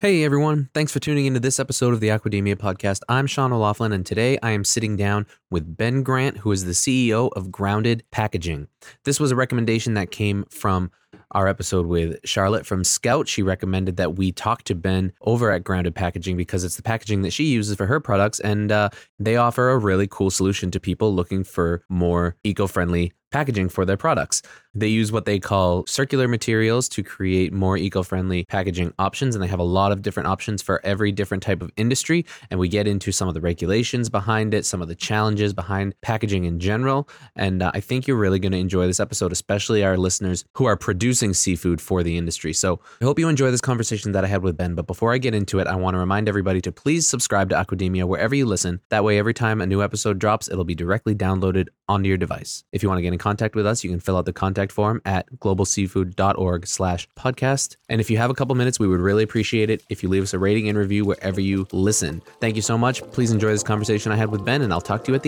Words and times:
Hey 0.00 0.22
everyone, 0.22 0.68
thanks 0.74 0.92
for 0.92 1.00
tuning 1.00 1.26
into 1.26 1.40
this 1.40 1.58
episode 1.58 1.92
of 1.92 1.98
the 1.98 2.06
Aquademia 2.06 2.54
podcast. 2.54 3.00
I'm 3.08 3.26
Sean 3.26 3.52
O'Laughlin, 3.52 3.90
and 3.90 4.06
today 4.06 4.38
I 4.40 4.52
am 4.52 4.62
sitting 4.62 4.96
down 4.96 5.26
with 5.50 5.76
Ben 5.76 6.02
Grant, 6.02 6.38
who 6.38 6.52
is 6.52 6.64
the 6.64 6.72
CEO 6.72 7.30
of 7.34 7.50
Grounded 7.50 8.04
Packaging. 8.10 8.68
This 9.04 9.18
was 9.18 9.30
a 9.30 9.36
recommendation 9.36 9.94
that 9.94 10.10
came 10.10 10.44
from 10.50 10.90
our 11.32 11.46
episode 11.46 11.86
with 11.86 12.18
Charlotte 12.24 12.66
from 12.66 12.84
Scout. 12.84 13.28
She 13.28 13.42
recommended 13.42 13.96
that 13.96 14.16
we 14.16 14.32
talk 14.32 14.62
to 14.64 14.74
Ben 14.74 15.12
over 15.22 15.50
at 15.50 15.64
Grounded 15.64 15.94
Packaging 15.94 16.36
because 16.36 16.64
it's 16.64 16.76
the 16.76 16.82
packaging 16.82 17.22
that 17.22 17.32
she 17.32 17.44
uses 17.44 17.76
for 17.76 17.86
her 17.86 18.00
products, 18.00 18.40
and 18.40 18.72
uh, 18.72 18.90
they 19.18 19.36
offer 19.36 19.70
a 19.70 19.78
really 19.78 20.06
cool 20.06 20.30
solution 20.30 20.70
to 20.70 20.80
people 20.80 21.14
looking 21.14 21.44
for 21.44 21.82
more 21.88 22.36
eco 22.44 22.66
friendly 22.66 23.12
packaging 23.30 23.68
for 23.68 23.84
their 23.84 23.96
products. 23.96 24.42
They 24.74 24.88
use 24.88 25.12
what 25.12 25.24
they 25.24 25.38
call 25.38 25.84
circular 25.86 26.28
materials 26.28 26.88
to 26.90 27.02
create 27.02 27.52
more 27.52 27.76
eco 27.76 28.02
friendly 28.02 28.44
packaging 28.48 28.94
options, 28.98 29.34
and 29.34 29.42
they 29.42 29.48
have 29.48 29.58
a 29.58 29.64
lot 29.64 29.92
of 29.92 30.02
different 30.02 30.28
options 30.28 30.62
for 30.62 30.80
every 30.84 31.12
different 31.12 31.42
type 31.42 31.62
of 31.62 31.70
industry. 31.76 32.24
And 32.50 32.58
we 32.58 32.68
get 32.68 32.86
into 32.86 33.12
some 33.12 33.28
of 33.28 33.34
the 33.34 33.40
regulations 33.40 34.08
behind 34.08 34.54
it, 34.54 34.64
some 34.64 34.80
of 34.80 34.88
the 34.88 34.94
challenges 34.94 35.37
behind 35.54 35.94
packaging 36.00 36.44
in 36.44 36.60
general. 36.60 37.08
And 37.36 37.62
uh, 37.62 37.70
I 37.74 37.80
think 37.80 38.06
you're 38.06 38.16
really 38.16 38.38
going 38.38 38.52
to 38.52 38.58
enjoy 38.58 38.86
this 38.86 39.00
episode, 39.00 39.32
especially 39.32 39.84
our 39.84 39.96
listeners 39.96 40.44
who 40.54 40.64
are 40.66 40.76
producing 40.76 41.34
seafood 41.34 41.80
for 41.80 42.02
the 42.02 42.16
industry. 42.16 42.52
So 42.52 42.80
I 43.00 43.04
hope 43.04 43.18
you 43.18 43.28
enjoy 43.28 43.50
this 43.50 43.60
conversation 43.60 44.12
that 44.12 44.24
I 44.24 44.28
had 44.28 44.42
with 44.42 44.56
Ben. 44.56 44.74
But 44.74 44.86
before 44.86 45.12
I 45.12 45.18
get 45.18 45.34
into 45.34 45.58
it, 45.58 45.66
I 45.66 45.76
want 45.76 45.94
to 45.94 45.98
remind 45.98 46.28
everybody 46.28 46.60
to 46.62 46.72
please 46.72 47.08
subscribe 47.08 47.50
to 47.50 47.56
Aquademia 47.56 48.04
wherever 48.04 48.34
you 48.34 48.46
listen. 48.46 48.80
That 48.90 49.04
way, 49.04 49.18
every 49.18 49.34
time 49.34 49.60
a 49.60 49.66
new 49.66 49.82
episode 49.82 50.18
drops, 50.18 50.48
it'll 50.48 50.64
be 50.64 50.74
directly 50.74 51.14
downloaded 51.14 51.68
onto 51.88 52.08
your 52.08 52.18
device. 52.18 52.64
If 52.72 52.82
you 52.82 52.88
want 52.88 52.98
to 52.98 53.02
get 53.02 53.12
in 53.12 53.18
contact 53.18 53.54
with 53.54 53.66
us, 53.66 53.82
you 53.82 53.90
can 53.90 54.00
fill 54.00 54.16
out 54.16 54.26
the 54.26 54.32
contact 54.32 54.72
form 54.72 55.00
at 55.04 55.30
globalseafood.org 55.38 56.66
slash 56.66 57.08
podcast. 57.16 57.76
And 57.88 58.00
if 58.00 58.10
you 58.10 58.18
have 58.18 58.30
a 58.30 58.34
couple 58.34 58.54
minutes, 58.54 58.78
we 58.78 58.88
would 58.88 59.00
really 59.00 59.22
appreciate 59.22 59.70
it 59.70 59.82
if 59.88 60.02
you 60.02 60.08
leave 60.08 60.22
us 60.22 60.34
a 60.34 60.38
rating 60.38 60.68
and 60.68 60.76
review 60.76 61.04
wherever 61.04 61.40
you 61.40 61.66
listen. 61.72 62.22
Thank 62.40 62.56
you 62.56 62.62
so 62.62 62.76
much. 62.76 63.02
Please 63.12 63.30
enjoy 63.30 63.48
this 63.48 63.62
conversation 63.62 64.12
I 64.12 64.16
had 64.16 64.30
with 64.30 64.44
Ben, 64.44 64.62
and 64.62 64.72
I'll 64.72 64.80
talk 64.80 65.04
to 65.04 65.12
you 65.12 65.14
at 65.14 65.22
the 65.22 65.27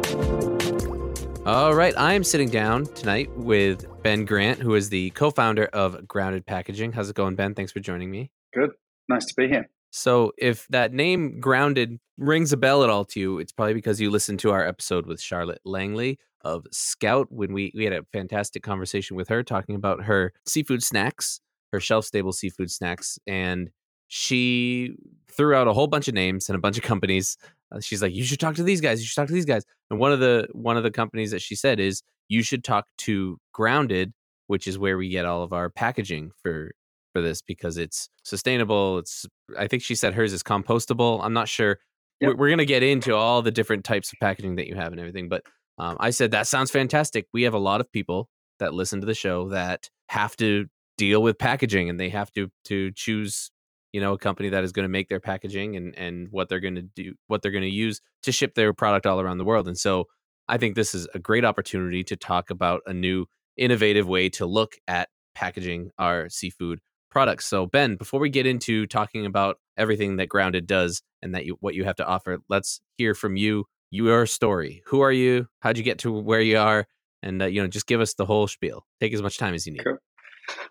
All 1.43 1.73
right, 1.73 1.97
I 1.97 2.13
am 2.13 2.23
sitting 2.23 2.49
down 2.49 2.85
tonight 2.85 3.35
with 3.35 3.87
Ben 4.03 4.25
Grant, 4.25 4.59
who 4.59 4.75
is 4.75 4.89
the 4.89 5.09
co 5.09 5.31
founder 5.31 5.65
of 5.73 6.07
Grounded 6.07 6.45
Packaging. 6.45 6.91
How's 6.91 7.09
it 7.09 7.15
going, 7.15 7.35
Ben? 7.35 7.55
Thanks 7.55 7.71
for 7.71 7.79
joining 7.79 8.11
me. 8.11 8.29
Good. 8.53 8.69
Nice 9.09 9.25
to 9.25 9.33
be 9.35 9.47
here. 9.47 9.67
So, 9.89 10.33
if 10.37 10.67
that 10.67 10.93
name 10.93 11.39
Grounded 11.39 11.99
rings 12.19 12.53
a 12.53 12.57
bell 12.57 12.83
at 12.83 12.91
all 12.91 13.05
to 13.05 13.19
you, 13.19 13.39
it's 13.39 13.51
probably 13.51 13.73
because 13.73 13.99
you 13.99 14.11
listened 14.11 14.37
to 14.41 14.51
our 14.51 14.63
episode 14.63 15.07
with 15.07 15.19
Charlotte 15.19 15.61
Langley 15.65 16.19
of 16.41 16.67
Scout 16.71 17.31
when 17.31 17.53
we, 17.53 17.71
we 17.75 17.85
had 17.85 17.93
a 17.93 18.05
fantastic 18.13 18.61
conversation 18.61 19.17
with 19.17 19.27
her 19.29 19.41
talking 19.41 19.73
about 19.73 20.03
her 20.03 20.33
seafood 20.45 20.83
snacks, 20.83 21.41
her 21.71 21.79
shelf 21.79 22.05
stable 22.05 22.33
seafood 22.33 22.69
snacks. 22.69 23.17
And 23.25 23.71
she 24.07 24.93
threw 25.27 25.55
out 25.55 25.67
a 25.67 25.73
whole 25.73 25.87
bunch 25.87 26.07
of 26.07 26.13
names 26.13 26.49
and 26.49 26.55
a 26.55 26.61
bunch 26.61 26.77
of 26.77 26.83
companies 26.83 27.35
she's 27.79 28.01
like, 28.01 28.13
you 28.13 28.23
should 28.23 28.39
talk 28.39 28.55
to 28.55 28.63
these 28.63 28.81
guys. 28.81 28.99
You 28.99 29.07
should 29.07 29.15
talk 29.15 29.27
to 29.27 29.33
these 29.33 29.45
guys. 29.45 29.63
And 29.89 29.99
one 29.99 30.11
of 30.11 30.19
the 30.19 30.47
one 30.51 30.77
of 30.77 30.83
the 30.83 30.91
companies 30.91 31.31
that 31.31 31.41
she 31.41 31.55
said 31.55 31.79
is 31.79 32.01
you 32.27 32.43
should 32.43 32.63
talk 32.63 32.85
to 32.99 33.37
Grounded, 33.53 34.13
which 34.47 34.67
is 34.67 34.77
where 34.77 34.97
we 34.97 35.09
get 35.09 35.25
all 35.25 35.43
of 35.43 35.53
our 35.53 35.69
packaging 35.69 36.31
for 36.41 36.71
for 37.13 37.21
this 37.21 37.41
because 37.41 37.77
it's 37.77 38.09
sustainable. 38.23 38.99
It's 38.99 39.25
I 39.57 39.67
think 39.67 39.83
she 39.83 39.95
said 39.95 40.13
hers 40.13 40.33
is 40.33 40.43
compostable. 40.43 41.19
I'm 41.23 41.33
not 41.33 41.47
sure. 41.47 41.79
Yep. 42.19 42.29
We're, 42.29 42.35
we're 42.37 42.49
gonna 42.49 42.65
get 42.65 42.83
into 42.83 43.15
all 43.15 43.41
the 43.41 43.51
different 43.51 43.83
types 43.83 44.11
of 44.11 44.19
packaging 44.19 44.55
that 44.55 44.67
you 44.67 44.75
have 44.75 44.91
and 44.91 44.99
everything, 44.99 45.29
but 45.29 45.43
um, 45.77 45.97
I 45.99 46.11
said 46.11 46.31
that 46.31 46.47
sounds 46.47 46.71
fantastic. 46.71 47.27
We 47.33 47.43
have 47.43 47.53
a 47.53 47.59
lot 47.59 47.81
of 47.81 47.91
people 47.91 48.29
that 48.59 48.73
listen 48.73 49.01
to 49.01 49.07
the 49.07 49.15
show 49.15 49.49
that 49.49 49.89
have 50.09 50.35
to 50.37 50.67
deal 50.97 51.23
with 51.23 51.37
packaging 51.39 51.89
and 51.89 51.99
they 51.99 52.09
have 52.09 52.31
to 52.31 52.49
to 52.65 52.91
choose 52.91 53.51
you 53.91 54.01
know 54.01 54.13
a 54.13 54.17
company 54.17 54.49
that 54.49 54.63
is 54.63 54.71
going 54.71 54.83
to 54.83 54.89
make 54.89 55.09
their 55.09 55.19
packaging 55.19 55.75
and 55.75 55.97
and 55.97 56.27
what 56.31 56.49
they're 56.49 56.59
going 56.59 56.75
to 56.75 56.81
do 56.81 57.13
what 57.27 57.41
they're 57.41 57.51
going 57.51 57.63
to 57.63 57.69
use 57.69 58.01
to 58.23 58.31
ship 58.31 58.55
their 58.55 58.73
product 58.73 59.05
all 59.05 59.19
around 59.19 59.37
the 59.37 59.45
world 59.45 59.67
and 59.67 59.77
so 59.77 60.05
i 60.47 60.57
think 60.57 60.75
this 60.75 60.93
is 60.95 61.07
a 61.13 61.19
great 61.19 61.45
opportunity 61.45 62.03
to 62.03 62.15
talk 62.15 62.49
about 62.49 62.81
a 62.85 62.93
new 62.93 63.25
innovative 63.57 64.07
way 64.07 64.29
to 64.29 64.45
look 64.45 64.73
at 64.87 65.09
packaging 65.35 65.91
our 65.97 66.29
seafood 66.29 66.79
products 67.09 67.45
so 67.45 67.65
ben 67.65 67.95
before 67.95 68.19
we 68.19 68.29
get 68.29 68.45
into 68.45 68.85
talking 68.85 69.25
about 69.25 69.57
everything 69.77 70.17
that 70.17 70.29
grounded 70.29 70.65
does 70.67 71.01
and 71.21 71.35
that 71.35 71.45
you 71.45 71.57
what 71.59 71.75
you 71.75 71.83
have 71.83 71.95
to 71.95 72.05
offer 72.05 72.39
let's 72.49 72.81
hear 72.97 73.13
from 73.13 73.35
you 73.35 73.65
your 73.89 74.25
story 74.25 74.81
who 74.85 75.01
are 75.01 75.11
you 75.11 75.47
how'd 75.59 75.77
you 75.77 75.83
get 75.83 75.99
to 75.99 76.11
where 76.11 76.41
you 76.41 76.57
are 76.57 76.87
and 77.21 77.41
uh, 77.41 77.45
you 77.45 77.61
know 77.61 77.67
just 77.67 77.87
give 77.87 77.99
us 77.99 78.13
the 78.13 78.25
whole 78.25 78.47
spiel 78.47 78.85
take 79.01 79.13
as 79.13 79.21
much 79.21 79.37
time 79.37 79.53
as 79.53 79.65
you 79.65 79.73
need 79.73 79.83
cool. 79.83 79.97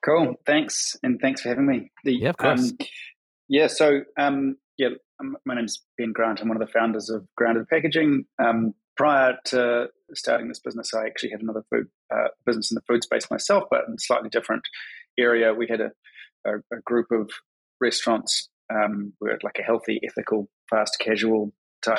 Cool. 0.05 0.35
Thanks, 0.47 0.97
and 1.03 1.19
thanks 1.21 1.43
for 1.43 1.51
having 1.51 1.67
me. 1.67 1.91
The, 2.05 2.13
yeah, 2.13 2.31
of 2.31 2.37
course. 2.37 2.71
Um, 2.71 2.79
yeah. 3.51 3.67
So, 3.67 4.03
um, 4.17 4.57
yeah, 4.79 4.91
um, 5.21 5.37
my 5.45 5.57
name's 5.57 5.83
Ben 5.99 6.13
Grant. 6.13 6.41
I'm 6.41 6.49
one 6.49 6.61
of 6.61 6.67
the 6.67 6.73
founders 6.73 7.11
of 7.11 7.27
Grounded 7.37 7.69
Packaging. 7.69 8.25
Um, 8.43 8.75
prior 8.97 9.35
to 9.47 9.89
starting 10.15 10.49
this 10.49 10.61
business, 10.61 10.95
I 10.95 11.05
actually 11.07 11.31
had 11.31 11.43
another 11.43 11.65
food 11.69 11.89
uh, 12.15 12.29
business 12.47 12.71
in 12.71 12.77
the 12.77 12.83
food 12.83 13.03
space 13.03 13.29
myself, 13.31 13.65
but 13.71 13.83
in 13.89 13.95
a 13.95 13.99
slightly 13.99 14.31
different 14.31 14.63
area. 15.19 15.53
We 15.53 15.67
had 15.69 15.81
a, 15.81 15.91
a, 16.47 16.59
a 16.73 16.81
group 16.85 17.09
of 17.11 17.29
restaurants. 17.81 18.49
Um, 18.73 19.15
we 19.21 19.31
had 19.31 19.43
like 19.43 19.59
a 19.59 19.65
healthy, 19.65 20.01
ethical, 20.09 20.49
fast 20.71 20.97
casual 21.01 21.53
type 21.83 21.99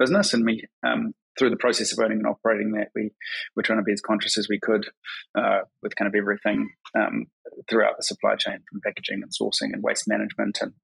business, 0.00 0.34
and 0.34 0.44
we 0.44 0.64
um, 0.84 1.14
through 1.40 1.50
the 1.50 1.56
process 1.56 1.90
of 1.90 1.98
owning 1.98 2.18
and 2.18 2.26
operating 2.26 2.72
that, 2.72 2.88
we 2.94 3.10
were 3.56 3.62
trying 3.62 3.78
to 3.78 3.84
be 3.84 3.92
as 3.92 4.02
conscious 4.02 4.36
as 4.36 4.46
we 4.46 4.60
could 4.60 4.86
uh, 5.34 5.60
with 5.82 5.96
kind 5.96 6.06
of 6.06 6.14
everything 6.14 6.68
um, 6.94 7.24
throughout 7.68 7.96
the 7.96 8.02
supply 8.02 8.36
chain, 8.36 8.58
from 8.70 8.82
packaging 8.84 9.22
and 9.22 9.32
sourcing 9.32 9.72
and 9.72 9.82
waste 9.82 10.06
management, 10.06 10.58
and 10.60 10.74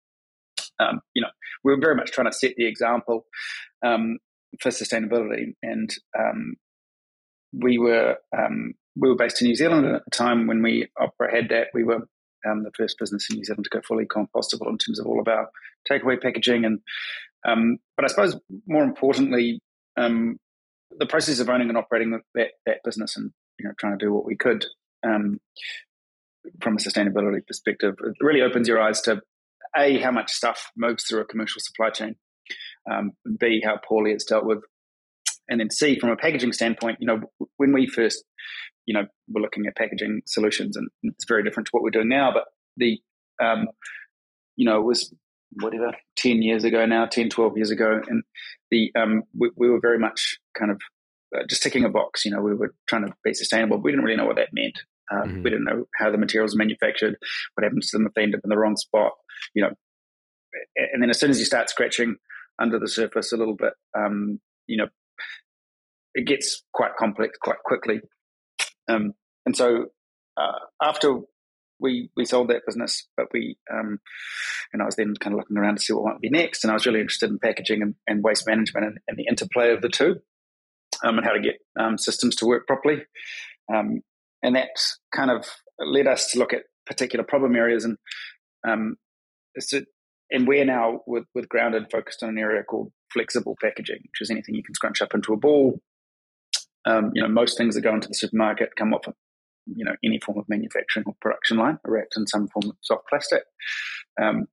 um, 0.80 1.00
you 1.14 1.20
know, 1.20 1.28
we 1.62 1.74
were 1.74 1.80
very 1.80 1.94
much 1.94 2.10
trying 2.10 2.30
to 2.30 2.36
set 2.36 2.54
the 2.56 2.66
example 2.66 3.26
um, 3.84 4.18
for 4.60 4.70
sustainability. 4.70 5.54
And 5.62 5.90
um, 6.18 6.54
we 7.52 7.76
were 7.76 8.16
um, 8.36 8.72
we 8.96 9.10
were 9.10 9.16
based 9.16 9.42
in 9.42 9.48
New 9.48 9.56
Zealand 9.56 9.86
at 9.86 10.04
the 10.06 10.10
time 10.10 10.46
when 10.46 10.62
we 10.62 10.88
had 11.20 11.50
that. 11.50 11.68
We 11.74 11.84
were 11.84 12.08
um, 12.48 12.62
the 12.62 12.72
first 12.74 12.98
business 12.98 13.28
in 13.28 13.36
New 13.36 13.44
Zealand 13.44 13.64
to 13.64 13.70
go 13.70 13.82
fully 13.86 14.06
compostable 14.06 14.70
in 14.70 14.78
terms 14.78 14.98
of 14.98 15.06
all 15.06 15.20
of 15.20 15.28
our 15.28 15.50
takeaway 15.90 16.20
packaging. 16.20 16.64
And 16.64 16.80
but 17.44 18.04
I 18.04 18.08
suppose 18.08 18.40
more 18.66 18.84
importantly, 18.84 19.60
um, 19.96 20.38
the 20.98 21.06
process 21.06 21.40
of 21.40 21.48
owning 21.48 21.68
and 21.68 21.78
operating 21.78 22.18
that, 22.34 22.50
that 22.64 22.82
business 22.84 23.16
and 23.16 23.32
you 23.58 23.66
know 23.66 23.72
trying 23.78 23.98
to 23.98 24.04
do 24.04 24.12
what 24.12 24.24
we 24.24 24.36
could 24.36 24.64
um, 25.06 25.40
from 26.60 26.74
a 26.74 26.78
sustainability 26.78 27.46
perspective 27.46 27.94
it 28.02 28.14
really 28.20 28.42
opens 28.42 28.68
your 28.68 28.80
eyes 28.80 29.00
to 29.00 29.20
a 29.76 29.98
how 29.98 30.10
much 30.10 30.32
stuff 30.32 30.70
moves 30.76 31.04
through 31.04 31.20
a 31.20 31.24
commercial 31.24 31.60
supply 31.60 31.90
chain 31.90 32.14
um, 32.90 33.12
b 33.38 33.62
how 33.64 33.78
poorly 33.86 34.12
it's 34.12 34.24
dealt 34.24 34.44
with 34.44 34.62
and 35.48 35.60
then 35.60 35.70
c 35.70 35.98
from 35.98 36.10
a 36.10 36.16
packaging 36.16 36.52
standpoint 36.52 36.98
you 37.00 37.06
know 37.06 37.20
when 37.56 37.72
we 37.72 37.86
first 37.86 38.24
you 38.86 38.94
know 38.94 39.06
were 39.28 39.40
looking 39.40 39.66
at 39.66 39.76
packaging 39.76 40.22
solutions 40.26 40.76
and 40.76 40.88
it's 41.02 41.26
very 41.26 41.42
different 41.42 41.66
to 41.66 41.70
what 41.72 41.82
we're 41.82 41.90
doing 41.90 42.08
now 42.08 42.32
but 42.32 42.44
the 42.76 43.00
um, 43.42 43.66
you 44.56 44.64
know 44.64 44.78
it 44.78 44.84
was 44.84 45.12
whatever 45.60 45.92
10 46.16 46.42
years 46.42 46.64
ago 46.64 46.84
now 46.86 47.06
10 47.06 47.30
12 47.30 47.56
years 47.56 47.70
ago 47.70 48.00
and 48.08 48.22
the 48.70 48.92
um, 48.98 49.22
we, 49.36 49.50
we, 49.56 49.70
were 49.70 49.80
very 49.80 49.98
much 49.98 50.38
kind 50.58 50.70
of 50.70 50.80
uh, 51.36 51.42
just 51.48 51.62
ticking 51.62 51.84
a 51.84 51.88
box 51.88 52.24
you 52.24 52.30
know 52.30 52.40
we 52.40 52.54
were 52.54 52.74
trying 52.86 53.06
to 53.06 53.12
be 53.24 53.34
sustainable. 53.34 53.78
We 53.78 53.92
didn't 53.92 54.04
really 54.04 54.16
know 54.16 54.26
what 54.26 54.36
that 54.36 54.48
meant. 54.52 54.78
Um, 55.10 55.28
mm-hmm. 55.28 55.42
we 55.42 55.50
didn't 55.50 55.64
know 55.64 55.84
how 55.94 56.10
the 56.10 56.18
materials 56.18 56.54
are 56.54 56.58
manufactured 56.58 57.16
what 57.54 57.64
happens 57.64 57.90
to 57.90 57.98
them 57.98 58.06
if 58.06 58.14
they 58.14 58.22
end 58.22 58.34
up 58.34 58.40
in 58.42 58.50
the 58.50 58.58
wrong 58.58 58.76
spot 58.76 59.12
you 59.54 59.62
know. 59.62 59.70
And 60.76 61.02
then 61.02 61.10
as 61.10 61.18
soon 61.18 61.30
as 61.30 61.38
you 61.38 61.44
start 61.44 61.70
scratching 61.70 62.16
under 62.58 62.78
the 62.78 62.88
surface 62.88 63.32
a 63.32 63.36
little 63.36 63.56
bit 63.56 63.72
um, 63.96 64.40
you 64.66 64.76
know 64.76 64.88
it 66.14 66.26
gets 66.26 66.64
quite 66.72 66.96
complex 66.98 67.38
quite 67.40 67.62
quickly. 67.64 68.00
Um, 68.88 69.12
and 69.44 69.56
so 69.56 69.86
uh, 70.36 70.58
after 70.82 71.20
we 71.78 72.10
we 72.16 72.24
sold 72.24 72.48
that 72.48 72.66
business, 72.66 73.06
but 73.16 73.26
we 73.32 73.56
um, 73.72 74.00
and 74.72 74.82
I 74.82 74.84
was 74.84 74.96
then 74.96 75.14
kind 75.20 75.34
of 75.34 75.38
looking 75.38 75.56
around 75.56 75.76
to 75.76 75.82
see 75.82 75.92
what 75.92 76.04
might 76.04 76.20
be 76.20 76.30
next, 76.30 76.64
and 76.64 76.70
I 76.70 76.74
was 76.74 76.86
really 76.86 77.00
interested 77.00 77.30
in 77.30 77.38
packaging 77.38 77.82
and, 77.82 77.94
and 78.06 78.22
waste 78.22 78.46
management 78.46 78.86
and, 78.86 78.98
and, 79.08 79.18
the 79.18 79.26
interplay 79.28 79.72
of 79.72 79.82
the 79.82 79.88
two, 79.88 80.16
um, 81.04 81.18
and 81.18 81.26
how 81.26 81.32
to 81.32 81.40
get 81.40 81.56
um, 81.78 81.98
systems 81.98 82.36
to 82.36 82.46
work 82.46 82.66
properly, 82.66 83.02
um, 83.72 84.00
and 84.42 84.56
that 84.56 84.70
kind 85.14 85.30
of 85.30 85.44
led 85.78 86.06
us 86.06 86.30
to 86.30 86.38
look 86.38 86.52
at 86.52 86.64
particular 86.86 87.24
problem 87.24 87.56
areas, 87.56 87.84
and 87.84 87.98
um, 88.66 88.96
so 89.58 89.80
and 90.30 90.48
we're 90.48 90.64
now 90.64 91.00
with, 91.06 91.24
with 91.34 91.48
Grounded 91.48 91.86
focused 91.90 92.22
on 92.22 92.30
an 92.30 92.38
area 92.38 92.62
called 92.62 92.92
flexible 93.12 93.56
packaging, 93.62 93.98
which 94.02 94.20
is 94.20 94.30
anything 94.30 94.54
you 94.54 94.62
can 94.62 94.74
scrunch 94.74 95.00
up 95.00 95.14
into 95.14 95.32
a 95.32 95.36
ball. 95.36 95.80
Um, 96.84 97.10
you 97.14 97.22
know, 97.22 97.28
most 97.28 97.56
things 97.56 97.74
that 97.74 97.82
go 97.82 97.94
into 97.94 98.08
the 98.08 98.14
supermarket 98.14 98.70
come 98.76 98.94
off, 98.94 99.06
of, 99.06 99.14
you 99.66 99.84
know, 99.84 99.94
any 100.04 100.20
form 100.20 100.38
of 100.38 100.48
manufacturing 100.48 101.04
or 101.06 101.14
production 101.20 101.58
line, 101.58 101.78
wrapped 101.84 102.16
in 102.16 102.26
some 102.26 102.48
form 102.48 102.70
of 102.70 102.76
soft 102.80 103.08
plastic. 103.08 103.42
Um, 104.20 104.46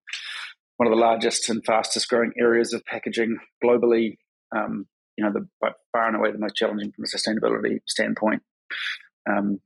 one 0.77 0.88
of 0.88 0.98
the 0.98 1.01
largest 1.01 1.50
and 1.50 1.63
fastest 1.65 2.10
growing 2.10 2.31
areas 2.39 2.74
of 2.74 2.83
packaging 2.86 3.38
globally. 3.63 4.18
Um, 4.56 4.88
you 5.18 5.24
know, 5.24 5.31
the, 5.31 5.48
by 5.62 5.69
far 5.92 6.07
and 6.07 6.15
away 6.15 6.31
the 6.31 6.39
most 6.39 6.56
challenging 6.56 6.92
from 6.92 7.06
a 7.06 7.07
sustainability 7.07 7.80
standpoint. 7.88 8.42
Um, 9.30 9.60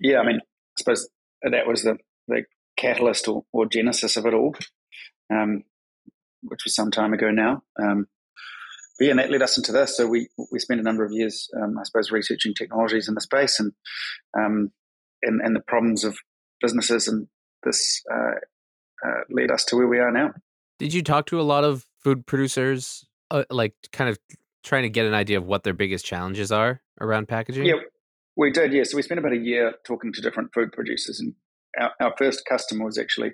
yeah, 0.00 0.18
I 0.18 0.26
mean, 0.26 0.36
I 0.36 0.78
suppose 0.78 1.08
that 1.42 1.66
was 1.66 1.82
the, 1.82 1.98
the 2.28 2.44
catalyst 2.78 3.28
or, 3.28 3.44
or 3.52 3.66
genesis 3.66 4.16
of 4.16 4.26
it 4.26 4.34
all, 4.34 4.54
um, 5.32 5.64
which 6.42 6.60
was 6.64 6.74
some 6.74 6.90
time 6.90 7.12
ago 7.12 7.30
now. 7.30 7.62
Um, 7.80 8.06
but 8.98 9.06
yeah, 9.06 9.10
and 9.10 9.18
that 9.18 9.30
led 9.30 9.42
us 9.42 9.56
into 9.56 9.72
this. 9.72 9.96
So 9.96 10.06
we 10.06 10.28
we 10.50 10.58
spent 10.58 10.80
a 10.80 10.84
number 10.84 11.04
of 11.04 11.12
years, 11.12 11.48
um, 11.60 11.78
I 11.78 11.82
suppose, 11.84 12.10
researching 12.10 12.54
technologies 12.54 13.08
in 13.08 13.14
the 13.14 13.20
space 13.20 13.58
and 13.58 13.72
um, 14.38 14.70
and 15.22 15.40
and 15.40 15.56
the 15.56 15.60
problems 15.60 16.04
of 16.04 16.16
businesses, 16.60 17.08
and 17.08 17.26
this 17.62 18.02
uh, 18.12 18.34
uh, 19.06 19.20
led 19.30 19.50
us 19.50 19.64
to 19.66 19.76
where 19.76 19.88
we 19.88 19.98
are 19.98 20.12
now. 20.12 20.32
Did 20.78 20.92
you 20.94 21.02
talk 21.02 21.26
to 21.26 21.40
a 21.40 21.42
lot 21.42 21.64
of 21.64 21.86
food 22.02 22.26
producers, 22.26 23.04
uh, 23.30 23.44
like 23.50 23.74
kind 23.92 24.10
of 24.10 24.18
trying 24.62 24.82
to 24.82 24.90
get 24.90 25.06
an 25.06 25.14
idea 25.14 25.38
of 25.38 25.46
what 25.46 25.64
their 25.64 25.74
biggest 25.74 26.04
challenges 26.04 26.52
are 26.52 26.80
around 27.00 27.28
packaging? 27.28 27.64
Yeah, 27.64 27.74
we 28.36 28.50
did. 28.50 28.72
Yeah, 28.72 28.84
so 28.84 28.96
we 28.96 29.02
spent 29.02 29.18
about 29.18 29.32
a 29.32 29.38
year 29.38 29.74
talking 29.86 30.12
to 30.12 30.20
different 30.20 30.52
food 30.52 30.72
producers, 30.72 31.20
and 31.20 31.34
our, 31.80 31.92
our 32.00 32.14
first 32.18 32.44
customer 32.48 32.84
was 32.84 32.98
actually 32.98 33.32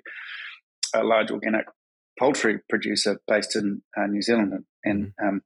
a 0.93 1.03
large 1.03 1.31
organic 1.31 1.65
poultry 2.19 2.59
producer 2.69 3.19
based 3.27 3.55
in 3.55 3.81
uh, 3.97 4.05
New 4.07 4.21
Zealand, 4.21 4.65
and 4.83 5.07
mm-hmm. 5.07 5.27
um, 5.27 5.41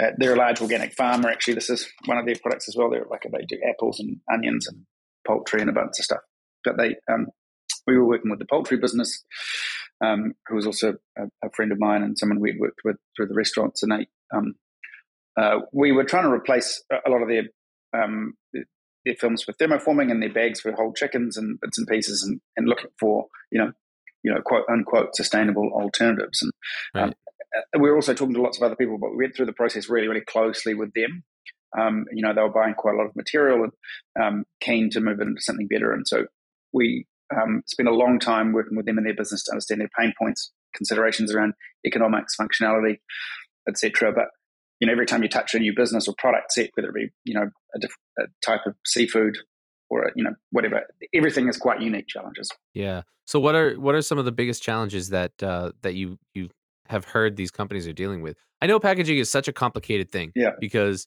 uh, 0.00 0.10
they're 0.18 0.34
a 0.34 0.38
large 0.38 0.60
organic 0.60 0.92
farmer. 0.92 1.30
Actually, 1.30 1.54
this 1.54 1.70
is 1.70 1.88
one 2.06 2.18
of 2.18 2.26
their 2.26 2.36
products 2.42 2.68
as 2.68 2.76
well. 2.76 2.90
They're 2.90 3.06
like 3.10 3.22
they 3.22 3.44
do 3.46 3.60
apples 3.68 4.00
and 4.00 4.18
onions 4.32 4.66
and 4.66 4.84
poultry 5.26 5.60
and 5.60 5.70
a 5.70 5.72
bunch 5.72 5.98
of 5.98 6.04
stuff. 6.04 6.20
But 6.64 6.76
they, 6.76 6.96
um, 7.10 7.28
we 7.86 7.96
were 7.96 8.06
working 8.06 8.30
with 8.30 8.38
the 8.38 8.46
poultry 8.46 8.76
business, 8.76 9.24
um, 10.04 10.34
who 10.46 10.56
was 10.56 10.66
also 10.66 10.94
a, 11.18 11.24
a, 11.44 11.50
friend 11.50 11.72
of 11.72 11.78
mine 11.78 12.02
and 12.02 12.18
someone 12.18 12.40
we'd 12.40 12.60
worked 12.60 12.80
with 12.84 12.96
through 13.16 13.26
the 13.26 13.34
restaurants, 13.34 13.82
and 13.82 13.92
they, 13.92 14.06
um, 14.34 14.54
uh, 15.40 15.60
we 15.72 15.92
were 15.92 16.04
trying 16.04 16.24
to 16.24 16.30
replace 16.30 16.82
a 16.90 17.08
lot 17.10 17.22
of 17.22 17.28
their 17.28 17.44
um, 17.92 18.34
their 19.04 19.14
films 19.14 19.46
with 19.46 19.56
thermoforming 19.58 20.10
and 20.10 20.22
their 20.22 20.32
bags 20.32 20.60
for 20.60 20.72
whole 20.72 20.92
chickens 20.92 21.36
and 21.36 21.58
bits 21.60 21.78
and 21.78 21.88
pieces, 21.88 22.22
and, 22.22 22.40
and 22.56 22.68
looking 22.68 22.90
for 22.98 23.26
you 23.50 23.58
know 23.58 23.72
you 24.22 24.32
know, 24.32 24.40
quote 24.42 24.64
unquote, 24.70 25.14
sustainable 25.14 25.70
alternatives. 25.72 26.42
And 26.42 26.52
um, 26.94 27.00
right. 27.02 27.16
um, 27.74 27.80
we 27.80 27.90
were 27.90 27.96
also 27.96 28.14
talking 28.14 28.34
to 28.34 28.42
lots 28.42 28.58
of 28.58 28.62
other 28.62 28.76
people, 28.76 28.98
but 28.98 29.10
we 29.10 29.24
went 29.24 29.36
through 29.36 29.46
the 29.46 29.52
process 29.52 29.88
really, 29.88 30.08
really 30.08 30.20
closely 30.20 30.74
with 30.74 30.92
them. 30.94 31.24
Um, 31.78 32.06
you 32.12 32.22
know, 32.22 32.34
they 32.34 32.42
were 32.42 32.48
buying 32.50 32.74
quite 32.74 32.94
a 32.94 32.98
lot 32.98 33.06
of 33.06 33.14
material 33.14 33.64
and 33.64 33.72
um, 34.22 34.44
keen 34.60 34.90
to 34.90 35.00
move 35.00 35.20
it 35.20 35.28
into 35.28 35.40
something 35.40 35.68
better. 35.68 35.92
And 35.92 36.06
so 36.06 36.26
we 36.72 37.06
um, 37.34 37.62
spent 37.66 37.88
a 37.88 37.94
long 37.94 38.18
time 38.18 38.52
working 38.52 38.76
with 38.76 38.86
them 38.86 38.98
and 38.98 39.06
their 39.06 39.14
business 39.14 39.44
to 39.44 39.52
understand 39.52 39.80
their 39.80 39.90
pain 39.98 40.12
points, 40.20 40.50
considerations 40.74 41.32
around 41.32 41.54
economics, 41.86 42.36
functionality, 42.36 42.98
etc. 43.68 44.12
But 44.12 44.26
you 44.80 44.86
know, 44.86 44.92
every 44.92 45.06
time 45.06 45.22
you 45.22 45.28
touch 45.28 45.54
a 45.54 45.58
new 45.58 45.74
business 45.74 46.08
or 46.08 46.14
product 46.18 46.52
set, 46.52 46.70
whether 46.74 46.88
it 46.88 46.94
be 46.94 47.08
you 47.24 47.34
know 47.34 47.50
a, 47.74 47.78
diff- 47.78 47.96
a 48.18 48.24
type 48.44 48.62
of 48.66 48.74
seafood 48.84 49.38
or 49.90 50.10
you 50.14 50.24
know 50.24 50.34
whatever. 50.50 50.82
Everything 51.14 51.48
is 51.48 51.56
quite 51.56 51.80
unique 51.80 52.06
challenges. 52.08 52.50
Yeah. 52.74 53.02
So 53.26 53.38
what 53.38 53.54
are 53.54 53.74
what 53.74 53.94
are 53.94 54.02
some 54.02 54.18
of 54.18 54.24
the 54.24 54.32
biggest 54.32 54.62
challenges 54.62 55.10
that 55.10 55.32
uh, 55.42 55.72
that 55.82 55.94
you 55.94 56.18
you 56.34 56.48
have 56.88 57.04
heard 57.04 57.36
these 57.36 57.50
companies 57.50 57.86
are 57.86 57.92
dealing 57.92 58.22
with? 58.22 58.36
I 58.62 58.66
know 58.66 58.80
packaging 58.80 59.18
is 59.18 59.30
such 59.30 59.48
a 59.48 59.52
complicated 59.52 60.10
thing 60.10 60.32
yeah. 60.34 60.50
because 60.58 61.06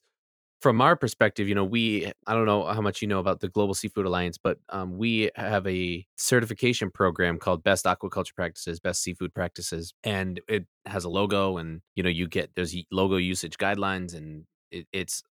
from 0.64 0.80
our 0.80 0.96
perspective 0.96 1.46
you 1.46 1.54
know 1.54 1.62
we 1.62 2.10
i 2.26 2.32
don't 2.32 2.46
know 2.46 2.64
how 2.64 2.80
much 2.80 3.02
you 3.02 3.08
know 3.08 3.18
about 3.18 3.40
the 3.40 3.48
global 3.48 3.74
seafood 3.74 4.06
alliance 4.06 4.38
but 4.38 4.56
um, 4.70 4.96
we 4.96 5.30
have 5.36 5.66
a 5.66 6.06
certification 6.16 6.90
program 6.90 7.38
called 7.38 7.62
best 7.62 7.84
aquaculture 7.84 8.34
practices 8.34 8.80
best 8.80 9.02
seafood 9.02 9.34
practices 9.34 9.92
and 10.04 10.40
it 10.48 10.64
has 10.86 11.04
a 11.04 11.08
logo 11.10 11.58
and 11.58 11.82
you 11.96 12.02
know 12.02 12.08
you 12.08 12.26
get 12.26 12.50
there's 12.54 12.74
logo 12.90 13.16
usage 13.16 13.58
guidelines 13.58 14.14
and 14.14 14.44
it, 14.74 14.86
it's 14.92 15.22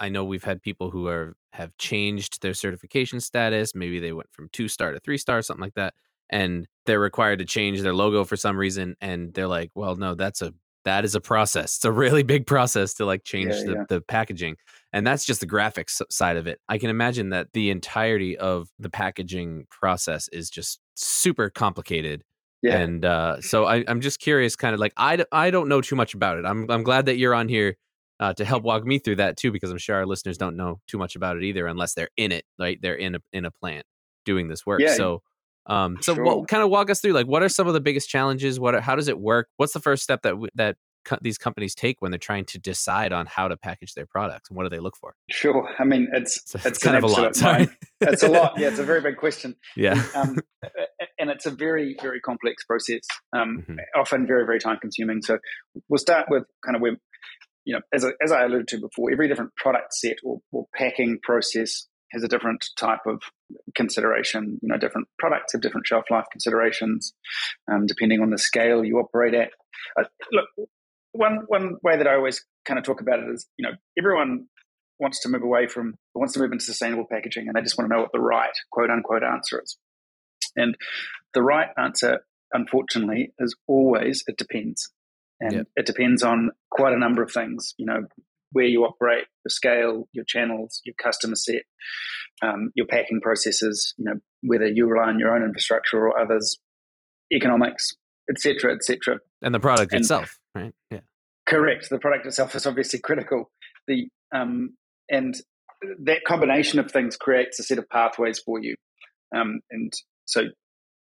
I 0.00 0.08
know 0.08 0.24
we've 0.24 0.44
had 0.44 0.62
people 0.62 0.90
who 0.90 1.06
are 1.06 1.36
have 1.52 1.76
changed 1.76 2.42
their 2.42 2.54
certification 2.54 3.20
status. 3.20 3.74
Maybe 3.74 4.00
they 4.00 4.12
went 4.12 4.32
from 4.32 4.48
two 4.52 4.68
star 4.68 4.92
to 4.92 5.00
three 5.00 5.18
star, 5.18 5.42
something 5.42 5.62
like 5.62 5.74
that, 5.74 5.94
and 6.30 6.66
they're 6.86 7.00
required 7.00 7.40
to 7.40 7.44
change 7.44 7.82
their 7.82 7.94
logo 7.94 8.24
for 8.24 8.36
some 8.36 8.56
reason. 8.56 8.96
And 9.00 9.34
they're 9.34 9.46
like, 9.46 9.70
"Well, 9.74 9.96
no, 9.96 10.14
that's 10.14 10.40
a 10.42 10.54
that 10.84 11.04
is 11.04 11.14
a 11.14 11.20
process. 11.20 11.76
It's 11.76 11.84
a 11.84 11.92
really 11.92 12.22
big 12.22 12.46
process 12.54 12.94
to 12.94 13.04
like 13.04 13.24
change 13.24 13.54
yeah, 13.54 13.64
the, 13.64 13.72
yeah. 13.72 13.84
the 13.88 14.00
packaging." 14.00 14.56
And 14.92 15.06
that's 15.06 15.26
just 15.26 15.40
the 15.40 15.46
graphics 15.46 16.00
side 16.10 16.38
of 16.38 16.46
it. 16.46 16.60
I 16.68 16.78
can 16.78 16.88
imagine 16.88 17.28
that 17.30 17.52
the 17.52 17.70
entirety 17.70 18.38
of 18.38 18.68
the 18.78 18.90
packaging 18.90 19.66
process 19.70 20.28
is 20.28 20.48
just 20.48 20.80
super 20.94 21.50
complicated. 21.50 22.24
Yeah. 22.62 22.78
And 22.78 23.04
uh, 23.04 23.40
so 23.40 23.66
I, 23.66 23.84
I'm 23.86 24.00
just 24.00 24.18
curious, 24.18 24.56
kind 24.56 24.74
of 24.74 24.80
like 24.80 24.92
I, 24.96 25.24
I 25.30 25.50
don't 25.50 25.68
know 25.68 25.80
too 25.80 25.94
much 25.94 26.14
about 26.14 26.38
it. 26.38 26.46
I'm 26.46 26.70
I'm 26.70 26.82
glad 26.82 27.06
that 27.06 27.16
you're 27.16 27.34
on 27.34 27.48
here 27.48 27.76
uh, 28.20 28.32
to 28.34 28.44
help 28.44 28.62
walk 28.62 28.84
me 28.84 28.98
through 28.98 29.16
that 29.16 29.36
too, 29.36 29.52
because 29.52 29.70
I'm 29.70 29.78
sure 29.78 29.96
our 29.96 30.06
listeners 30.06 30.38
don't 30.38 30.56
know 30.56 30.80
too 30.86 30.98
much 30.98 31.16
about 31.16 31.36
it 31.36 31.44
either, 31.44 31.66
unless 31.66 31.94
they're 31.94 32.10
in 32.16 32.32
it, 32.32 32.44
right? 32.58 32.78
They're 32.80 32.94
in 32.94 33.14
a 33.16 33.18
in 33.32 33.44
a 33.44 33.50
plant 33.50 33.86
doing 34.24 34.48
this 34.48 34.66
work. 34.66 34.80
Yeah, 34.80 34.94
so, 34.94 35.22
um, 35.66 35.98
so 36.00 36.14
sure. 36.14 36.24
what, 36.24 36.48
kind 36.48 36.62
of 36.62 36.70
walk 36.70 36.90
us 36.90 37.00
through, 37.00 37.12
like, 37.12 37.26
what 37.26 37.42
are 37.42 37.48
some 37.48 37.66
of 37.66 37.74
the 37.74 37.80
biggest 37.80 38.08
challenges? 38.08 38.58
What, 38.58 38.80
how 38.80 38.96
does 38.96 39.08
it 39.08 39.18
work? 39.18 39.48
What's 39.56 39.72
the 39.72 39.80
first 39.80 40.02
step 40.02 40.22
that 40.22 40.34
that 40.54 40.76
co- 41.04 41.18
these 41.20 41.38
companies 41.38 41.74
take 41.74 42.00
when 42.00 42.10
they're 42.10 42.18
trying 42.18 42.44
to 42.46 42.58
decide 42.58 43.12
on 43.12 43.26
how 43.26 43.48
to 43.48 43.56
package 43.56 43.94
their 43.94 44.06
products, 44.06 44.50
and 44.50 44.56
what 44.56 44.64
do 44.64 44.68
they 44.68 44.80
look 44.80 44.96
for? 44.96 45.14
Sure. 45.30 45.68
I 45.78 45.84
mean, 45.84 46.08
it's 46.12 46.54
it's, 46.54 46.66
it's 46.66 46.78
kind 46.78 46.96
of 46.96 47.04
a 47.04 47.06
lot. 47.06 47.36
Sorry. 47.36 47.68
it's 48.00 48.22
a 48.22 48.28
lot. 48.28 48.58
Yeah, 48.58 48.68
it's 48.68 48.78
a 48.78 48.84
very 48.84 49.00
big 49.00 49.16
question. 49.16 49.56
Yeah. 49.76 50.02
Um, 50.14 50.38
and 51.18 51.30
it's 51.30 51.46
a 51.46 51.50
very 51.50 51.96
very 52.00 52.20
complex 52.20 52.64
process. 52.64 53.02
Um, 53.32 53.62
mm-hmm. 53.62 53.76
often 53.96 54.26
very 54.26 54.44
very 54.44 54.60
time 54.60 54.78
consuming. 54.80 55.22
So 55.22 55.38
we'll 55.88 55.98
start 55.98 56.26
with 56.28 56.44
kind 56.64 56.76
of 56.76 56.82
where 56.82 56.96
you 57.68 57.74
know, 57.74 57.82
as, 57.92 58.02
as 58.24 58.32
I 58.32 58.44
alluded 58.44 58.66
to 58.68 58.78
before, 58.78 59.12
every 59.12 59.28
different 59.28 59.54
product 59.54 59.92
set 59.92 60.16
or, 60.24 60.40
or 60.52 60.64
packing 60.74 61.18
process 61.22 61.86
has 62.12 62.22
a 62.22 62.28
different 62.28 62.64
type 62.78 63.00
of 63.06 63.20
consideration. 63.76 64.58
You 64.62 64.68
know, 64.70 64.78
different 64.78 65.06
products 65.18 65.52
have 65.52 65.60
different 65.60 65.86
shelf 65.86 66.04
life 66.10 66.24
considerations, 66.32 67.12
um, 67.70 67.84
depending 67.84 68.22
on 68.22 68.30
the 68.30 68.38
scale 68.38 68.86
you 68.86 68.96
operate 68.96 69.34
at. 69.34 69.50
Uh, 70.00 70.04
look, 70.32 70.68
one 71.12 71.40
one 71.48 71.76
way 71.82 71.98
that 71.98 72.06
I 72.06 72.14
always 72.14 72.42
kind 72.64 72.78
of 72.78 72.86
talk 72.86 73.02
about 73.02 73.18
it 73.18 73.28
is, 73.34 73.46
you 73.58 73.68
know, 73.68 73.74
everyone 73.98 74.46
wants 74.98 75.20
to 75.24 75.28
move 75.28 75.42
away 75.42 75.66
from 75.66 75.96
wants 76.14 76.32
to 76.32 76.40
move 76.40 76.52
into 76.52 76.64
sustainable 76.64 77.04
packaging, 77.12 77.48
and 77.48 77.54
they 77.54 77.60
just 77.60 77.76
want 77.76 77.90
to 77.90 77.94
know 77.94 78.00
what 78.00 78.12
the 78.14 78.18
right 78.18 78.48
quote 78.72 78.88
unquote 78.88 79.22
answer 79.22 79.60
is. 79.62 79.76
And 80.56 80.74
the 81.34 81.42
right 81.42 81.68
answer, 81.76 82.20
unfortunately, 82.54 83.34
is 83.38 83.54
always 83.66 84.24
it 84.26 84.38
depends. 84.38 84.90
And 85.40 85.52
yep. 85.52 85.66
it 85.76 85.86
depends 85.86 86.22
on 86.22 86.50
quite 86.70 86.92
a 86.92 86.98
number 86.98 87.22
of 87.22 87.30
things, 87.30 87.74
you 87.78 87.86
know, 87.86 88.06
where 88.52 88.64
you 88.64 88.84
operate, 88.84 89.24
the 89.44 89.50
scale, 89.50 90.08
your 90.12 90.24
channels, 90.24 90.80
your 90.84 90.94
customer 91.00 91.36
set, 91.36 91.62
um, 92.42 92.70
your 92.74 92.86
packing 92.86 93.20
processes, 93.20 93.94
you 93.98 94.04
know, 94.04 94.14
whether 94.42 94.66
you 94.66 94.86
rely 94.86 95.08
on 95.08 95.18
your 95.18 95.34
own 95.34 95.44
infrastructure 95.44 95.98
or 95.98 96.18
others, 96.18 96.58
economics, 97.32 97.94
etc., 98.30 98.74
etc. 98.74 99.18
And 99.42 99.54
the 99.54 99.60
product 99.60 99.92
and, 99.92 100.00
itself, 100.00 100.38
right? 100.54 100.72
Yeah. 100.90 101.00
Correct. 101.46 101.88
The 101.90 101.98
product 101.98 102.26
itself 102.26 102.54
is 102.54 102.66
obviously 102.66 102.98
critical. 102.98 103.50
The 103.86 104.08
um, 104.34 104.74
and 105.08 105.34
that 106.00 106.24
combination 106.26 106.78
of 106.78 106.90
things 106.90 107.16
creates 107.16 107.58
a 107.60 107.62
set 107.62 107.78
of 107.78 107.88
pathways 107.88 108.38
for 108.38 108.60
you. 108.60 108.74
Um, 109.34 109.60
and 109.70 109.92
so 110.24 110.42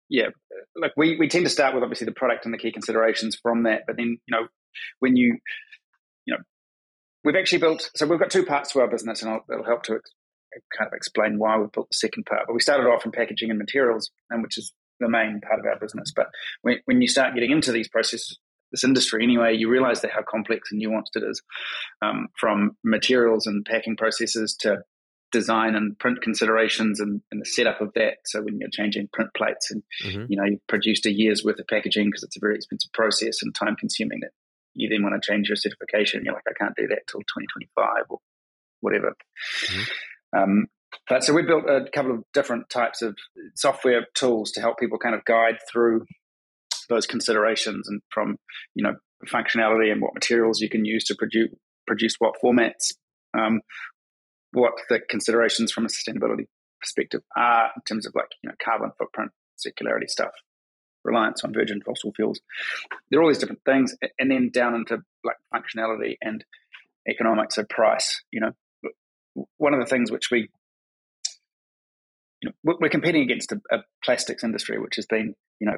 yeah, 0.09 0.27
like 0.75 0.91
we, 0.97 1.17
we 1.17 1.27
tend 1.27 1.45
to 1.45 1.49
start 1.49 1.73
with 1.73 1.83
obviously 1.83 2.05
the 2.05 2.11
product 2.11 2.45
and 2.45 2.53
the 2.53 2.57
key 2.57 2.71
considerations 2.71 3.37
from 3.41 3.63
that. 3.63 3.83
But 3.87 3.97
then, 3.97 4.17
you 4.25 4.31
know, 4.31 4.47
when 4.99 5.15
you, 5.15 5.37
you 6.25 6.33
know, 6.35 6.43
we've 7.23 7.35
actually 7.35 7.59
built, 7.59 7.89
so 7.95 8.05
we've 8.05 8.19
got 8.19 8.29
two 8.29 8.45
parts 8.45 8.71
to 8.73 8.81
our 8.81 8.89
business 8.89 9.21
and 9.21 9.31
I'll, 9.31 9.45
it'll 9.49 9.65
help 9.65 9.83
to 9.83 9.99
kind 10.77 10.87
of 10.87 10.93
explain 10.93 11.39
why 11.39 11.57
we 11.57 11.67
built 11.73 11.89
the 11.89 11.97
second 11.97 12.25
part. 12.25 12.43
But 12.47 12.53
we 12.53 12.59
started 12.59 12.87
off 12.87 13.05
in 13.05 13.11
packaging 13.11 13.49
and 13.49 13.59
materials, 13.59 14.11
and 14.29 14.43
which 14.43 14.57
is 14.57 14.73
the 14.99 15.09
main 15.09 15.41
part 15.41 15.59
of 15.59 15.65
our 15.65 15.79
business. 15.79 16.11
But 16.15 16.27
when, 16.61 16.77
when 16.85 17.01
you 17.01 17.07
start 17.07 17.33
getting 17.33 17.51
into 17.51 17.71
these 17.71 17.89
processes, 17.89 18.37
this 18.71 18.83
industry 18.83 19.23
anyway, 19.23 19.55
you 19.55 19.69
realize 19.69 20.01
that 20.01 20.11
how 20.11 20.23
complex 20.27 20.71
and 20.71 20.81
nuanced 20.81 21.15
it 21.15 21.23
is 21.23 21.41
um, 22.01 22.27
from 22.39 22.75
materials 22.83 23.45
and 23.45 23.65
packing 23.65 23.95
processes 23.95 24.55
to 24.61 24.83
design 25.33 25.75
and 25.75 25.99
print 25.99 26.21
considerations 26.21 27.01
and, 27.01 27.21
and, 27.31 27.41
the 27.41 27.45
setup 27.45 27.81
of 27.81 27.91
that. 27.95 28.19
So 28.25 28.41
when 28.41 28.59
you're 28.59 28.69
changing 28.71 29.09
print 29.11 29.31
plates 29.35 29.71
and 29.71 29.83
mm-hmm. 30.05 30.25
you 30.29 30.37
know 30.37 30.45
you've 30.45 30.65
produced 30.67 31.05
a 31.05 31.11
year's 31.11 31.43
worth 31.43 31.59
of 31.59 31.67
packaging 31.67 32.05
because 32.05 32.23
it's 32.23 32.37
a 32.37 32.39
very 32.39 32.55
expensive 32.55 32.93
process 32.93 33.41
and 33.41 33.53
time 33.53 33.75
consuming 33.75 34.19
that 34.21 34.31
you 34.75 34.87
then 34.87 35.03
want 35.03 35.21
to 35.21 35.31
change 35.31 35.49
your 35.49 35.57
certification. 35.57 36.23
You're 36.23 36.35
like, 36.35 36.43
I 36.47 36.53
can't 36.57 36.75
do 36.77 36.87
that 36.87 37.01
till 37.09 37.19
2025 37.19 37.87
or 38.09 38.19
whatever. 38.79 39.13
Mm-hmm. 39.65 40.39
Um, 40.39 40.65
but 41.09 41.23
so 41.23 41.33
we 41.33 41.41
built 41.41 41.65
a 41.67 41.85
couple 41.93 42.11
of 42.11 42.23
different 42.33 42.69
types 42.69 43.01
of 43.01 43.17
software 43.55 44.07
tools 44.13 44.51
to 44.51 44.61
help 44.61 44.77
people 44.77 44.99
kind 44.99 45.15
of 45.15 45.25
guide 45.25 45.57
through 45.71 46.05
those 46.89 47.05
considerations 47.05 47.87
and 47.87 48.01
from 48.09 48.37
you 48.75 48.83
know 48.83 48.93
functionality 49.27 49.91
and 49.91 50.01
what 50.01 50.13
materials 50.13 50.59
you 50.59 50.69
can 50.69 50.85
use 50.85 51.03
to 51.05 51.15
produce 51.15 51.49
produce 51.87 52.15
what 52.19 52.35
formats, 52.43 52.93
um, 53.37 53.61
what 54.53 54.73
the 54.89 54.99
considerations 55.09 55.71
from 55.71 55.85
a 55.85 55.89
sustainability 55.89 56.47
perspective 56.79 57.21
are 57.35 57.71
in 57.75 57.81
terms 57.83 58.05
of 58.05 58.13
like 58.15 58.29
you 58.41 58.49
know 58.49 58.55
carbon 58.63 58.91
footprint, 58.97 59.31
circularity 59.57 60.09
stuff, 60.09 60.31
reliance 61.03 61.43
on 61.43 61.53
virgin 61.53 61.81
fossil 61.81 62.13
fuels. 62.13 62.39
There 63.09 63.19
are 63.19 63.23
all 63.23 63.29
these 63.29 63.39
different 63.39 63.63
things, 63.65 63.95
and 64.19 64.31
then 64.31 64.49
down 64.51 64.75
into 64.75 65.03
like 65.23 65.37
functionality 65.53 66.17
and 66.21 66.43
economics 67.07 67.57
of 67.57 67.67
price. 67.69 68.21
You 68.31 68.41
know, 68.41 69.45
one 69.57 69.73
of 69.73 69.79
the 69.79 69.85
things 69.85 70.11
which 70.11 70.29
we 70.31 70.49
you 72.41 72.49
know, 72.49 72.75
we're 72.79 72.89
competing 72.89 73.21
against 73.21 73.53
a, 73.53 73.61
a, 73.71 73.77
plastics 74.03 74.43
industry 74.43 74.77
which 74.77 74.97
has 74.97 75.05
been, 75.05 75.33
you 75.59 75.67
know, 75.67 75.77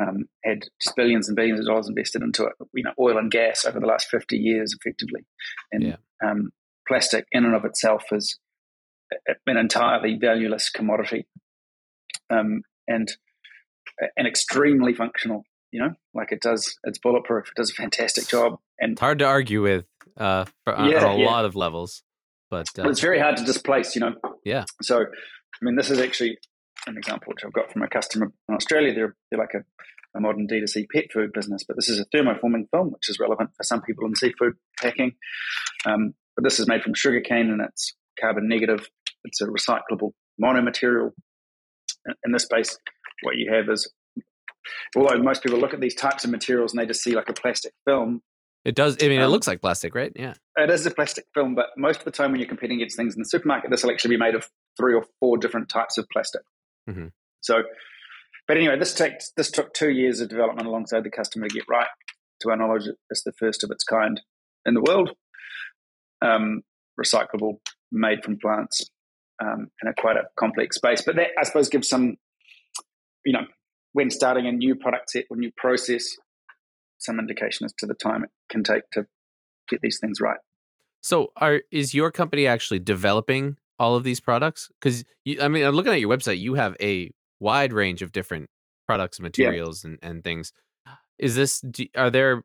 um, 0.00 0.28
had 0.44 0.64
just 0.82 0.96
billions 0.96 1.28
and 1.28 1.36
billions 1.36 1.60
of 1.60 1.66
dollars 1.66 1.88
invested 1.88 2.22
into 2.22 2.44
it, 2.44 2.52
you 2.74 2.82
know, 2.82 2.92
oil 2.98 3.16
and 3.16 3.30
gas 3.30 3.64
over 3.64 3.80
the 3.80 3.86
last 3.86 4.08
50 4.08 4.36
years, 4.36 4.76
effectively. 4.78 5.24
And 5.72 5.82
yeah. 5.82 5.96
um, 6.22 6.50
plastic 6.86 7.26
in 7.32 7.44
and 7.44 7.54
of 7.54 7.64
itself 7.64 8.04
is 8.12 8.38
an 9.46 9.56
entirely 9.56 10.16
valueless 10.20 10.70
commodity 10.70 11.26
um, 12.30 12.62
and 12.88 13.12
and 14.16 14.26
extremely 14.26 14.94
functional. 14.94 15.44
You 15.72 15.80
know, 15.80 15.94
like 16.14 16.30
it 16.30 16.40
does, 16.40 16.78
it's 16.84 16.98
bulletproof. 16.98 17.48
It 17.48 17.56
does 17.56 17.70
a 17.70 17.74
fantastic 17.74 18.28
job, 18.28 18.58
and 18.78 18.92
it's 18.92 19.00
hard 19.00 19.18
to 19.18 19.24
argue 19.24 19.62
with 19.62 19.86
uh, 20.16 20.44
for, 20.64 20.72
yeah, 20.72 21.04
on 21.04 21.18
a 21.18 21.22
yeah. 21.22 21.26
lot 21.26 21.44
of 21.44 21.56
levels. 21.56 22.02
But, 22.50 22.68
uh, 22.78 22.84
but, 22.84 22.88
it's 22.88 23.00
very 23.00 23.18
hard 23.18 23.36
to 23.38 23.44
displace. 23.44 23.96
You 23.96 24.02
know. 24.02 24.14
Yeah. 24.44 24.64
So, 24.82 25.00
I 25.00 25.64
mean, 25.64 25.74
this 25.74 25.90
is 25.90 25.98
actually 25.98 26.38
an 26.86 26.96
example 26.96 27.32
which 27.32 27.44
I've 27.44 27.52
got 27.52 27.72
from 27.72 27.82
a 27.82 27.88
customer 27.88 28.32
in 28.48 28.54
Australia. 28.54 28.94
They're 28.94 29.16
they're 29.30 29.40
like 29.40 29.54
a, 29.54 29.64
a 30.16 30.20
modern 30.20 30.46
D2C 30.46 30.86
pet 30.92 31.06
food 31.12 31.32
business, 31.32 31.64
but 31.66 31.76
this 31.76 31.88
is 31.88 31.98
a 31.98 32.04
thermoforming 32.06 32.68
film, 32.70 32.92
which 32.92 33.08
is 33.08 33.18
relevant 33.18 33.50
for 33.56 33.64
some 33.64 33.82
people 33.82 34.06
in 34.06 34.14
seafood 34.14 34.54
packing. 34.80 35.14
Um, 35.84 36.14
but 36.36 36.44
this 36.44 36.58
is 36.58 36.68
made 36.68 36.82
from 36.82 36.94
sugarcane 36.94 37.50
and 37.50 37.60
it's 37.60 37.94
carbon 38.20 38.48
negative. 38.48 38.88
It's 39.24 39.40
a 39.40 39.46
recyclable 39.46 40.12
monomaterial. 40.42 41.10
In 42.24 42.32
this 42.32 42.44
space, 42.44 42.76
what 43.22 43.36
you 43.36 43.52
have 43.52 43.68
is, 43.70 43.90
although 44.96 45.18
most 45.18 45.42
people 45.42 45.58
look 45.58 45.72
at 45.72 45.80
these 45.80 45.94
types 45.94 46.24
of 46.24 46.30
materials 46.30 46.72
and 46.72 46.80
they 46.80 46.86
just 46.86 47.02
see 47.02 47.14
like 47.14 47.28
a 47.28 47.32
plastic 47.32 47.72
film. 47.86 48.20
It 48.64 48.74
does. 48.74 48.96
I 49.02 49.08
mean, 49.08 49.20
um, 49.20 49.24
it 49.24 49.28
looks 49.28 49.46
like 49.46 49.60
plastic, 49.60 49.94
right? 49.94 50.12
Yeah. 50.16 50.34
It 50.56 50.70
is 50.70 50.86
a 50.86 50.90
plastic 50.90 51.24
film, 51.34 51.54
but 51.54 51.66
most 51.76 51.98
of 52.00 52.04
the 52.04 52.10
time 52.10 52.30
when 52.30 52.40
you're 52.40 52.48
competing 52.48 52.78
against 52.78 52.96
things 52.96 53.14
in 53.14 53.20
the 53.20 53.28
supermarket, 53.28 53.70
this 53.70 53.82
will 53.82 53.90
actually 53.90 54.16
be 54.16 54.20
made 54.20 54.34
of 54.34 54.48
three 54.78 54.94
or 54.94 55.04
four 55.20 55.36
different 55.36 55.68
types 55.68 55.98
of 55.98 56.06
plastic. 56.12 56.42
Mm-hmm. 56.88 57.08
So, 57.40 57.62
but 58.48 58.56
anyway, 58.56 58.78
this 58.78 58.94
takes 58.94 59.32
this 59.36 59.50
took 59.50 59.74
two 59.74 59.90
years 59.90 60.20
of 60.20 60.28
development 60.28 60.66
alongside 60.66 61.04
the 61.04 61.10
customer 61.10 61.48
to 61.48 61.54
get 61.54 61.64
right. 61.68 61.88
To 62.40 62.50
our 62.50 62.56
knowledge, 62.56 62.88
it's 63.10 63.22
the 63.22 63.32
first 63.38 63.64
of 63.64 63.70
its 63.70 63.84
kind 63.84 64.20
in 64.66 64.74
the 64.74 64.82
world 64.82 65.12
um, 66.24 66.62
recyclable, 67.00 67.58
made 67.92 68.24
from 68.24 68.38
plants, 68.38 68.88
um, 69.42 69.68
in 69.82 69.88
a 69.88 69.94
quite 69.94 70.16
a 70.16 70.24
complex 70.38 70.76
space. 70.76 71.02
But 71.02 71.16
that, 71.16 71.28
I 71.38 71.44
suppose, 71.44 71.68
gives 71.68 71.88
some, 71.88 72.16
you 73.24 73.32
know, 73.32 73.44
when 73.92 74.10
starting 74.10 74.46
a 74.46 74.52
new 74.52 74.74
product 74.74 75.10
set 75.10 75.24
or 75.30 75.36
new 75.36 75.52
process, 75.56 76.06
some 76.98 77.18
indication 77.18 77.64
as 77.64 77.72
to 77.78 77.86
the 77.86 77.94
time 77.94 78.24
it 78.24 78.30
can 78.50 78.64
take 78.64 78.82
to 78.92 79.06
get 79.68 79.80
these 79.82 79.98
things 80.00 80.20
right. 80.20 80.38
So, 81.02 81.32
are 81.36 81.60
is 81.70 81.94
your 81.94 82.10
company 82.10 82.46
actually 82.46 82.78
developing 82.78 83.56
all 83.78 83.94
of 83.94 84.04
these 84.04 84.20
products? 84.20 84.70
Because 84.80 85.04
I 85.40 85.48
mean, 85.48 85.64
I'm 85.64 85.74
looking 85.74 85.92
at 85.92 86.00
your 86.00 86.10
website. 86.10 86.38
You 86.38 86.54
have 86.54 86.76
a 86.80 87.10
wide 87.40 87.72
range 87.72 88.02
of 88.02 88.12
different 88.12 88.48
products, 88.86 89.20
materials, 89.20 89.84
yeah. 89.84 89.90
and, 89.90 89.98
and 90.02 90.24
things. 90.24 90.52
Is 91.18 91.36
this? 91.36 91.62
Are 91.94 92.10
there 92.10 92.42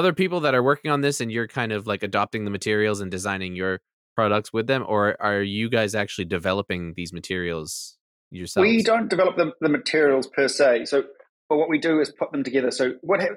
other 0.00 0.14
people 0.14 0.40
that 0.40 0.54
are 0.54 0.62
working 0.62 0.90
on 0.90 1.02
this 1.02 1.20
and 1.20 1.30
you're 1.30 1.46
kind 1.46 1.72
of 1.72 1.86
like 1.86 2.02
adopting 2.02 2.44
the 2.46 2.50
materials 2.50 3.00
and 3.00 3.10
designing 3.10 3.54
your 3.54 3.80
products 4.16 4.50
with 4.50 4.66
them 4.66 4.82
or 4.88 5.14
are 5.20 5.42
you 5.42 5.68
guys 5.68 5.94
actually 5.94 6.24
developing 6.24 6.94
these 6.96 7.12
materials 7.12 7.98
yourselves? 8.30 8.66
we 8.66 8.82
don't 8.82 9.10
develop 9.10 9.36
the, 9.36 9.52
the 9.60 9.68
materials 9.68 10.26
per 10.26 10.48
se 10.48 10.86
so 10.86 11.04
but 11.50 11.58
what 11.58 11.68
we 11.68 11.78
do 11.78 12.00
is 12.00 12.10
put 12.10 12.32
them 12.32 12.44
together. 12.44 12.70
So 12.70 12.92
what 13.02 13.20
ha- 13.20 13.36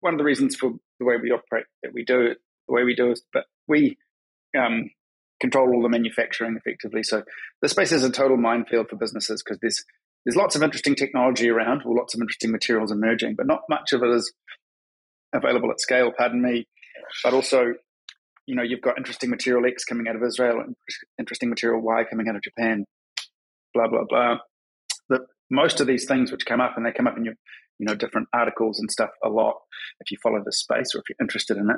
one 0.00 0.14
of 0.14 0.18
the 0.18 0.24
reasons 0.24 0.56
for 0.56 0.72
the 0.98 1.04
way 1.04 1.16
we 1.22 1.30
operate 1.30 1.66
that 1.82 1.92
we 1.92 2.04
do 2.04 2.22
it 2.22 2.38
the 2.66 2.74
way 2.74 2.82
we 2.82 2.96
do 2.96 3.10
it 3.10 3.20
but 3.32 3.44
we 3.68 3.98
um, 4.58 4.90
control 5.40 5.74
all 5.74 5.82
the 5.82 5.88
manufacturing 5.88 6.56
effectively. 6.56 7.02
So 7.02 7.22
the 7.60 7.68
space 7.68 7.92
is 7.92 8.04
a 8.04 8.10
total 8.10 8.36
minefield 8.36 8.88
for 8.88 8.96
businesses 8.96 9.42
because 9.42 9.58
there's 9.60 9.84
there's 10.24 10.36
lots 10.36 10.56
of 10.56 10.62
interesting 10.62 10.94
technology 10.94 11.50
around 11.50 11.82
or 11.84 11.94
lots 11.94 12.14
of 12.14 12.20
interesting 12.20 12.52
materials 12.52 12.92
emerging 12.92 13.34
but 13.36 13.46
not 13.46 13.62
much 13.68 13.92
of 13.92 14.02
it 14.02 14.10
is 14.10 14.32
available 15.34 15.70
at 15.70 15.80
scale, 15.80 16.12
pardon 16.16 16.42
me, 16.42 16.66
but 17.24 17.34
also, 17.34 17.74
you 18.46 18.54
know, 18.54 18.62
you've 18.62 18.80
got 18.80 18.98
interesting 18.98 19.30
material 19.30 19.66
X 19.66 19.84
coming 19.84 20.08
out 20.08 20.16
of 20.16 20.22
Israel, 20.22 20.64
interesting 21.18 21.48
material 21.48 21.80
Y 21.80 22.04
coming 22.08 22.28
out 22.28 22.36
of 22.36 22.42
Japan, 22.42 22.84
blah, 23.74 23.88
blah, 23.88 24.04
blah. 24.08 24.36
That 25.08 25.22
most 25.50 25.80
of 25.80 25.86
these 25.86 26.06
things 26.06 26.30
which 26.32 26.46
come 26.46 26.60
up 26.60 26.76
and 26.76 26.84
they 26.84 26.92
come 26.92 27.06
up 27.06 27.16
in 27.16 27.24
your, 27.24 27.34
you 27.78 27.86
know, 27.86 27.94
different 27.94 28.28
articles 28.32 28.78
and 28.78 28.90
stuff 28.90 29.10
a 29.24 29.28
lot 29.28 29.56
if 30.00 30.10
you 30.10 30.18
follow 30.22 30.42
the 30.44 30.52
space 30.52 30.94
or 30.94 30.98
if 30.98 31.04
you're 31.08 31.16
interested 31.20 31.56
in 31.56 31.70
it. 31.70 31.76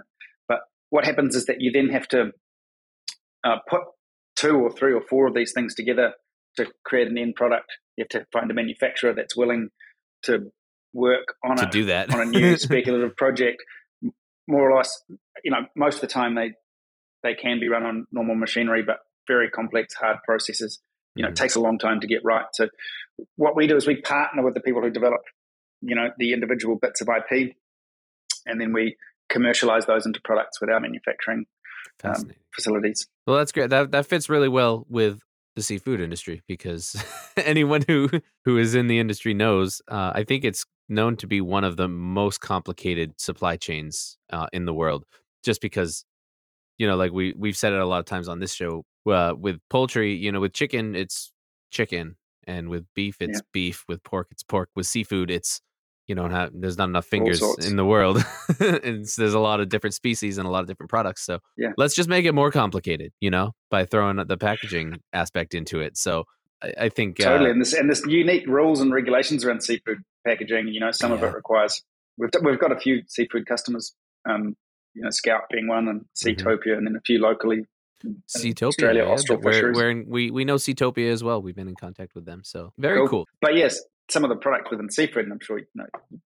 But 0.48 0.60
what 0.90 1.04
happens 1.04 1.36
is 1.36 1.46
that 1.46 1.60
you 1.60 1.70
then 1.72 1.88
have 1.90 2.08
to 2.08 2.32
uh, 3.44 3.56
put 3.68 3.82
two 4.36 4.56
or 4.56 4.70
three 4.70 4.92
or 4.92 5.02
four 5.02 5.26
of 5.26 5.34
these 5.34 5.52
things 5.52 5.74
together 5.74 6.14
to 6.56 6.66
create 6.84 7.08
an 7.08 7.18
end 7.18 7.34
product. 7.34 7.66
You 7.96 8.04
have 8.04 8.20
to 8.20 8.26
find 8.32 8.50
a 8.50 8.54
manufacturer 8.54 9.12
that's 9.12 9.36
willing 9.36 9.68
to 10.24 10.50
work 10.94 11.34
on 11.44 11.56
to 11.56 11.68
a, 11.68 11.70
do 11.70 11.84
that 11.86 12.14
on 12.14 12.20
a 12.20 12.24
new 12.24 12.56
speculative 12.58 13.16
project, 13.16 13.62
more 14.48 14.70
or 14.70 14.76
less, 14.76 15.02
you 15.42 15.50
know, 15.50 15.66
most 15.76 15.96
of 15.96 16.00
the 16.00 16.06
time 16.06 16.34
they 16.34 16.52
they 17.22 17.34
can 17.34 17.58
be 17.60 17.68
run 17.68 17.84
on 17.84 18.06
normal 18.12 18.36
machinery, 18.36 18.82
but 18.82 18.98
very 19.26 19.50
complex, 19.50 19.94
hard 19.94 20.18
processes. 20.24 20.78
You 21.16 21.22
know, 21.22 21.28
it 21.28 21.36
takes 21.36 21.54
a 21.54 21.60
long 21.60 21.78
time 21.78 22.00
to 22.00 22.06
get 22.06 22.24
right. 22.24 22.46
So, 22.54 22.68
what 23.36 23.54
we 23.54 23.66
do 23.66 23.76
is 23.76 23.86
we 23.86 24.00
partner 24.00 24.42
with 24.44 24.54
the 24.54 24.60
people 24.60 24.82
who 24.82 24.90
develop, 24.90 25.20
you 25.80 25.94
know, 25.94 26.08
the 26.18 26.32
individual 26.32 26.76
bits 26.76 27.00
of 27.00 27.08
IP, 27.08 27.54
and 28.46 28.60
then 28.60 28.72
we 28.72 28.96
commercialize 29.28 29.86
those 29.86 30.06
into 30.06 30.20
products 30.22 30.60
with 30.60 30.70
our 30.70 30.80
manufacturing 30.80 31.46
um, 32.02 32.32
facilities. 32.52 33.06
Well, 33.26 33.36
that's 33.36 33.52
great. 33.52 33.70
That 33.70 33.92
that 33.92 34.06
fits 34.06 34.28
really 34.28 34.48
well 34.48 34.86
with 34.88 35.20
the 35.54 35.62
seafood 35.62 36.00
industry 36.00 36.42
because 36.48 37.02
anyone 37.36 37.84
who 37.86 38.10
who 38.44 38.58
is 38.58 38.74
in 38.74 38.88
the 38.88 38.98
industry 38.98 39.34
knows. 39.34 39.80
Uh, 39.88 40.12
I 40.14 40.24
think 40.24 40.44
it's 40.44 40.64
known 40.88 41.16
to 41.16 41.26
be 41.26 41.40
one 41.40 41.64
of 41.64 41.76
the 41.76 41.88
most 41.88 42.40
complicated 42.40 43.20
supply 43.20 43.56
chains 43.56 44.18
uh, 44.30 44.46
in 44.52 44.64
the 44.64 44.74
world, 44.74 45.04
just 45.42 45.60
because 45.60 46.04
you 46.78 46.86
know, 46.86 46.96
like 46.96 47.12
we 47.12 47.34
we've 47.36 47.56
said 47.56 47.72
it 47.72 47.80
a 47.80 47.86
lot 47.86 48.00
of 48.00 48.06
times 48.06 48.28
on 48.28 48.40
this 48.40 48.52
show. 48.52 48.84
Uh, 49.06 49.34
with 49.38 49.58
poultry, 49.68 50.14
you 50.14 50.32
know, 50.32 50.40
with 50.40 50.54
chicken, 50.54 50.94
it's 50.94 51.30
chicken, 51.70 52.16
and 52.46 52.68
with 52.68 52.84
beef, 52.94 53.16
it's 53.20 53.38
yeah. 53.38 53.48
beef. 53.52 53.84
With 53.88 54.02
pork, 54.02 54.28
it's 54.30 54.42
pork. 54.42 54.70
With 54.74 54.86
seafood, 54.86 55.30
it's 55.30 55.60
you 56.06 56.14
know, 56.14 56.28
have, 56.28 56.50
there's 56.54 56.76
not 56.76 56.88
enough 56.88 57.06
fingers 57.06 57.42
in 57.64 57.76
the 57.76 57.84
world. 57.84 58.22
and 58.60 59.06
there's 59.16 59.34
a 59.34 59.38
lot 59.38 59.60
of 59.60 59.68
different 59.68 59.94
species 59.94 60.38
and 60.38 60.46
a 60.46 60.50
lot 60.50 60.60
of 60.60 60.66
different 60.66 60.90
products. 60.90 61.24
So 61.24 61.38
yeah. 61.56 61.70
let's 61.78 61.94
just 61.94 62.08
make 62.08 62.26
it 62.26 62.32
more 62.32 62.50
complicated, 62.50 63.12
you 63.20 63.30
know, 63.30 63.52
by 63.70 63.86
throwing 63.86 64.16
the 64.26 64.36
packaging 64.36 65.00
aspect 65.12 65.54
into 65.54 65.80
it. 65.80 65.96
So 65.96 66.24
I, 66.64 66.84
I 66.84 66.88
think 66.88 67.18
totally, 67.18 67.50
uh, 67.50 67.52
and 67.52 67.60
this 67.60 67.72
and 67.72 67.90
this 67.90 68.04
unique 68.06 68.46
rules 68.46 68.80
and 68.80 68.92
regulations 68.92 69.44
around 69.44 69.62
seafood 69.62 69.98
packaging. 70.26 70.68
You 70.68 70.80
know, 70.80 70.90
some 70.90 71.10
yeah. 71.10 71.18
of 71.18 71.24
it 71.24 71.34
requires. 71.34 71.82
We've 72.16 72.30
we've 72.42 72.58
got 72.58 72.72
a 72.72 72.78
few 72.78 73.02
seafood 73.08 73.46
customers. 73.46 73.94
Um, 74.28 74.56
you 74.94 75.02
know, 75.02 75.10
Scout 75.10 75.42
being 75.50 75.68
one, 75.68 75.88
and 75.88 76.00
mm-hmm. 76.00 76.28
Seatopia, 76.28 76.58
mm-hmm. 76.58 76.78
and 76.78 76.86
then 76.86 76.96
a 76.96 77.00
few 77.04 77.18
locally. 77.18 77.66
Seatopia, 78.28 78.68
Australia, 78.68 79.04
yeah, 79.04 79.10
Austral 79.10 79.40
we're, 79.40 79.72
we're 79.72 79.90
in, 79.90 80.04
we 80.06 80.30
we 80.30 80.44
know 80.44 80.56
Seatopia 80.56 81.10
as 81.10 81.24
well. 81.24 81.40
We've 81.40 81.56
been 81.56 81.68
in 81.68 81.74
contact 81.74 82.14
with 82.14 82.26
them, 82.26 82.42
so 82.44 82.72
very 82.78 82.98
cool. 82.98 83.08
cool. 83.08 83.28
But 83.40 83.56
yes, 83.56 83.80
some 84.10 84.24
of 84.24 84.30
the 84.30 84.36
products 84.36 84.70
within 84.70 84.90
seafood, 84.90 85.24
and 85.24 85.32
I'm 85.32 85.40
sure 85.40 85.58
you 85.58 85.66
know 85.74 85.86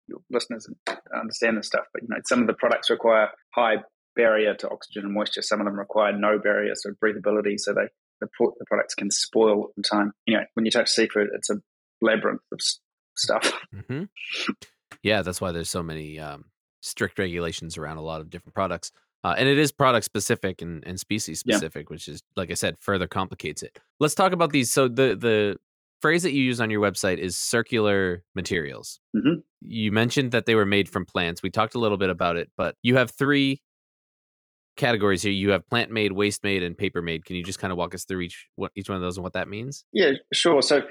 your 0.08 0.20
listeners 0.30 0.68
understand 1.16 1.58
this 1.58 1.68
stuff, 1.68 1.86
but 1.94 2.04
you 2.04 2.10
know 2.10 2.18
some 2.26 2.42
of 2.42 2.48
the 2.48 2.54
products 2.54 2.90
require 2.90 3.30
high 3.56 3.76
barrier 4.16 4.54
to 4.56 4.70
oxygen 4.70 5.06
and 5.06 5.14
moisture. 5.14 5.42
Some 5.42 5.62
of 5.62 5.66
them 5.66 5.80
require 5.80 6.12
no 6.12 6.38
barrier, 6.40 6.74
so 6.76 6.92
breathability, 7.04 7.58
so 7.58 7.74
they 7.74 7.88
the, 8.22 8.28
the 8.40 8.66
products 8.66 8.96
can 8.96 9.12
spoil 9.12 9.68
in 9.76 9.84
time. 9.84 10.14
You 10.26 10.38
know, 10.38 10.44
when 10.54 10.66
you 10.66 10.72
touch 10.72 10.90
seafood, 10.90 11.28
it's 11.36 11.50
a 11.50 11.56
labyrinth 12.02 12.42
of 12.52 12.60
stuff. 13.18 13.52
Mm-hmm. 13.74 14.04
Yeah, 15.02 15.22
that's 15.22 15.40
why 15.40 15.54
there's 15.54 15.70
so 15.70 15.82
many 15.82 16.20
um, 16.20 16.46
strict 16.82 17.18
regulations 17.18 17.78
around 17.78 17.98
a 17.98 18.02
lot 18.02 18.20
of 18.20 18.30
different 18.30 18.54
products. 18.54 18.92
Uh, 19.24 19.34
and 19.38 19.48
it 19.48 19.58
is 19.58 19.72
product 19.72 20.06
specific 20.06 20.62
and, 20.62 20.84
and 20.86 21.00
species 21.00 21.40
specific, 21.40 21.88
yeah. 21.88 21.94
which 21.94 22.08
is, 22.08 22.22
like 22.36 22.52
I 22.52 22.56
said, 22.56 22.76
further 22.80 23.08
complicates 23.08 23.64
it. 23.64 23.80
Let's 24.00 24.14
talk 24.14 24.34
about 24.34 24.52
these. 24.52 24.72
So 24.72 24.88
the 24.88 25.16
the 25.16 25.58
phrase 26.02 26.24
that 26.24 26.34
you 26.34 26.44
use 26.44 26.60
on 26.60 26.70
your 26.70 26.82
website 26.82 27.18
is 27.18 27.38
circular 27.38 28.24
materials. 28.36 29.00
Mm-hmm. 29.16 29.40
You 29.62 29.92
mentioned 29.92 30.32
that 30.32 30.46
they 30.46 30.56
were 30.56 30.66
made 30.66 30.90
from 30.90 31.06
plants. 31.06 31.42
We 31.42 31.50
talked 31.50 31.76
a 31.76 31.80
little 31.80 31.98
bit 31.98 32.10
about 32.10 32.36
it, 32.36 32.52
but 32.58 32.76
you 32.82 32.98
have 32.98 33.12
three 33.12 33.62
categories 34.76 35.22
here. 35.22 35.32
You 35.32 35.52
have 35.52 35.68
plant 35.70 35.92
made, 35.92 36.12
waste 36.12 36.44
made, 36.44 36.64
and 36.64 36.78
paper 36.78 37.02
made. 37.02 37.26
Can 37.26 37.36
you 37.36 37.44
just 37.44 37.60
kind 37.60 37.72
of 37.72 37.78
walk 37.78 37.94
us 37.96 38.06
through 38.06 38.22
each 38.22 38.48
what 38.56 38.72
each 38.76 38.90
one 38.90 38.96
of 38.96 39.02
those 39.02 39.18
and 39.18 39.24
what 39.24 39.34
that 39.34 39.48
means? 39.48 39.86
Yeah, 39.94 40.12
sure. 40.34 40.62
So 40.62 40.82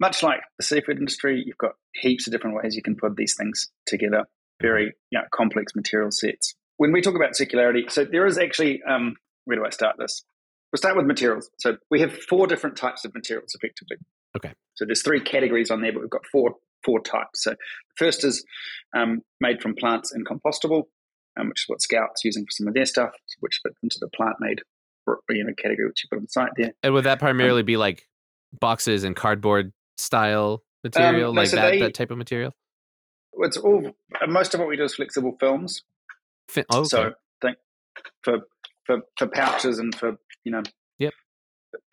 much 0.00 0.22
like 0.22 0.40
the 0.58 0.64
seafood 0.64 0.98
industry, 0.98 1.42
you've 1.44 1.58
got 1.58 1.72
heaps 1.94 2.26
of 2.26 2.32
different 2.32 2.56
ways 2.56 2.76
you 2.76 2.82
can 2.82 2.96
put 2.96 3.16
these 3.16 3.34
things 3.36 3.70
together. 3.86 4.24
Very 4.60 4.92
you 5.10 5.18
know, 5.18 5.24
complex 5.32 5.74
material 5.74 6.10
sets. 6.10 6.54
When 6.76 6.92
we 6.92 7.00
talk 7.00 7.16
about 7.16 7.32
circularity, 7.32 7.90
so 7.90 8.04
there 8.04 8.26
is 8.26 8.38
actually 8.38 8.80
um, 8.88 9.16
where 9.44 9.56
do 9.56 9.64
I 9.64 9.70
start 9.70 9.96
this? 9.98 10.24
We'll 10.72 10.78
start 10.78 10.96
with 10.96 11.06
materials. 11.06 11.50
So 11.58 11.78
we 11.90 12.00
have 12.00 12.12
four 12.12 12.46
different 12.46 12.76
types 12.76 13.04
of 13.04 13.14
materials, 13.14 13.54
effectively. 13.54 13.96
Okay. 14.36 14.52
So 14.74 14.84
there's 14.84 15.02
three 15.02 15.20
categories 15.20 15.70
on 15.70 15.80
there, 15.80 15.92
but 15.92 16.00
we've 16.02 16.10
got 16.10 16.26
four 16.30 16.56
four 16.84 17.00
types. 17.00 17.42
So 17.42 17.50
the 17.50 17.56
first 17.96 18.24
is 18.24 18.44
um, 18.96 19.22
made 19.40 19.60
from 19.60 19.74
plants 19.74 20.12
and 20.12 20.26
compostable, 20.26 20.84
um, 21.38 21.48
which 21.48 21.62
is 21.62 21.64
what 21.68 21.82
Scout's 21.82 22.24
using 22.24 22.44
for 22.44 22.50
some 22.50 22.68
of 22.68 22.74
their 22.74 22.86
stuff, 22.86 23.12
which 23.40 23.60
fit 23.62 23.72
into 23.82 23.98
the 24.00 24.08
plant 24.08 24.36
made 24.40 24.60
you 25.30 25.44
know 25.44 25.52
category 25.56 25.88
which 25.88 26.04
you 26.04 26.08
put 26.10 26.16
on 26.16 26.22
the 26.22 26.28
site 26.28 26.50
there. 26.56 26.72
And 26.82 26.92
would 26.94 27.04
that 27.04 27.18
primarily 27.18 27.60
um, 27.60 27.66
be 27.66 27.76
like 27.76 28.02
boxes 28.60 29.04
and 29.04 29.16
cardboard 29.16 29.72
style 29.96 30.62
material, 30.84 31.30
um, 31.30 31.36
like 31.36 31.48
so 31.48 31.56
that, 31.56 31.70
they, 31.70 31.80
that 31.80 31.94
type 31.94 32.10
of 32.10 32.18
material? 32.18 32.54
It's 33.40 33.56
all 33.56 33.92
most 34.26 34.54
of 34.54 34.60
what 34.60 34.68
we 34.68 34.76
do 34.76 34.84
is 34.84 34.94
flexible 34.94 35.36
films. 35.40 35.82
Fi- 36.48 36.64
oh, 36.70 36.80
okay. 36.80 36.88
So 36.88 37.12
think 37.42 37.56
for 38.22 38.38
for 38.86 38.98
for 39.16 39.26
pouches 39.28 39.78
and 39.78 39.94
for 39.94 40.16
you 40.44 40.52
know 40.52 40.62
yep. 40.98 41.14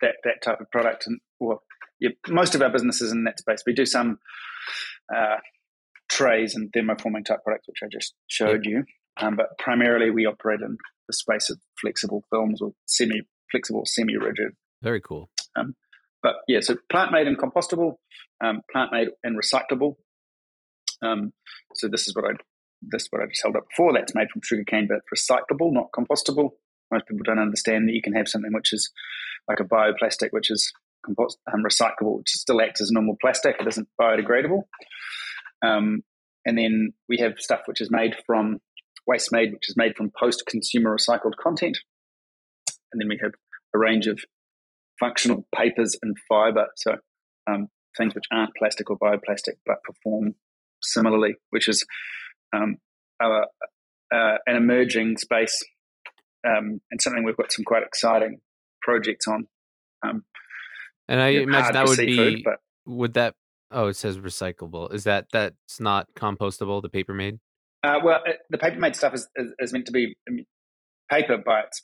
that 0.00 0.16
that 0.24 0.42
type 0.42 0.60
of 0.60 0.70
product 0.70 1.06
and 1.06 1.20
well 1.40 1.62
yeah, 2.00 2.10
most 2.28 2.54
of 2.54 2.62
our 2.62 2.70
businesses 2.70 3.12
in 3.12 3.24
that 3.24 3.38
space. 3.38 3.62
We 3.66 3.72
do 3.72 3.86
some 3.86 4.18
uh, 5.14 5.36
trays 6.08 6.54
and 6.54 6.72
thermoforming 6.72 7.24
type 7.24 7.42
products, 7.44 7.68
which 7.68 7.80
I 7.82 7.86
just 7.90 8.14
showed 8.26 8.64
yep. 8.64 8.72
you. 8.72 8.84
Um, 9.18 9.36
but 9.36 9.58
primarily, 9.58 10.10
we 10.10 10.26
operate 10.26 10.60
in 10.60 10.76
the 11.06 11.12
space 11.12 11.50
of 11.50 11.58
flexible 11.80 12.24
films 12.30 12.60
or 12.60 12.72
semi 12.86 13.22
flexible, 13.50 13.82
semi 13.86 14.16
rigid. 14.16 14.52
Very 14.82 15.00
cool. 15.00 15.30
Um, 15.56 15.74
but 16.22 16.36
yeah, 16.48 16.60
so 16.60 16.76
plant 16.90 17.12
made 17.12 17.26
and 17.26 17.38
compostable, 17.38 17.94
um, 18.42 18.62
plant 18.70 18.92
made 18.92 19.08
and 19.22 19.38
recyclable. 19.38 19.96
Um, 21.02 21.32
so 21.74 21.88
this 21.88 22.08
is 22.08 22.14
what 22.14 22.24
I 22.24 22.34
this 22.82 23.02
is 23.02 23.08
what 23.10 23.22
I 23.22 23.26
just 23.26 23.42
held 23.42 23.56
up 23.56 23.68
before. 23.70 23.92
That's 23.92 24.14
made 24.14 24.30
from 24.30 24.42
sugarcane, 24.44 24.88
but 24.88 25.00
recyclable, 25.14 25.72
not 25.72 25.90
compostable. 25.96 26.50
Most 26.92 27.06
people 27.06 27.24
don't 27.24 27.38
understand 27.38 27.88
that 27.88 27.94
you 27.94 28.02
can 28.02 28.12
have 28.12 28.28
something 28.28 28.52
which 28.52 28.72
is 28.72 28.90
like 29.48 29.60
a 29.60 29.64
bioplastic, 29.64 30.28
which 30.30 30.50
is 30.50 30.72
compost 31.04 31.38
um, 31.52 31.62
recyclable, 31.62 32.18
which 32.18 32.30
still 32.30 32.60
acts 32.60 32.80
as 32.80 32.90
normal 32.90 33.16
plastic. 33.20 33.56
It 33.60 33.66
isn't 33.66 33.88
biodegradable. 34.00 34.62
Um, 35.62 36.02
and 36.44 36.56
then 36.56 36.92
we 37.08 37.18
have 37.18 37.34
stuff 37.38 37.62
which 37.66 37.80
is 37.80 37.90
made 37.90 38.16
from 38.26 38.60
waste 39.06 39.32
made, 39.32 39.52
which 39.52 39.68
is 39.68 39.76
made 39.76 39.96
from 39.96 40.10
post 40.18 40.44
consumer 40.46 40.96
recycled 40.96 41.36
content. 41.40 41.78
And 42.92 43.00
then 43.00 43.08
we 43.08 43.18
have 43.22 43.32
a 43.74 43.78
range 43.78 44.06
of 44.06 44.20
functional 44.98 45.46
papers 45.54 45.96
and 46.02 46.16
fiber. 46.28 46.66
So 46.76 46.96
um, 47.46 47.68
things 47.96 48.14
which 48.14 48.24
aren't 48.32 48.54
plastic 48.56 48.90
or 48.90 48.98
bioplastic 48.98 49.54
but 49.64 49.82
perform 49.84 50.34
similarly, 50.82 51.34
which 51.50 51.68
is 51.68 51.84
um, 52.54 52.76
uh, 53.22 53.42
uh, 54.12 54.38
an 54.46 54.56
emerging 54.56 55.16
space 55.18 55.64
um, 56.46 56.80
and 56.90 57.00
something 57.00 57.24
we've 57.24 57.36
got 57.36 57.52
some 57.52 57.64
quite 57.64 57.82
exciting 57.82 58.40
projects 58.82 59.26
on. 59.26 59.46
Um, 60.06 60.24
and 61.08 61.20
I 61.20 61.28
imagine 61.28 61.72
that 61.72 61.86
would 61.86 61.96
seafood, 61.96 62.34
be 62.36 62.42
but, 62.44 62.58
would 62.86 63.14
that 63.14 63.34
oh 63.70 63.88
it 63.88 63.96
says 63.96 64.18
recyclable 64.18 64.92
is 64.92 65.04
that 65.04 65.26
that's 65.32 65.80
not 65.80 66.06
compostable 66.16 66.82
the 66.82 66.88
paper 66.88 67.14
made 67.14 67.38
uh, 67.82 67.98
well, 68.02 68.20
it, 68.24 68.38
the 68.50 68.58
paper 68.58 68.78
made 68.78 68.96
stuff 68.96 69.14
is, 69.14 69.28
is, 69.36 69.52
is, 69.58 69.72
meant 69.72 69.86
to 69.86 69.92
be 69.92 70.16
I 70.28 70.32
mean, 70.32 70.46
paper 71.10 71.36
by 71.38 71.60
its 71.60 71.82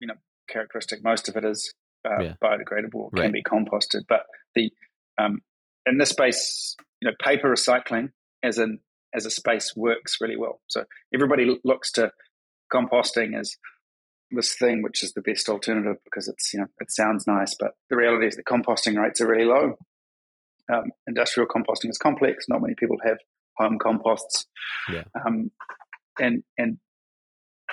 you 0.00 0.08
know 0.08 0.14
characteristic. 0.48 1.04
Most 1.04 1.28
of 1.28 1.36
it 1.36 1.44
is 1.44 1.72
uh, 2.04 2.22
yeah. 2.22 2.34
biodegradable, 2.42 3.10
right. 3.12 3.24
can 3.24 3.32
be 3.32 3.42
composted. 3.42 4.02
But 4.08 4.22
the 4.54 4.70
um, 5.18 5.40
in 5.86 5.98
this 5.98 6.10
space, 6.10 6.76
you 7.00 7.08
know, 7.08 7.14
paper 7.22 7.50
recycling 7.50 8.10
as 8.42 8.58
an 8.58 8.80
as 9.14 9.26
a 9.26 9.30
space 9.30 9.74
works 9.76 10.18
really 10.20 10.36
well. 10.36 10.60
So 10.68 10.84
everybody 11.14 11.58
looks 11.64 11.92
to 11.92 12.12
composting 12.72 13.38
as 13.38 13.56
this 14.30 14.54
thing 14.54 14.80
which 14.82 15.02
is 15.02 15.12
the 15.12 15.20
best 15.20 15.48
alternative 15.48 15.96
because 16.04 16.28
it's 16.28 16.54
you 16.54 16.60
know 16.60 16.66
it 16.80 16.90
sounds 16.90 17.26
nice, 17.26 17.54
but 17.58 17.72
the 17.88 17.96
reality 17.96 18.26
is 18.26 18.36
that 18.36 18.46
composting 18.46 19.00
rates 19.00 19.20
are 19.20 19.26
really 19.26 19.44
low. 19.44 19.76
Um, 20.72 20.92
industrial 21.06 21.48
composting 21.48 21.90
is 21.90 21.98
complex. 21.98 22.46
Not 22.48 22.62
many 22.62 22.74
people 22.76 22.96
have 23.04 23.18
home 23.60 23.78
composts. 23.78 24.46
Yeah. 24.92 25.04
Um, 25.26 25.50
and 26.18 26.42
and 26.58 26.78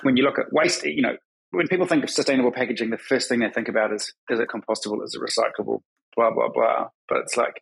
when 0.03 0.17
you 0.17 0.23
look 0.23 0.39
at 0.39 0.51
waste, 0.51 0.85
you 0.85 1.01
know, 1.01 1.17
when 1.51 1.67
people 1.67 1.87
think 1.87 2.03
of 2.03 2.09
sustainable 2.09 2.51
packaging, 2.51 2.89
the 2.89 2.97
first 2.97 3.29
thing 3.29 3.39
they 3.39 3.49
think 3.49 3.69
about 3.69 3.93
is 3.93 4.13
is 4.29 4.39
it 4.39 4.49
compostable, 4.49 5.03
is 5.03 5.15
it 5.15 5.21
recyclable, 5.21 5.81
blah 6.15 6.31
blah 6.33 6.49
blah. 6.53 6.87
But 7.07 7.19
it's 7.19 7.37
like 7.37 7.61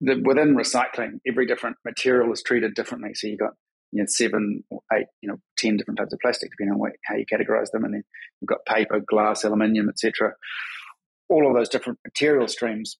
the, 0.00 0.20
within 0.24 0.54
recycling, 0.54 1.20
every 1.26 1.46
different 1.46 1.76
material 1.84 2.32
is 2.32 2.42
treated 2.42 2.74
differently. 2.74 3.14
So 3.14 3.26
you've 3.26 3.40
got 3.40 3.54
you 3.92 4.02
know 4.02 4.06
seven 4.06 4.64
or 4.70 4.80
eight, 4.92 5.06
you 5.22 5.28
know, 5.28 5.38
ten 5.56 5.76
different 5.76 5.98
types 5.98 6.12
of 6.12 6.20
plastic 6.20 6.50
depending 6.50 6.74
on 6.74 6.78
what, 6.78 6.92
how 7.04 7.16
you 7.16 7.24
categorize 7.26 7.70
them, 7.72 7.84
and 7.84 7.94
then 7.94 8.04
you've 8.40 8.48
got 8.48 8.64
paper, 8.66 9.00
glass, 9.00 9.44
aluminium, 9.44 9.88
etc. 9.88 10.34
All 11.28 11.46
of 11.46 11.54
those 11.54 11.68
different 11.68 11.98
material 12.04 12.48
streams 12.48 12.98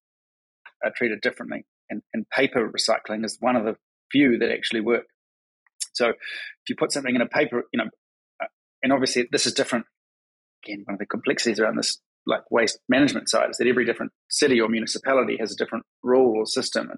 are 0.85 0.93
treated 0.95 1.21
differently 1.21 1.65
and, 1.91 2.03
and 2.13 2.29
paper 2.31 2.71
recycling 2.71 3.25
is 3.25 3.37
one 3.41 3.57
of 3.57 3.65
the 3.65 3.77
few 4.11 4.39
that 4.39 4.51
actually 4.51 4.81
work. 4.81 5.05
So 5.95 6.09
if 6.09 6.69
you 6.69 6.77
put 6.77 6.93
something 6.93 7.15
in 7.15 7.23
a 7.23 7.27
paper, 7.27 7.65
you 7.73 7.79
know, 7.79 7.91
uh, 8.43 8.47
and 8.83 8.93
obviously 8.93 9.29
this 9.31 9.47
is 9.47 9.55
different. 9.55 9.87
Again, 10.65 10.83
one 10.85 10.95
of 10.95 10.99
the 10.99 11.07
complexities 11.07 11.61
around 11.61 11.77
this 11.77 11.99
like 12.27 12.43
waste 12.51 12.79
management 12.89 13.29
side 13.29 13.51
is 13.51 13.57
that 13.57 13.67
every 13.67 13.85
different 13.85 14.13
city 14.29 14.61
or 14.61 14.69
municipality 14.69 15.37
has 15.41 15.53
a 15.53 15.57
different 15.57 15.85
rule 16.03 16.37
or 16.37 16.47
system. 16.47 16.91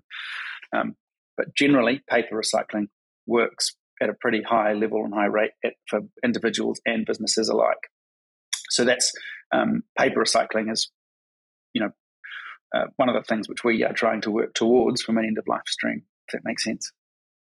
Um, 0.76 0.96
but 1.36 1.54
generally, 1.54 2.02
paper 2.08 2.40
recycling 2.40 2.88
works 3.26 3.74
at 4.02 4.08
a 4.08 4.14
pretty 4.14 4.42
high 4.42 4.72
level 4.72 5.04
and 5.04 5.14
high 5.14 5.26
rate 5.26 5.52
at, 5.64 5.74
for 5.88 6.00
individuals 6.24 6.80
and 6.84 7.06
businesses 7.06 7.48
alike. 7.48 7.78
So 8.70 8.84
that's 8.84 9.12
um, 9.52 9.82
paper 9.98 10.20
recycling 10.20 10.70
is, 10.72 10.90
you 11.72 11.82
know, 11.82 11.90
uh, 12.74 12.86
one 12.96 13.08
of 13.08 13.14
the 13.14 13.22
things 13.22 13.48
which 13.48 13.64
we 13.64 13.84
are 13.84 13.92
trying 13.92 14.20
to 14.22 14.30
work 14.30 14.54
towards 14.54 15.02
from 15.02 15.18
an 15.18 15.24
end 15.24 15.38
of 15.38 15.46
life 15.46 15.66
stream. 15.66 16.02
If 16.28 16.32
that 16.32 16.44
makes 16.44 16.64
sense. 16.64 16.92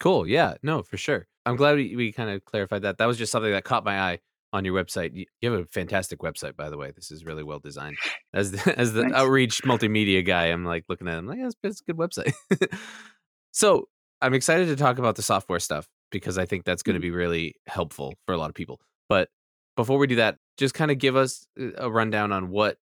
Cool. 0.00 0.26
Yeah. 0.26 0.54
No, 0.62 0.82
for 0.82 0.96
sure. 0.96 1.26
I'm 1.44 1.56
glad 1.56 1.76
we, 1.76 1.96
we 1.96 2.12
kind 2.12 2.30
of 2.30 2.44
clarified 2.44 2.82
that. 2.82 2.98
That 2.98 3.06
was 3.06 3.18
just 3.18 3.32
something 3.32 3.50
that 3.50 3.64
caught 3.64 3.84
my 3.84 4.00
eye 4.00 4.18
on 4.52 4.64
your 4.64 4.74
website. 4.74 5.26
You 5.40 5.50
have 5.50 5.60
a 5.60 5.66
fantastic 5.66 6.20
website, 6.20 6.56
by 6.56 6.70
the 6.70 6.78
way. 6.78 6.92
This 6.94 7.10
is 7.10 7.24
really 7.24 7.42
well 7.42 7.58
designed. 7.58 7.96
As 8.32 8.52
the, 8.52 8.74
as 8.78 8.92
the 8.92 9.02
Thanks. 9.02 9.16
outreach 9.16 9.62
multimedia 9.62 10.24
guy, 10.24 10.46
I'm 10.46 10.64
like 10.64 10.84
looking 10.88 11.08
at 11.08 11.14
it. 11.14 11.18
I'm 11.18 11.26
like, 11.26 11.38
yeah, 11.38 11.46
it's, 11.46 11.56
it's 11.62 11.80
a 11.80 11.92
good 11.92 11.96
website. 11.96 12.32
so 13.52 13.88
I'm 14.20 14.34
excited 14.34 14.66
to 14.68 14.76
talk 14.76 14.98
about 14.98 15.16
the 15.16 15.22
software 15.22 15.60
stuff 15.60 15.88
because 16.10 16.38
I 16.38 16.46
think 16.46 16.64
that's 16.64 16.82
going 16.82 16.94
to 16.94 17.06
mm-hmm. 17.06 17.12
be 17.12 17.16
really 17.16 17.54
helpful 17.66 18.14
for 18.26 18.34
a 18.34 18.38
lot 18.38 18.48
of 18.48 18.54
people. 18.54 18.80
But 19.08 19.28
before 19.76 19.98
we 19.98 20.06
do 20.06 20.16
that, 20.16 20.36
just 20.56 20.74
kind 20.74 20.90
of 20.90 20.98
give 20.98 21.16
us 21.16 21.46
a 21.76 21.90
rundown 21.90 22.32
on 22.32 22.50
what 22.50 22.78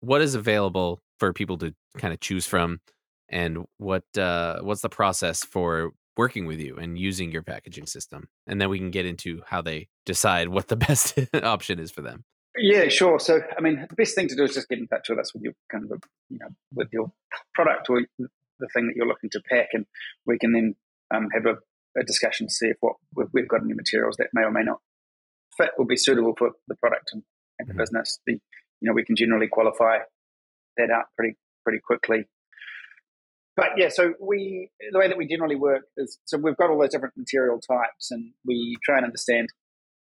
what 0.00 0.20
is 0.20 0.34
available 0.34 1.02
for 1.20 1.32
people 1.32 1.58
to 1.58 1.72
kind 1.98 2.12
of 2.12 2.20
choose 2.20 2.46
from 2.46 2.80
and 3.28 3.64
what 3.78 4.04
uh, 4.18 4.60
what's 4.60 4.80
the 4.80 4.88
process 4.88 5.44
for 5.44 5.92
working 6.16 6.46
with 6.46 6.58
you 6.58 6.76
and 6.76 6.98
using 6.98 7.30
your 7.30 7.42
packaging 7.42 7.86
system? 7.86 8.28
And 8.46 8.60
then 8.60 8.68
we 8.68 8.78
can 8.78 8.90
get 8.90 9.06
into 9.06 9.42
how 9.46 9.62
they 9.62 9.88
decide 10.04 10.48
what 10.48 10.68
the 10.68 10.76
best 10.88 11.18
option 11.34 11.78
is 11.78 11.92
for 11.92 12.02
them. 12.02 12.24
Yeah 12.58 12.88
sure. 12.88 13.20
So 13.20 13.40
i 13.56 13.60
mean 13.60 13.86
the 13.88 13.94
best 13.94 14.16
thing 14.16 14.26
to 14.28 14.34
do 14.34 14.42
is 14.42 14.54
just 14.54 14.68
get 14.68 14.80
in 14.80 14.88
touch 14.88 15.08
with 15.08 15.20
us 15.20 15.32
with 15.32 15.44
your 15.44 15.52
kind 15.70 15.84
of 15.84 15.92
a, 15.92 16.00
you 16.28 16.38
know 16.40 16.48
with 16.74 16.88
your 16.92 17.12
product 17.54 17.88
or 17.88 18.02
the 18.18 18.68
thing 18.74 18.88
that 18.88 18.96
you're 18.96 19.06
looking 19.06 19.30
to 19.30 19.40
pack 19.48 19.68
and 19.72 19.86
we 20.26 20.38
can 20.38 20.52
then 20.52 20.74
um, 21.12 21.28
have 21.32 21.46
a, 21.46 21.56
a, 21.98 22.04
discussion 22.04 22.46
to 22.46 22.52
see 22.52 22.66
if 22.66 22.76
what 22.80 22.96
we've 23.32 23.48
got 23.48 23.62
any 23.62 23.72
materials 23.72 24.16
that 24.18 24.28
may 24.32 24.42
or 24.42 24.50
may 24.50 24.62
not 24.62 24.80
fit 25.56 25.70
will 25.78 25.86
be 25.86 25.96
suitable 25.96 26.34
for 26.36 26.50
the 26.68 26.74
product 26.74 27.10
and, 27.12 27.22
and 27.58 27.68
the 27.68 27.72
mm-hmm. 27.72 27.80
business. 27.80 28.18
The 28.26 28.32
you 28.32 28.40
know 28.88 28.92
we 28.92 29.04
can 29.04 29.16
generally 29.16 29.48
qualify 29.48 29.98
that 30.76 30.90
out 30.90 31.06
pretty 31.16 31.36
pretty 31.64 31.80
quickly. 31.84 32.24
But 33.56 33.70
yeah, 33.76 33.88
so 33.90 34.14
we 34.20 34.70
the 34.90 34.98
way 34.98 35.08
that 35.08 35.18
we 35.18 35.26
generally 35.26 35.56
work 35.56 35.82
is 35.96 36.18
so 36.24 36.38
we've 36.38 36.56
got 36.56 36.70
all 36.70 36.80
those 36.80 36.90
different 36.90 37.16
material 37.16 37.60
types, 37.60 38.10
and 38.10 38.32
we 38.46 38.76
try 38.84 38.96
and 38.96 39.04
understand. 39.04 39.48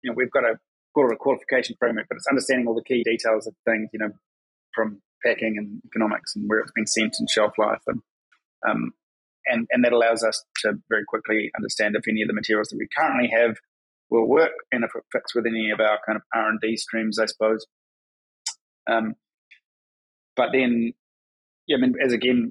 You 0.02 0.10
know, 0.10 0.14
we've 0.16 0.30
got 0.30 0.44
a 0.44 0.58
call 0.94 1.10
it 1.10 1.14
a 1.14 1.16
qualification 1.16 1.76
framework, 1.78 2.06
but 2.08 2.16
it's 2.16 2.26
understanding 2.28 2.66
all 2.66 2.74
the 2.74 2.84
key 2.84 3.02
details 3.02 3.46
of 3.46 3.54
things. 3.64 3.90
You 3.92 4.00
know, 4.00 4.10
from 4.74 5.02
packing 5.24 5.56
and 5.58 5.80
economics 5.86 6.34
and 6.36 6.48
where 6.48 6.60
it's 6.60 6.72
been 6.72 6.86
sent 6.86 7.16
and 7.18 7.28
shelf 7.28 7.54
life, 7.58 7.82
and 7.86 8.00
um, 8.68 8.92
and 9.46 9.66
and 9.70 9.84
that 9.84 9.92
allows 9.92 10.22
us 10.22 10.44
to 10.62 10.74
very 10.88 11.04
quickly 11.04 11.50
understand 11.56 11.96
if 11.96 12.06
any 12.08 12.22
of 12.22 12.28
the 12.28 12.34
materials 12.34 12.68
that 12.68 12.78
we 12.78 12.88
currently 12.96 13.30
have 13.34 13.56
will 14.10 14.28
work 14.28 14.52
and 14.72 14.84
if 14.84 14.90
it 14.94 15.04
fits 15.12 15.34
with 15.34 15.46
any 15.46 15.70
of 15.70 15.80
our 15.80 15.98
kind 16.06 16.16
of 16.16 16.22
R 16.34 16.48
and 16.48 16.60
D 16.60 16.76
streams, 16.76 17.18
I 17.18 17.26
suppose. 17.26 17.66
Um, 18.90 19.14
but 20.40 20.52
then, 20.54 20.94
yeah, 21.66 21.76
I 21.76 21.80
mean, 21.80 21.96
as 22.02 22.14
again, 22.14 22.50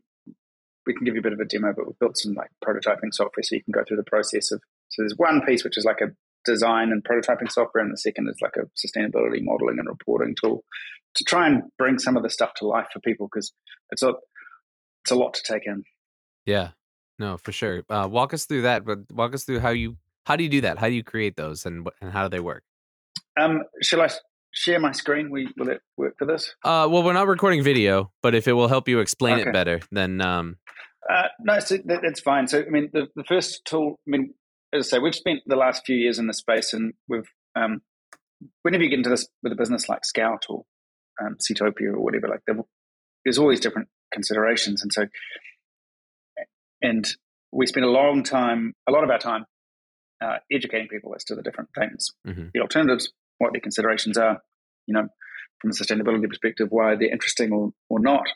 we 0.86 0.94
can 0.94 1.06
give 1.06 1.16
you 1.16 1.22
a 1.22 1.24
bit 1.24 1.34
of 1.34 1.40
a 1.40 1.46
demo, 1.46 1.74
but 1.76 1.88
we've 1.88 1.98
built 1.98 2.20
some 2.20 2.36
like 2.36 2.52
prototyping 2.64 3.12
software 3.12 3.42
so 3.42 3.56
you 3.56 3.64
can 3.64 3.72
go 3.72 3.84
through 3.84 3.98
the 3.98 4.04
process 4.04 4.52
of. 4.52 4.62
So 4.90 5.02
there's 5.02 5.16
one 5.18 5.42
piece 5.42 5.64
which 5.64 5.76
is 5.76 5.86
like 5.86 6.00
a 6.00 6.12
design 6.46 6.92
and 6.92 7.04
prototyping 7.04 7.52
software, 7.52 7.84
and 7.84 7.92
the 7.92 7.98
second 7.98 8.30
is 8.30 8.38
like 8.44 8.58
a 8.58 8.68
sustainability 8.78 9.44
modeling 9.44 9.80
and 9.80 9.88
reporting 9.88 10.36
tool 10.40 10.64
to 11.16 11.24
try 11.24 11.48
and 11.48 11.64
bring 11.80 11.98
some 11.98 12.16
of 12.16 12.22
the 12.22 12.30
stuff 12.30 12.54
to 12.58 12.68
life 12.68 12.86
for 12.94 13.00
people 13.00 13.28
because 13.28 13.52
it's 13.90 14.04
a 14.04 14.14
it's 15.04 15.10
a 15.10 15.16
lot 15.16 15.34
to 15.34 15.42
take 15.52 15.66
in. 15.66 15.84
Yeah, 16.46 16.70
no, 17.18 17.38
for 17.38 17.52
sure. 17.52 17.82
Uh, 17.90 18.08
walk 18.12 18.36
us 18.36 18.46
through 18.46 18.62
that, 18.62 18.86
but 18.86 19.00
walk 19.12 19.34
us 19.34 19.46
through 19.46 19.62
how 19.62 19.72
you 19.72 19.98
how 20.28 20.36
do 20.36 20.44
you 20.44 20.50
do 20.50 20.62
that? 20.62 20.78
How 20.78 20.90
do 20.90 20.94
you 20.94 21.04
create 21.04 21.38
those, 21.38 21.66
and 21.66 21.90
and 22.02 22.12
how 22.12 22.28
do 22.28 22.30
they 22.30 22.40
work? 22.40 22.64
Um, 23.36 23.64
shall 23.82 24.02
I 24.02 24.10
share 24.52 24.80
my 24.80 24.92
screen? 24.92 25.30
We 25.30 25.50
will 25.58 25.70
it 25.70 25.82
work 25.98 26.16
for 26.18 26.26
this? 26.26 26.54
Uh, 26.64 26.88
well, 26.90 27.04
we're 27.04 27.14
not 27.14 27.28
recording 27.28 27.64
video, 27.64 28.12
but 28.22 28.36
if 28.36 28.48
it 28.48 28.54
will 28.54 28.68
help 28.68 28.88
you 28.88 29.00
explain 29.00 29.40
okay. 29.40 29.50
it 29.50 29.54
better, 29.54 29.80
then 29.92 30.22
um, 30.22 30.58
uh, 31.10 31.28
no, 31.40 31.60
so 31.60 31.78
that, 31.86 32.02
that's 32.04 32.20
fine. 32.20 32.48
So, 32.48 32.60
I 32.60 32.70
mean, 32.70 32.90
the, 32.94 33.08
the 33.16 33.24
first 33.24 33.66
tool. 33.66 34.00
I 34.08 34.10
mean, 34.10 34.34
as 34.74 34.88
I 34.88 34.98
say, 34.98 35.00
we've 35.00 35.16
spent 35.16 35.42
the 35.46 35.56
last 35.56 35.86
few 35.86 35.96
years 35.96 36.20
in 36.20 36.28
this 36.28 36.38
space, 36.38 36.74
and 36.74 36.94
we've 37.08 37.30
um, 37.56 37.82
whenever 38.64 38.84
you 38.84 38.90
get 38.90 39.00
into 39.00 39.10
this 39.10 39.28
with 39.42 39.52
a 39.52 39.56
business 39.56 39.90
like 39.90 40.06
Scout 40.06 40.46
or 40.50 40.64
um, 41.22 41.38
Seatopia 41.38 41.94
or 41.94 42.00
whatever, 42.00 42.28
like 42.28 42.42
there's 43.24 43.38
always 43.38 43.60
different 43.60 43.88
considerations, 44.12 44.82
and 44.82 44.94
so 44.94 45.06
and 46.82 47.08
we 47.52 47.66
spend 47.66 47.86
a 47.86 47.90
long 47.90 48.24
time, 48.24 48.74
a 48.88 48.92
lot 48.92 49.04
of 49.04 49.10
our 49.10 49.20
time, 49.20 49.46
uh, 50.22 50.38
educating 50.52 50.88
people 50.88 51.14
as 51.16 51.24
to 51.26 51.36
the 51.36 51.42
different 51.42 51.70
things, 51.78 52.12
mm-hmm. 52.28 52.48
the 52.54 52.60
alternatives, 52.60 53.12
what 53.40 53.54
their 53.54 53.62
considerations 53.62 54.18
are, 54.18 54.42
you 54.86 54.94
know, 54.94 55.08
from 55.60 55.72
a 55.72 55.74
sustainability 55.74 56.28
perspective, 56.28 56.68
why 56.70 56.96
they're 56.96 57.12
interesting 57.12 57.52
or 57.52 57.72
or 57.90 58.00
not, 58.00 58.28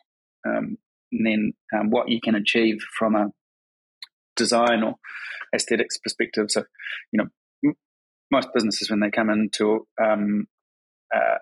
um, 0.46 0.78
and 1.12 1.26
then 1.26 1.54
um, 1.78 1.90
what 1.90 2.10
you 2.10 2.20
can 2.22 2.36
achieve 2.36 2.80
from 2.98 3.16
a 3.16 3.28
design 4.36 4.84
or 4.84 4.96
aesthetics 5.56 5.98
perspective. 5.98 6.48
So, 6.50 6.64
you 7.12 7.20
know, 7.20 7.28
m- 7.64 7.78
most 8.32 8.50
businesses 8.54 8.90
when 8.90 9.00
they 9.00 9.12
come 9.12 9.30
into 9.30 9.88
um, 10.02 10.48
uh, 11.16 11.38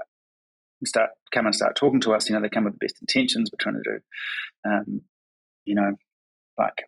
start 0.85 1.11
come 1.33 1.45
and 1.45 1.55
start 1.55 1.75
talking 1.75 2.01
to 2.01 2.13
us, 2.13 2.29
you 2.29 2.35
know, 2.35 2.41
they 2.41 2.49
come 2.49 2.65
with 2.65 2.73
the 2.73 2.85
best 2.85 2.97
intentions. 3.01 3.49
We're 3.51 3.63
trying 3.63 3.81
to 3.81 3.89
do, 3.89 3.99
um, 4.69 5.01
you 5.65 5.75
know, 5.75 5.95
like 6.57 6.83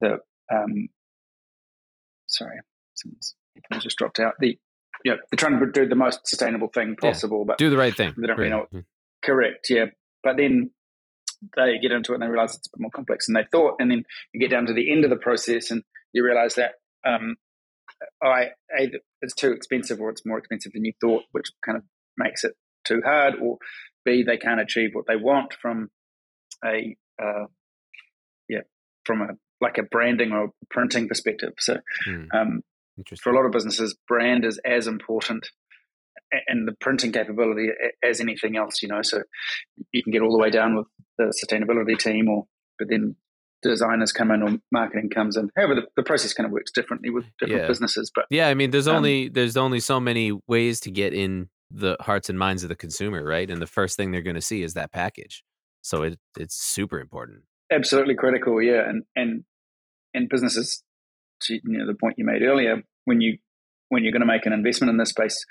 the 0.00 0.18
um, 0.52 0.88
sorry, 2.26 2.60
something 2.94 3.20
just 3.80 3.98
dropped 3.98 4.20
out. 4.20 4.34
The 4.40 4.58
yeah, 5.04 5.14
they're 5.30 5.36
trying 5.36 5.58
to 5.58 5.66
do 5.66 5.88
the 5.88 5.94
most 5.94 6.26
sustainable 6.26 6.68
thing 6.68 6.96
possible, 6.96 7.38
yeah. 7.40 7.44
but 7.48 7.58
do 7.58 7.70
the 7.70 7.76
right 7.76 7.94
thing. 7.94 8.14
They 8.16 8.26
don't 8.26 8.38
really 8.38 8.50
know. 8.50 8.66
What, 8.70 8.84
correct, 9.24 9.68
yeah. 9.70 9.86
But 10.22 10.36
then 10.36 10.70
they 11.56 11.78
get 11.78 11.92
into 11.92 12.12
it 12.12 12.16
and 12.16 12.22
they 12.22 12.28
realize 12.28 12.54
it's 12.54 12.68
a 12.68 12.76
bit 12.76 12.80
more 12.80 12.90
complex 12.90 13.26
than 13.26 13.34
they 13.34 13.46
thought, 13.50 13.76
and 13.78 13.90
then 13.90 14.04
you 14.32 14.40
get 14.40 14.50
down 14.50 14.66
to 14.66 14.74
the 14.74 14.90
end 14.90 15.04
of 15.04 15.10
the 15.10 15.16
process 15.16 15.70
and 15.70 15.82
you 16.12 16.24
realize 16.24 16.54
that 16.54 16.72
um, 17.06 17.36
I 18.22 18.50
either 18.78 19.00
it's 19.22 19.34
too 19.34 19.52
expensive 19.52 20.00
or 20.00 20.10
it's 20.10 20.26
more 20.26 20.38
expensive 20.38 20.72
than 20.72 20.84
you 20.84 20.92
thought, 21.00 21.22
which 21.32 21.50
kind 21.64 21.78
of 21.78 21.84
makes 22.16 22.44
it 22.44 22.52
too 22.86 23.02
hard, 23.04 23.34
or 23.40 23.58
B 24.04 24.22
they 24.22 24.36
can't 24.36 24.60
achieve 24.60 24.90
what 24.92 25.06
they 25.06 25.16
want 25.16 25.54
from 25.60 25.90
a 26.64 26.96
uh, 27.22 27.46
yeah 28.48 28.60
from 29.04 29.22
a 29.22 29.28
like 29.60 29.78
a 29.78 29.82
branding 29.82 30.32
or 30.32 30.50
printing 30.70 31.08
perspective. 31.08 31.52
So, 31.58 31.78
mm. 32.08 32.26
um, 32.34 32.62
for 33.20 33.32
a 33.32 33.36
lot 33.36 33.46
of 33.46 33.52
businesses, 33.52 33.96
brand 34.08 34.44
is 34.44 34.60
as 34.64 34.86
important 34.86 35.48
and 36.48 36.66
the 36.66 36.74
printing 36.80 37.12
capability 37.12 37.68
as 38.02 38.20
anything 38.20 38.56
else, 38.56 38.82
you 38.82 38.88
know. 38.88 39.02
So 39.02 39.22
you 39.92 40.02
can 40.02 40.12
get 40.12 40.22
all 40.22 40.32
the 40.32 40.42
way 40.42 40.50
down 40.50 40.76
with 40.76 40.86
the 41.18 41.32
sustainability 41.44 41.98
team, 41.98 42.28
or 42.28 42.44
but 42.78 42.88
then 42.88 43.16
designers 43.62 44.12
come 44.12 44.30
in 44.30 44.42
or 44.42 44.58
marketing 44.72 45.10
comes 45.10 45.36
in. 45.36 45.50
However, 45.56 45.76
the, 45.76 45.82
the 45.96 46.02
process 46.02 46.32
kind 46.32 46.46
of 46.46 46.52
works 46.52 46.72
differently 46.72 47.10
with 47.10 47.24
different 47.38 47.62
yeah. 47.62 47.68
businesses. 47.68 48.10
But 48.14 48.26
yeah, 48.30 48.48
I 48.48 48.54
mean, 48.54 48.70
there's 48.70 48.88
um, 48.88 48.96
only 48.96 49.28
there's 49.28 49.56
only 49.56 49.80
so 49.80 50.00
many 50.00 50.32
ways 50.46 50.80
to 50.80 50.90
get 50.90 51.12
in 51.12 51.48
the 51.70 51.96
hearts 52.00 52.28
and 52.28 52.38
minds 52.38 52.62
of 52.62 52.68
the 52.68 52.76
consumer, 52.76 53.24
right? 53.24 53.50
And 53.50 53.60
the 53.60 53.66
first 53.66 53.96
thing 53.96 54.10
they're 54.10 54.22
going 54.22 54.36
to 54.36 54.42
see 54.42 54.62
is 54.62 54.74
that 54.74 54.92
package. 54.92 55.42
So 55.82 56.02
it 56.02 56.18
it's 56.36 56.56
super 56.56 56.98
important 56.98 57.42
absolutely 57.70 58.14
critical. 58.14 58.60
Yeah, 58.62 58.88
and 58.88 59.02
and 59.14 59.44
and 60.14 60.28
businesses, 60.28 60.82
to 61.42 61.54
you 61.54 61.60
know, 61.64 61.86
the 61.86 61.94
point 61.94 62.16
you 62.18 62.24
made 62.24 62.42
earlier, 62.42 62.82
when 63.04 63.20
you 63.20 63.38
when 63.88 64.02
you're 64.02 64.12
going 64.12 64.20
to 64.20 64.26
make 64.26 64.46
an 64.46 64.52
investment 64.52 64.90
in 64.90 64.96
this 64.96 65.10
space, 65.10 65.44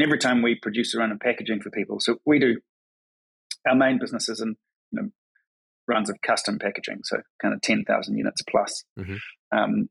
every 0.00 0.18
time 0.18 0.42
we 0.42 0.54
produce 0.54 0.94
our 0.94 1.02
own 1.02 1.18
packaging 1.22 1.60
for 1.60 1.70
people, 1.70 1.98
so 2.00 2.16
we 2.24 2.38
do 2.38 2.60
our 3.68 3.74
main 3.74 3.98
businesses 3.98 4.40
and 4.40 4.56
you 4.90 5.02
know, 5.02 5.08
runs 5.86 6.08
of 6.08 6.16
custom 6.22 6.58
packaging, 6.58 7.00
so 7.04 7.18
kind 7.40 7.54
of 7.54 7.60
ten 7.60 7.84
thousand 7.84 8.16
units 8.16 8.42
plus. 8.48 8.84
Mm-hmm. 8.98 9.16
Um, 9.56 9.88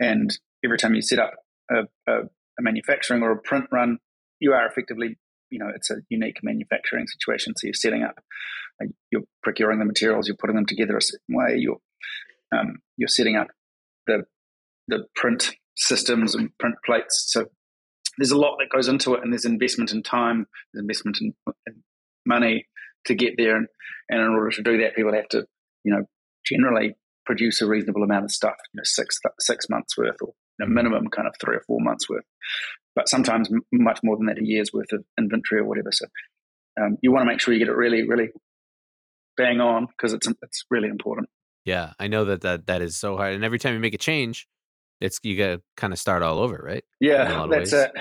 and 0.00 0.36
every 0.64 0.78
time 0.78 0.94
you 0.94 1.02
set 1.02 1.18
up 1.18 1.34
a, 1.70 1.82
a, 2.06 2.20
a 2.22 2.62
manufacturing 2.62 3.22
or 3.22 3.32
a 3.32 3.38
print 3.38 3.66
run, 3.72 3.98
you 4.40 4.52
are 4.52 4.66
effectively 4.66 5.18
you 5.50 5.58
know 5.58 5.70
it's 5.74 5.90
a 5.90 5.96
unique 6.08 6.38
manufacturing 6.42 7.06
situation. 7.06 7.54
So 7.56 7.66
you're 7.66 7.74
setting 7.74 8.02
up, 8.02 8.18
uh, 8.82 8.86
you're 9.10 9.22
procuring 9.42 9.78
the 9.78 9.84
materials, 9.84 10.28
you're 10.28 10.36
putting 10.36 10.56
them 10.56 10.66
together 10.66 10.96
a 10.96 11.02
certain 11.02 11.34
way, 11.36 11.56
you're 11.58 11.80
um, 12.52 12.78
you're 12.96 13.08
setting 13.08 13.36
up 13.36 13.48
the 14.06 14.24
the 14.88 15.04
print 15.14 15.52
systems 15.76 16.34
and 16.34 16.50
print 16.58 16.74
plates. 16.84 17.26
So 17.28 17.46
there's 18.18 18.32
a 18.32 18.38
lot 18.38 18.56
that 18.58 18.74
goes 18.74 18.88
into 18.88 19.14
it, 19.14 19.22
and 19.22 19.32
there's 19.32 19.44
investment 19.44 19.92
in 19.92 20.02
time, 20.02 20.46
there's 20.72 20.82
investment 20.82 21.18
in, 21.20 21.34
in 21.66 21.82
money 22.26 22.66
to 23.06 23.14
get 23.14 23.34
there, 23.36 23.56
and, 23.56 23.68
and 24.08 24.20
in 24.20 24.28
order 24.28 24.50
to 24.50 24.62
do 24.62 24.78
that, 24.78 24.96
people 24.96 25.14
have 25.14 25.28
to 25.28 25.46
you 25.84 25.92
know 25.92 26.04
generally 26.44 26.96
produce 27.26 27.60
a 27.60 27.66
reasonable 27.66 28.02
amount 28.02 28.24
of 28.24 28.32
stuff, 28.32 28.56
you 28.72 28.78
know, 28.78 28.84
six 28.84 29.20
six 29.38 29.68
months 29.68 29.96
worth 29.96 30.16
or 30.22 30.32
a 30.60 30.66
minimum 30.66 31.08
kind 31.08 31.28
of 31.28 31.34
three 31.40 31.56
or 31.56 31.62
four 31.66 31.78
months 31.80 32.08
worth, 32.08 32.24
but 32.96 33.08
sometimes 33.08 33.48
much 33.72 34.00
more 34.02 34.16
than 34.16 34.26
that, 34.26 34.38
a 34.38 34.44
year's 34.44 34.72
worth 34.72 34.92
of 34.92 35.04
inventory 35.16 35.60
or 35.60 35.64
whatever. 35.64 35.92
So 35.92 36.06
um, 36.80 36.96
you 37.00 37.12
want 37.12 37.22
to 37.22 37.26
make 37.26 37.40
sure 37.40 37.54
you 37.54 37.60
get 37.60 37.68
it 37.68 37.76
really, 37.76 38.08
really 38.08 38.30
bang 39.36 39.60
on 39.60 39.86
because 39.86 40.12
it's 40.12 40.26
it's 40.26 40.64
really 40.70 40.88
important. 40.88 41.28
Yeah, 41.64 41.92
I 41.98 42.08
know 42.08 42.24
that 42.24 42.40
that 42.42 42.66
that 42.66 42.82
is 42.82 42.96
so 42.96 43.16
hard, 43.16 43.34
and 43.34 43.44
every 43.44 43.58
time 43.58 43.74
you 43.74 43.80
make 43.80 43.94
a 43.94 43.98
change, 43.98 44.48
it's 45.00 45.18
you 45.22 45.36
got 45.36 45.46
to 45.46 45.62
kind 45.76 45.92
of 45.92 45.98
start 45.98 46.22
all 46.22 46.38
over, 46.38 46.60
right? 46.64 46.84
Yeah, 47.00 47.46
that's 47.50 47.72
it. 47.72 47.92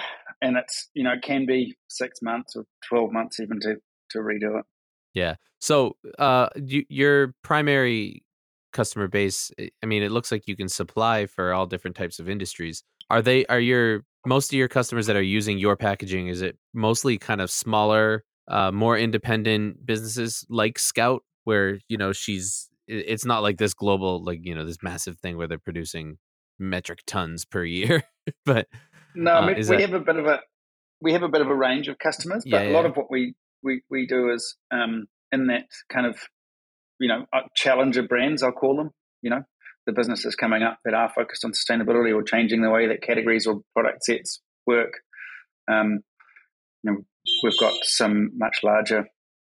And 0.42 0.58
it's 0.58 0.90
you 0.94 1.04
know 1.04 1.14
it 1.14 1.24
can 1.24 1.46
be 1.46 1.76
six 1.90 2.20
months 2.22 2.56
or 2.56 2.66
twelve 2.88 3.12
months 3.12 3.40
even 3.40 3.60
to 3.62 3.76
to 4.12 4.20
redo 4.20 4.60
it. 4.60 4.66
Yeah. 5.14 5.36
So, 5.60 5.98
uh, 6.20 6.50
you, 6.56 6.84
your 6.90 7.34
primary 7.44 8.24
customer 8.74 9.08
base 9.08 9.50
eh, 9.58 9.70
i 9.82 9.86
mean 9.86 10.04
it 10.04 10.12
looks 10.12 10.32
like 10.32 10.48
you 10.48 10.56
can 10.56 10.70
supply 10.70 11.26
for 11.26 11.54
all 11.54 11.66
different 11.66 11.96
types 11.96 12.20
of 12.20 12.30
industries 12.30 12.84
are 13.10 13.22
they 13.22 13.46
are 13.48 13.60
your 13.60 14.04
most 14.26 14.52
of 14.52 14.58
your 14.58 14.68
customers 14.68 15.08
that 15.08 15.16
are 15.16 15.22
using 15.22 15.58
your 15.58 15.76
packaging 15.76 16.28
is 16.28 16.42
it 16.42 16.58
mostly 16.74 17.18
kind 17.18 17.42
of 17.42 17.50
smaller 17.50 18.24
uh, 18.50 18.72
more 18.72 18.98
independent 18.98 19.86
businesses 19.86 20.46
like 20.50 20.78
scout 20.78 21.24
where 21.46 21.80
you 21.88 21.98
know 21.98 22.12
she's 22.12 22.70
it's 22.88 23.26
not 23.26 23.42
like 23.42 23.58
this 23.58 23.74
global 23.74 24.24
like 24.24 24.40
you 24.44 24.54
know 24.54 24.66
this 24.66 24.84
massive 24.84 25.18
thing 25.20 25.38
where 25.38 25.48
they're 25.48 25.58
producing 25.58 26.18
metric 26.60 27.00
tons 27.06 27.46
per 27.46 27.64
year 27.64 28.04
but 28.46 28.68
no 29.16 29.32
uh, 29.32 29.48
we, 29.48 29.62
that... 29.62 29.80
have 29.80 29.94
a 29.94 30.00
bit 30.00 30.16
of 30.16 30.26
a 30.26 30.40
we 31.02 31.14
have 31.14 31.24
a 31.24 31.30
bit 31.30 31.42
of 31.42 31.48
a 31.48 31.56
range 31.56 31.88
of 31.88 31.98
customers 32.00 32.44
but 32.50 32.64
yeah, 32.64 32.70
a 32.70 32.74
lot 32.74 32.84
yeah. 32.84 32.90
of 32.90 32.98
what 32.98 33.12
we 33.12 33.36
we 33.64 33.82
we 33.90 34.08
do 34.08 34.32
is 34.32 34.56
um 34.72 35.06
in 35.32 35.48
that 35.48 35.66
kind 35.92 36.06
of 36.06 36.18
you 37.00 37.08
know, 37.08 37.26
uh, 37.34 37.42
challenger 37.56 38.04
brands, 38.04 38.44
I'll 38.44 38.52
call 38.52 38.78
them, 38.78 38.92
you 39.22 39.30
know, 39.30 39.42
the 39.86 39.94
businesses 39.94 40.36
coming 40.36 40.64
up 40.64 40.80
that 40.86 40.94
are 40.94 41.12
focused 41.14 41.46
on 41.46 41.52
sustainability 41.52 42.14
or 42.14 42.24
changing 42.24 42.62
the 42.62 42.70
way 42.70 42.88
that 42.88 43.02
categories 43.02 43.48
or 43.48 43.62
product 43.76 44.04
sets 44.04 44.42
work. 44.66 44.94
Um, 45.72 46.00
you 46.84 46.92
know, 46.92 46.98
we've 47.44 47.58
got 47.58 47.74
some 47.84 48.32
much 48.36 48.60
larger 48.64 49.08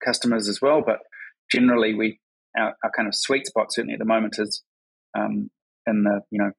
customers 0.05 0.49
as 0.49 0.61
well, 0.61 0.83
but 0.85 0.99
generally 1.51 1.95
we, 1.95 2.21
our, 2.59 2.75
our 2.83 2.91
kind 2.97 3.09
of 3.09 3.15
sweet 3.15 3.47
spot 3.47 3.73
certainly 3.73 3.95
at 3.95 3.99
the 3.99 4.05
moment 4.05 4.37
is 4.39 4.63
um, 5.17 5.51
in 5.87 6.05
the, 6.05 6.21
you 6.31 6.39
know, 6.39 6.51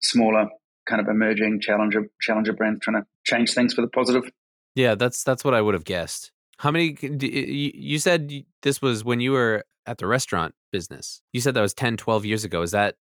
smaller 0.00 0.48
kind 0.88 1.00
of 1.00 1.08
emerging 1.08 1.60
challenger 1.60 2.08
challenger 2.20 2.52
brands 2.52 2.80
trying 2.80 3.02
to 3.02 3.06
change 3.24 3.52
things 3.52 3.74
for 3.74 3.82
the 3.82 3.88
positive. 3.88 4.30
Yeah, 4.74 4.94
that's 4.94 5.22
that's 5.22 5.44
what 5.44 5.54
I 5.54 5.60
would 5.60 5.74
have 5.74 5.84
guessed. 5.84 6.32
How 6.58 6.70
many? 6.70 6.96
You 7.00 7.98
said 7.98 8.30
this 8.62 8.82
was 8.82 9.04
when 9.04 9.20
you 9.20 9.32
were 9.32 9.64
at 9.86 9.98
the 9.98 10.06
restaurant 10.06 10.54
business. 10.72 11.22
You 11.32 11.40
said 11.40 11.54
that 11.54 11.60
was 11.60 11.74
10, 11.74 11.96
12 11.96 12.24
years 12.24 12.44
ago. 12.44 12.62
Is 12.62 12.72
that 12.72 12.96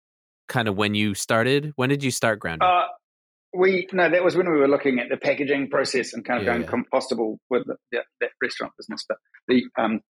kind 0.47 0.67
of 0.67 0.77
when 0.77 0.95
you 0.95 1.13
started? 1.13 1.73
When 1.75 1.89
did 1.89 2.03
you 2.03 2.11
start 2.11 2.39
Grounded? 2.39 2.67
Uh, 2.67 2.85
we 3.53 3.87
no, 3.91 4.09
that 4.09 4.23
was 4.23 4.35
when 4.35 4.49
we 4.49 4.57
were 4.57 4.67
looking 4.67 4.99
at 4.99 5.09
the 5.09 5.17
packaging 5.17 5.69
process 5.69 6.13
and 6.13 6.23
kind 6.23 6.39
of 6.39 6.45
yeah, 6.45 6.53
going 6.53 6.63
yeah. 6.63 6.69
compostable 6.69 7.37
with 7.49 7.65
the, 7.65 7.75
the, 7.91 7.99
that 8.21 8.29
restaurant 8.41 8.73
business. 8.77 9.05
But 9.07 9.17
the 9.47 9.63
um, 9.77 10.01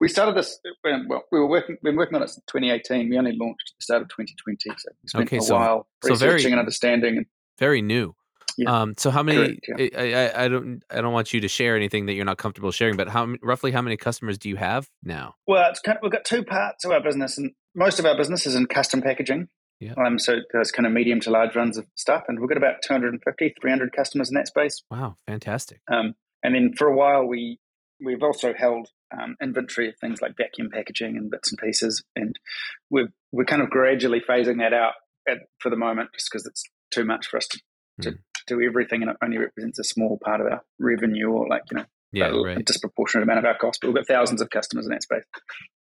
we 0.00 0.08
started 0.08 0.36
this. 0.36 0.58
Well, 0.82 1.24
we 1.30 1.38
were 1.38 1.46
working. 1.46 1.76
Been 1.82 1.96
working 1.96 2.16
on 2.16 2.22
it 2.22 2.30
since 2.30 2.44
2018. 2.46 3.10
We 3.10 3.18
only 3.18 3.36
launched 3.38 3.72
at 3.74 3.78
the 3.78 3.82
start 3.82 4.02
of 4.02 4.08
2020, 4.08 4.58
so 4.78 4.90
we 5.02 5.08
spent 5.08 5.28
okay, 5.28 5.36
a 5.38 5.42
so, 5.42 5.54
while 5.54 5.86
researching 6.02 6.18
so 6.18 6.26
very, 6.26 6.52
and 6.52 6.60
understanding. 6.60 7.16
And, 7.18 7.26
very 7.58 7.82
new. 7.82 8.14
Yeah. 8.56 8.80
Um, 8.80 8.94
so 8.96 9.10
how 9.10 9.22
many? 9.22 9.58
Correct, 9.66 9.92
yeah. 9.94 10.00
I, 10.00 10.12
I, 10.12 10.44
I, 10.44 10.48
don't 10.48 10.82
I 10.90 11.00
don't 11.00 11.12
want 11.12 11.32
you 11.32 11.40
to 11.42 11.48
share 11.48 11.76
anything 11.76 12.06
that 12.06 12.14
you're 12.14 12.24
not 12.24 12.38
comfortable 12.38 12.70
sharing. 12.72 12.96
But 12.96 13.08
how 13.08 13.34
roughly 13.42 13.72
how 13.72 13.82
many 13.82 13.96
customers 13.96 14.38
do 14.38 14.48
you 14.48 14.56
have 14.56 14.88
now? 15.04 15.34
Well, 15.46 15.70
it's 15.70 15.80
kind 15.80 15.96
of, 15.96 16.02
we've 16.02 16.12
got 16.12 16.24
two 16.24 16.44
parts 16.44 16.84
of 16.84 16.90
our 16.90 17.02
business, 17.02 17.38
and 17.38 17.52
most 17.74 17.98
of 17.98 18.06
our 18.06 18.16
business 18.16 18.46
is 18.46 18.54
in 18.54 18.66
custom 18.66 19.02
packaging. 19.02 19.48
Yeah. 19.80 19.94
Um, 19.94 20.18
so 20.18 20.36
those 20.52 20.70
kind 20.72 20.86
of 20.86 20.92
medium 20.92 21.20
to 21.20 21.30
large 21.30 21.56
runs 21.56 21.78
of 21.78 21.86
stuff, 21.94 22.24
and 22.28 22.38
we've 22.38 22.48
got 22.48 22.58
about 22.58 22.82
250, 22.82 23.54
300 23.60 23.92
customers 23.96 24.28
in 24.28 24.34
that 24.34 24.46
space. 24.46 24.82
Wow, 24.90 25.16
fantastic. 25.26 25.80
Um, 25.90 26.14
and 26.42 26.54
then 26.54 26.72
for 26.76 26.86
a 26.86 26.94
while 26.94 27.26
we 27.26 27.58
we've 28.02 28.22
also 28.22 28.52
held 28.54 28.88
um, 29.16 29.36
inventory 29.42 29.88
of 29.88 29.96
things 30.00 30.20
like 30.20 30.36
vacuum 30.36 30.70
packaging 30.72 31.16
and 31.16 31.30
bits 31.30 31.50
and 31.50 31.58
pieces, 31.58 32.02
and 32.16 32.38
we're 32.90 33.08
we're 33.32 33.44
kind 33.44 33.62
of 33.62 33.70
gradually 33.70 34.20
phasing 34.20 34.58
that 34.58 34.72
out 34.72 34.94
at, 35.28 35.38
for 35.58 35.70
the 35.70 35.76
moment, 35.76 36.10
just 36.14 36.28
because 36.30 36.46
it's 36.46 36.64
too 36.90 37.04
much 37.04 37.26
for 37.26 37.36
us 37.36 37.46
to, 37.48 37.60
to 38.02 38.10
mm. 38.12 38.18
do 38.46 38.60
everything, 38.62 39.02
and 39.02 39.10
it 39.10 39.16
only 39.22 39.38
represents 39.38 39.78
a 39.78 39.84
small 39.84 40.18
part 40.22 40.40
of 40.40 40.46
our 40.46 40.62
revenue, 40.78 41.30
or 41.30 41.48
like 41.48 41.62
you 41.70 41.78
know, 41.78 41.84
yeah, 42.12 42.28
a, 42.28 42.42
right. 42.42 42.58
a 42.58 42.62
disproportionate 42.62 43.22
amount 43.22 43.38
of 43.38 43.44
our 43.44 43.56
cost. 43.56 43.80
But 43.80 43.88
we've 43.88 43.96
got 43.96 44.06
thousands 44.06 44.40
of 44.40 44.50
customers 44.50 44.86
in 44.86 44.92
that 44.92 45.02
space. 45.02 45.24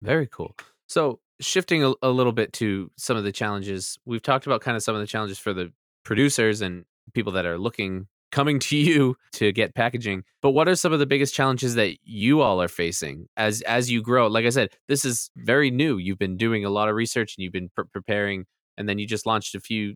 Very 0.02 0.26
cool. 0.26 0.54
So 0.88 1.20
shifting 1.40 1.84
a, 1.84 1.92
a 2.02 2.10
little 2.10 2.32
bit 2.32 2.52
to 2.54 2.90
some 2.96 3.16
of 3.16 3.24
the 3.24 3.32
challenges, 3.32 3.98
we've 4.04 4.22
talked 4.22 4.46
about 4.46 4.60
kind 4.60 4.76
of 4.76 4.82
some 4.82 4.94
of 4.94 5.00
the 5.00 5.06
challenges 5.06 5.38
for 5.38 5.52
the 5.52 5.72
producers 6.04 6.62
and 6.62 6.84
people 7.12 7.32
that 7.32 7.46
are 7.46 7.58
looking 7.58 8.06
coming 8.36 8.58
to 8.58 8.76
you 8.76 9.16
to 9.32 9.50
get 9.50 9.74
packaging. 9.74 10.22
But 10.42 10.50
what 10.50 10.68
are 10.68 10.76
some 10.76 10.92
of 10.92 10.98
the 10.98 11.06
biggest 11.06 11.34
challenges 11.34 11.74
that 11.76 11.96
you 12.04 12.42
all 12.42 12.60
are 12.60 12.68
facing 12.68 13.28
as 13.36 13.62
as 13.62 13.90
you 13.90 14.02
grow? 14.02 14.26
Like 14.26 14.44
i 14.44 14.50
said 14.50 14.68
this 14.88 15.04
is 15.04 15.30
very 15.36 15.70
new. 15.70 15.96
You've 15.96 16.18
been 16.18 16.36
doing 16.36 16.64
a 16.64 16.70
lot 16.70 16.88
of 16.90 16.94
research 16.94 17.34
and 17.36 17.42
you've 17.42 17.52
been 17.52 17.70
pr- 17.74 17.90
preparing 17.92 18.44
and 18.76 18.86
then 18.86 18.98
you 18.98 19.06
just 19.06 19.24
launched 19.24 19.54
a 19.54 19.60
few 19.60 19.94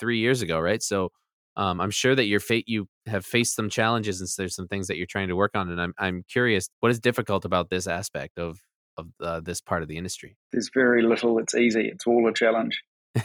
three 0.00 0.18
years 0.18 0.40
ago 0.42 0.58
right? 0.58 0.82
So 0.82 1.10
um, 1.58 1.80
i'm 1.80 1.90
sure 1.90 2.14
that 2.14 2.26
your 2.26 2.40
fate 2.40 2.68
you 2.68 2.86
have 3.06 3.24
faced 3.24 3.54
some 3.56 3.70
challenges 3.70 4.20
and 4.20 4.28
so 4.28 4.42
there's 4.42 4.54
some 4.54 4.68
things 4.68 4.88
that 4.88 4.98
you're 4.98 5.06
trying 5.06 5.28
to 5.28 5.36
work 5.36 5.52
on 5.54 5.70
and 5.70 5.80
i'm, 5.80 5.94
I'm 5.96 6.22
curious 6.28 6.68
what 6.80 6.90
is 6.90 7.00
difficult 7.00 7.46
about 7.46 7.70
this 7.70 7.86
aspect 7.86 8.38
of 8.38 8.60
of 8.98 9.06
uh, 9.22 9.40
this 9.40 9.60
part 9.60 9.82
of 9.82 9.88
the 9.88 9.96
industry? 9.96 10.36
There's 10.52 10.70
very 10.72 11.02
little 11.02 11.38
it's 11.38 11.54
easy 11.54 11.88
it's 11.88 12.06
all 12.06 12.28
a 12.28 12.34
challenge. 12.34 12.82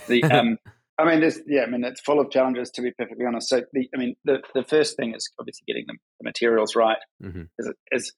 The 0.08 0.24
um 0.38 0.58
I 0.98 1.06
mean, 1.06 1.22
there's 1.22 1.40
yeah, 1.48 1.64
I 1.64 1.66
mean, 1.68 1.84
it's 1.84 2.02
full 2.02 2.20
of 2.20 2.30
challenges 2.30 2.70
to 2.72 2.82
be 2.82 2.92
perfectly 2.92 3.26
honest. 3.26 3.50
So, 3.50 3.62
the, 3.74 3.90
I 3.96 3.98
mean, 3.98 4.16
the, 4.24 4.40
the 4.54 4.64
first 4.64 4.98
thing 4.98 5.16
is 5.16 5.32
obviously 5.40 5.64
getting 5.68 5.86
the, 5.88 5.96
the 6.20 6.24
materials 6.24 6.76
right, 6.76 6.98
mm-hmm. 7.24 7.44
is, 7.58 7.72
is 7.92 8.14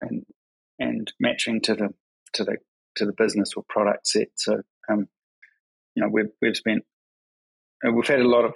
and 0.00 0.24
and 0.78 1.12
matching 1.18 1.60
to 1.62 1.74
the 1.74 1.88
to 2.34 2.44
the 2.44 2.56
to 2.96 3.06
the 3.06 3.12
business 3.12 3.52
or 3.56 3.64
product 3.68 4.06
set. 4.06 4.28
So, 4.36 4.62
um, 4.90 5.08
you 5.94 6.02
know, 6.02 6.08
we've 6.10 6.30
we've 6.40 6.56
spent 6.56 6.84
uh, 7.86 7.92
we've 7.92 8.06
had 8.06 8.20
a 8.20 8.28
lot 8.28 8.44
of 8.44 8.54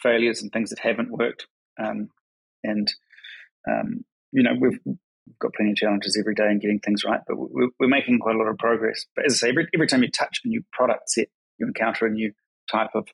failures 0.00 0.42
and 0.42 0.50
things 0.52 0.70
that 0.70 0.78
haven't 0.78 1.10
worked, 1.10 1.46
um, 1.78 2.08
and 2.64 2.90
um, 3.68 4.04
you 4.32 4.42
know, 4.42 4.54
we've 4.58 4.78
got 5.40 5.54
plenty 5.54 5.72
of 5.72 5.76
challenges 5.76 6.16
every 6.18 6.34
day 6.34 6.50
in 6.50 6.58
getting 6.58 6.80
things 6.80 7.04
right, 7.04 7.20
but 7.26 7.36
we're, 7.36 7.68
we're 7.78 7.88
making 7.88 8.18
quite 8.18 8.34
a 8.34 8.38
lot 8.38 8.48
of 8.48 8.58
progress. 8.58 9.04
But 9.14 9.26
as 9.26 9.34
I 9.34 9.36
say, 9.36 9.48
every, 9.50 9.68
every 9.74 9.86
time 9.86 10.02
you 10.02 10.10
touch 10.10 10.40
a 10.44 10.48
new 10.48 10.64
product 10.72 11.10
set, 11.10 11.28
you 11.58 11.66
encounter 11.66 12.06
a 12.06 12.10
new 12.10 12.32
type 12.72 12.90
of 12.94 13.06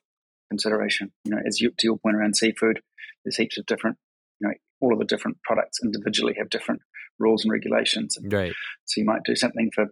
consideration. 0.49 1.11
You 1.25 1.31
know, 1.31 1.41
as 1.45 1.59
you, 1.59 1.71
to 1.77 1.87
your 1.87 1.97
point 1.97 2.15
around 2.15 2.35
seafood, 2.35 2.81
there's 3.23 3.37
heaps 3.37 3.57
of 3.57 3.65
different, 3.65 3.97
you 4.39 4.47
know, 4.47 4.53
all 4.81 4.93
of 4.93 4.99
the 4.99 5.05
different 5.05 5.37
products 5.43 5.79
individually 5.83 6.35
have 6.37 6.49
different 6.49 6.81
rules 7.19 7.43
and 7.43 7.51
regulations. 7.51 8.17
Right. 8.23 8.53
So 8.85 9.01
you 9.01 9.05
might 9.05 9.23
do 9.25 9.35
something 9.35 9.69
for 9.75 9.87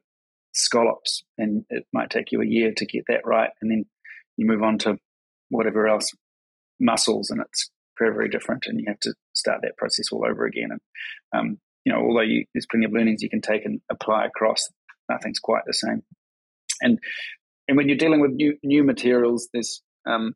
scallops 0.53 1.23
and 1.38 1.65
it 1.69 1.86
might 1.93 2.10
take 2.10 2.32
you 2.32 2.41
a 2.41 2.47
year 2.47 2.73
to 2.75 2.86
get 2.86 3.03
that 3.08 3.25
right. 3.25 3.51
And 3.62 3.69
then 3.69 3.86
you 4.38 4.47
move 4.47 4.63
on 4.63 4.77
to 4.80 4.97
whatever 5.49 5.88
else, 5.88 6.12
mussels, 6.80 7.30
and 7.30 7.41
it's 7.41 7.69
very, 7.99 8.13
very 8.13 8.30
different. 8.30 8.65
And 8.67 8.80
you 8.80 8.86
have 8.88 8.99
to 9.01 9.13
start 9.34 9.60
that 9.63 9.77
process 9.77 10.12
all 10.12 10.25
over 10.25 10.45
again. 10.45 10.69
And, 10.71 10.82
um, 11.34 11.58
you 11.86 11.93
know, 11.93 11.99
although 11.99 12.21
you, 12.21 12.45
there's 12.53 12.67
plenty 12.69 12.86
of 12.86 12.93
learnings 12.93 13.21
you 13.21 13.30
can 13.30 13.41
take 13.41 13.65
and 13.65 13.82
apply 13.91 14.25
across, 14.25 14.69
nothing's 15.10 15.39
quite 15.39 15.63
the 15.65 15.73
same. 15.73 16.03
And 16.82 16.99
and 17.67 17.77
when 17.77 17.88
you're 17.88 17.97
dealing 17.97 18.19
with 18.19 18.32
new 18.32 18.58
new 18.63 18.84
materials, 18.84 19.49
there's 19.53 19.82
um, 20.06 20.34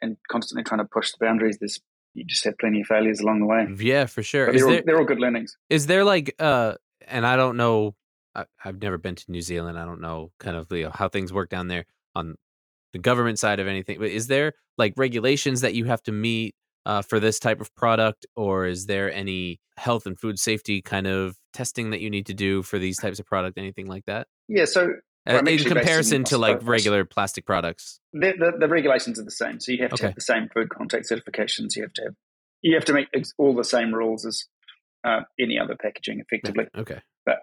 and 0.00 0.16
constantly 0.30 0.64
trying 0.64 0.80
to 0.80 0.88
push 0.90 1.12
the 1.12 1.24
boundaries, 1.24 1.58
there's 1.58 1.78
you 2.14 2.24
just 2.24 2.44
have 2.44 2.58
plenty 2.58 2.80
of 2.80 2.86
failures 2.86 3.20
along 3.20 3.40
the 3.40 3.46
way. 3.46 3.66
Yeah, 3.78 4.06
for 4.06 4.22
sure. 4.22 4.52
They're 4.52 4.66
all, 4.66 4.80
they're 4.84 4.98
all 4.98 5.04
good 5.04 5.20
learnings. 5.20 5.56
Is 5.68 5.86
there 5.86 6.04
like 6.04 6.34
uh, 6.38 6.74
and 7.06 7.26
I 7.26 7.36
don't 7.36 7.56
know, 7.56 7.94
I, 8.34 8.44
have 8.58 8.80
never 8.80 8.98
been 8.98 9.14
to 9.16 9.24
New 9.30 9.42
Zealand. 9.42 9.78
I 9.78 9.84
don't 9.84 10.00
know 10.00 10.32
kind 10.38 10.56
of 10.56 10.70
you 10.72 10.84
know, 10.84 10.90
how 10.92 11.08
things 11.08 11.32
work 11.32 11.50
down 11.50 11.68
there 11.68 11.84
on 12.14 12.36
the 12.92 12.98
government 12.98 13.38
side 13.38 13.60
of 13.60 13.68
anything. 13.68 13.98
But 13.98 14.10
is 14.10 14.26
there 14.26 14.54
like 14.78 14.94
regulations 14.96 15.60
that 15.60 15.74
you 15.74 15.84
have 15.86 16.02
to 16.04 16.12
meet 16.12 16.54
uh, 16.86 17.02
for 17.02 17.20
this 17.20 17.38
type 17.38 17.60
of 17.60 17.74
product, 17.74 18.26
or 18.36 18.66
is 18.66 18.86
there 18.86 19.12
any 19.12 19.60
health 19.76 20.06
and 20.06 20.18
food 20.18 20.38
safety 20.38 20.82
kind 20.82 21.06
of 21.06 21.36
testing 21.52 21.90
that 21.90 22.00
you 22.00 22.10
need 22.10 22.26
to 22.26 22.34
do 22.34 22.62
for 22.62 22.78
these 22.78 22.98
types 22.98 23.18
of 23.18 23.26
product? 23.26 23.58
Anything 23.58 23.86
like 23.86 24.06
that? 24.06 24.26
Yeah. 24.48 24.64
So 24.64 24.94
uh, 25.28 25.42
in 25.46 25.58
comparison 25.58 26.24
to 26.24 26.38
like 26.38 26.60
regular 26.62 27.04
plastic 27.04 27.44
products. 27.46 28.00
The, 28.12 28.32
the, 28.38 28.52
the, 28.58 28.68
regulations 28.68 29.18
are 29.18 29.24
the 29.24 29.30
same 29.30 29.60
so 29.60 29.72
you 29.72 29.78
have 29.82 29.90
to 29.90 29.94
okay. 29.94 30.06
have 30.06 30.14
the 30.14 30.20
same 30.20 30.48
food 30.52 30.70
contact 30.70 31.08
certifications 31.10 31.76
you 31.76 31.82
have 31.82 31.92
to 31.94 32.02
have 32.04 32.14
you 32.62 32.74
have 32.74 32.84
to 32.86 32.92
make 32.92 33.08
all 33.38 33.54
the 33.54 33.64
same 33.64 33.94
rules 33.94 34.24
as 34.26 34.46
uh, 35.04 35.20
any 35.38 35.58
other 35.58 35.76
packaging 35.80 36.20
effectively. 36.20 36.66
Okay. 36.76 37.00
But 37.24 37.38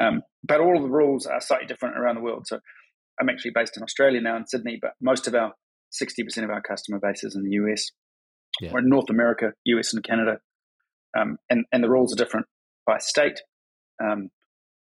um, 0.00 0.22
but 0.46 0.60
all 0.60 0.76
of 0.76 0.82
the 0.82 0.88
rules 0.88 1.26
are 1.26 1.40
slightly 1.40 1.66
different 1.66 1.98
around 1.98 2.16
the 2.16 2.20
world 2.20 2.46
so 2.46 2.60
i'm 3.20 3.28
actually 3.28 3.52
based 3.54 3.76
in 3.76 3.82
australia 3.82 4.20
now 4.20 4.36
in 4.36 4.46
sydney 4.46 4.78
but 4.80 4.92
most 5.00 5.26
of 5.26 5.34
our 5.34 5.54
60% 6.02 6.44
of 6.44 6.50
our 6.50 6.60
customer 6.60 6.98
base 6.98 7.24
is 7.24 7.36
in 7.36 7.44
the 7.44 7.50
us 7.50 7.90
yeah. 8.60 8.70
or 8.72 8.80
in 8.80 8.88
north 8.88 9.10
america 9.10 9.52
us 9.66 9.94
and 9.94 10.04
canada 10.04 10.38
um, 11.18 11.38
and 11.48 11.64
and 11.72 11.82
the 11.82 11.88
rules 11.88 12.12
are 12.12 12.16
different 12.16 12.46
by 12.86 12.98
state. 12.98 13.40
Um, 14.02 14.28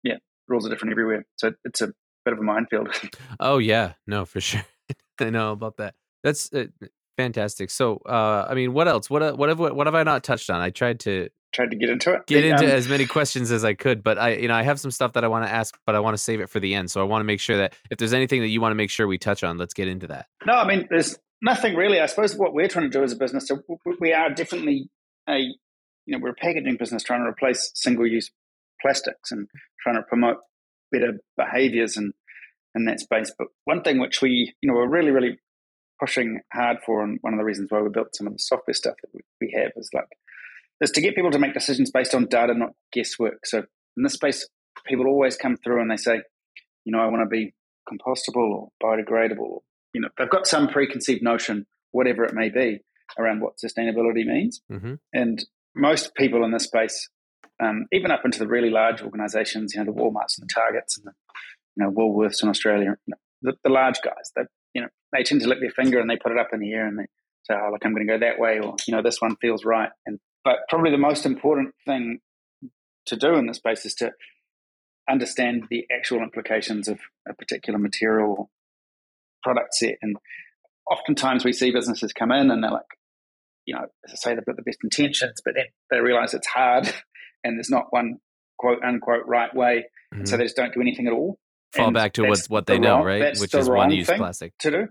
yeah 0.03 0.17
rules 0.49 0.67
are 0.67 0.71
different 0.71 0.93
everywhere 0.93 1.25
so 1.37 1.53
it's 1.65 1.83
a 1.83 1.93
bit 2.27 2.33
of 2.33 2.41
a 2.41 2.43
minefield. 2.43 2.89
oh 3.41 3.59
yeah, 3.59 3.93
no, 4.07 4.25
for 4.25 4.41
sure. 4.49 4.65
I 5.21 5.31
know 5.31 5.53
about 5.53 5.79
that. 5.79 5.95
That's 6.23 6.53
uh, 6.53 6.67
fantastic. 7.17 7.71
So, 7.71 8.03
uh, 8.05 8.47
I 8.51 8.55
mean, 8.55 8.75
what 8.75 8.89
else? 8.89 9.09
What 9.09 9.23
uh, 9.23 9.33
what 9.33 9.49
have 9.49 9.59
what 9.59 9.87
have 9.87 9.95
I 9.95 10.03
not 10.03 10.25
touched 10.25 10.51
on? 10.51 10.61
I 10.61 10.71
tried 10.71 11.01
to 11.01 11.31
tried 11.55 11.71
to 11.71 11.77
get 11.77 11.89
into 11.89 12.13
it. 12.13 12.27
Get 12.27 12.45
into 12.45 12.65
um, 12.65 12.71
as 12.71 12.89
many 12.89 13.07
questions 13.07 13.51
as 13.51 13.65
I 13.65 13.75
could, 13.75 14.03
but 14.03 14.19
I, 14.19 14.35
you 14.35 14.49
know, 14.49 14.55
I 14.55 14.63
have 14.63 14.79
some 14.79 14.91
stuff 14.91 15.15
that 15.15 15.25
I 15.25 15.29
want 15.29 15.47
to 15.47 15.51
ask, 15.51 15.79
but 15.87 15.95
I 15.95 16.01
want 16.01 16.15
to 16.15 16.23
save 16.23 16.41
it 16.41 16.51
for 16.51 16.61
the 16.61 16.75
end. 16.75 16.91
So 16.91 17.01
I 17.01 17.05
want 17.05 17.21
to 17.21 17.25
make 17.25 17.41
sure 17.41 17.57
that 17.59 17.75
if 17.91 17.99
there's 17.99 18.13
anything 18.13 18.43
that 18.43 18.49
you 18.49 18.61
want 18.61 18.73
to 18.73 18.77
make 18.77 18.91
sure 18.91 19.07
we 19.07 19.17
touch 19.17 19.43
on, 19.43 19.57
let's 19.57 19.73
get 19.73 19.89
into 19.89 20.09
that. 20.09 20.27
No, 20.45 20.53
I 20.53 20.67
mean, 20.67 20.87
there's 20.91 21.17
nothing 21.41 21.75
really. 21.75 22.01
I 22.01 22.07
suppose 22.07 22.37
what 22.37 22.53
we're 22.53 22.69
trying 22.69 22.91
to 22.91 22.99
do 22.99 23.03
as 23.03 23.13
a 23.13 23.17
business, 23.17 23.49
so 23.49 23.63
we 24.01 24.13
are 24.13 24.31
definitely 24.31 24.91
a, 25.29 25.39
you 25.39 25.57
know, 26.09 26.19
we're 26.19 26.31
a 26.31 26.35
packaging 26.35 26.77
business 26.77 27.03
trying 27.03 27.23
to 27.23 27.29
replace 27.29 27.71
single-use 27.75 28.31
plastics 28.83 29.33
and 29.33 29.49
trying 29.81 29.97
to 29.97 30.03
promote 30.03 30.39
better 30.93 31.19
behaviors 31.37 31.97
and 31.97 32.13
in 32.75 32.85
that 32.85 33.01
space. 33.01 33.33
But 33.37 33.49
one 33.65 33.83
thing 33.83 33.99
which 33.99 34.21
we, 34.21 34.55
you 34.61 34.71
know, 34.71 34.77
we're 34.77 34.89
really, 34.89 35.11
really 35.11 35.39
pushing 35.99 36.41
hard 36.53 36.79
for, 36.85 37.03
and 37.03 37.19
one 37.23 37.33
of 37.33 37.39
the 37.39 37.45
reasons 37.45 37.71
why 37.71 37.81
we 37.81 37.89
built 37.89 38.15
some 38.15 38.27
of 38.27 38.35
the 38.35 38.39
software 38.39 38.75
stuff 38.75 38.97
that 39.03 39.23
we 39.41 39.55
have 39.57 39.73
is 39.77 39.89
like, 39.95 40.09
is 40.83 40.91
to 40.91 41.01
get 41.01 41.15
people 41.15 41.31
to 41.31 41.39
make 41.39 41.55
decisions 41.55 41.91
based 41.91 42.15
on 42.15 42.27
data, 42.27 42.53
not 42.55 42.73
guesswork. 42.93 43.47
So 43.47 43.59
in 43.97 44.03
this 44.03 44.13
space, 44.13 44.47
people 44.85 45.07
always 45.07 45.37
come 45.37 45.57
through 45.57 45.81
and 45.81 45.91
they 45.91 45.97
say, 45.97 46.21
you 46.85 46.93
know, 46.93 47.01
I 47.01 47.07
want 47.07 47.23
to 47.23 47.27
be 47.27 47.55
compostable 47.91 48.37
or 48.37 48.69
biodegradable. 48.83 49.61
You 49.95 50.03
know, 50.03 50.09
they've 50.19 50.29
got 50.29 50.47
some 50.47 50.69
preconceived 50.69 51.23
notion, 51.23 51.67
whatever 51.93 52.25
it 52.25 52.35
may 52.35 52.51
be, 52.51 52.81
around 53.19 53.41
what 53.41 53.55
sustainability 53.57 54.27
means. 54.27 54.61
Mm-hmm. 54.71 54.95
And 55.15 55.43
most 55.75 56.15
people 56.15 56.45
in 56.45 56.53
this 56.53 56.65
space 56.65 57.09
um, 57.63 57.87
even 57.93 58.11
up 58.11 58.25
into 58.25 58.39
the 58.39 58.47
really 58.47 58.71
large 58.71 59.03
organizations, 59.03 59.75
you 59.75 59.83
know, 59.83 59.91
the 59.91 59.99
Walmarts 59.99 60.39
and 60.39 60.49
the 60.49 60.53
Targets 60.53 60.99
and 60.99 61.07
the 61.07 61.13
you 61.77 61.85
know 61.85 61.91
Woolworths 61.91 62.43
in 62.43 62.49
Australia, 62.49 62.97
you 63.07 63.13
know, 63.13 63.17
the, 63.43 63.53
the, 63.65 63.71
large 63.71 64.01
guys, 64.03 64.33
they 64.35 64.43
you 64.75 64.83
know 64.83 64.89
they 65.13 65.23
tend 65.23 65.41
to 65.43 65.49
lick 65.49 65.61
their 65.61 65.71
finger 65.71 65.99
and 65.99 66.09
they 66.09 66.17
put 66.17 66.33
it 66.33 66.39
up 66.39 66.49
in 66.53 66.61
the 66.61 66.73
air 66.73 66.87
and 66.87 66.99
they 66.99 67.07
say, 67.45 67.55
"Oh, 67.55 67.71
look, 67.73 67.85
I'm 67.85 67.95
going 67.95 68.07
to 68.07 68.13
go 68.13 68.19
that 68.19 68.39
way," 68.39 68.61
or 68.61 68.77
you 68.87 68.95
know, 68.95 69.03
this 69.03 69.21
one 69.21 69.37
feels 69.37 69.65
right. 69.65 69.91
And 70.07 70.19
but 70.45 70.61
probably 70.69 70.91
the 70.91 70.99
most 70.99 71.27
important 71.27 71.75
thing 71.87 72.21
to 73.07 73.17
do 73.17 73.35
in 73.35 73.47
this 73.47 73.57
space 73.57 73.87
is 73.87 73.95
to 73.95 74.13
understand 75.09 75.65
the 75.71 75.87
actual 75.95 76.23
implications 76.23 76.89
of 76.89 76.99
a 77.29 77.35
particular 77.35 77.79
material 77.79 78.51
product 79.43 79.75
set. 79.75 79.95
And 80.03 80.17
oftentimes 80.91 81.45
we 81.45 81.53
see 81.53 81.71
businesses 81.71 82.13
come 82.13 82.33
in 82.33 82.51
and 82.51 82.63
they're 82.63 82.71
like, 82.71 82.83
you 83.65 83.75
know, 83.75 83.87
as 84.05 84.13
I 84.13 84.17
say, 84.17 84.35
they've 84.35 84.45
got 84.45 84.57
the 84.57 84.63
best 84.63 84.79
intentions, 84.83 85.41
but 85.45 85.55
then 85.55 85.67
they 85.91 86.01
realize 86.01 86.35
it's 86.35 86.47
hard 86.47 86.93
and 87.45 87.57
there's 87.57 87.71
not 87.71 87.87
one 87.91 88.19
quote 88.59 88.83
unquote 88.83 89.27
right 89.27 89.55
way. 89.55 89.85
Mm-hmm. 90.13 90.21
And 90.21 90.29
so 90.29 90.37
they 90.37 90.45
just 90.45 90.57
don't 90.57 90.73
do 90.73 90.81
anything 90.81 91.07
at 91.07 91.13
all. 91.13 91.39
Fall 91.73 91.87
and 91.87 91.95
back 91.95 92.15
to 92.15 92.25
what 92.25 92.41
what 92.49 92.67
they 92.67 92.75
the 92.75 92.81
know, 92.81 92.97
wrong, 92.97 93.05
right? 93.05 93.39
Which 93.39 93.55
is 93.55 93.69
one 93.69 93.91
use 93.91 94.07
plastic. 94.07 94.57
To 94.61 94.71
do. 94.71 94.87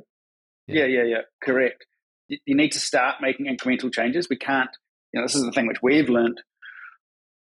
Yeah. 0.67 0.86
yeah, 0.86 0.86
yeah, 0.86 1.03
yeah. 1.03 1.21
Correct. 1.43 1.86
You, 2.27 2.38
you 2.45 2.55
need 2.55 2.71
to 2.71 2.79
start 2.79 3.15
making 3.21 3.45
incremental 3.45 3.93
changes. 3.93 4.27
We 4.29 4.38
can't, 4.38 4.69
you 5.13 5.19
know, 5.19 5.25
this 5.25 5.36
is 5.36 5.43
the 5.43 5.51
thing 5.51 5.67
which 5.67 5.81
we've 5.81 6.10
learned, 6.10 6.41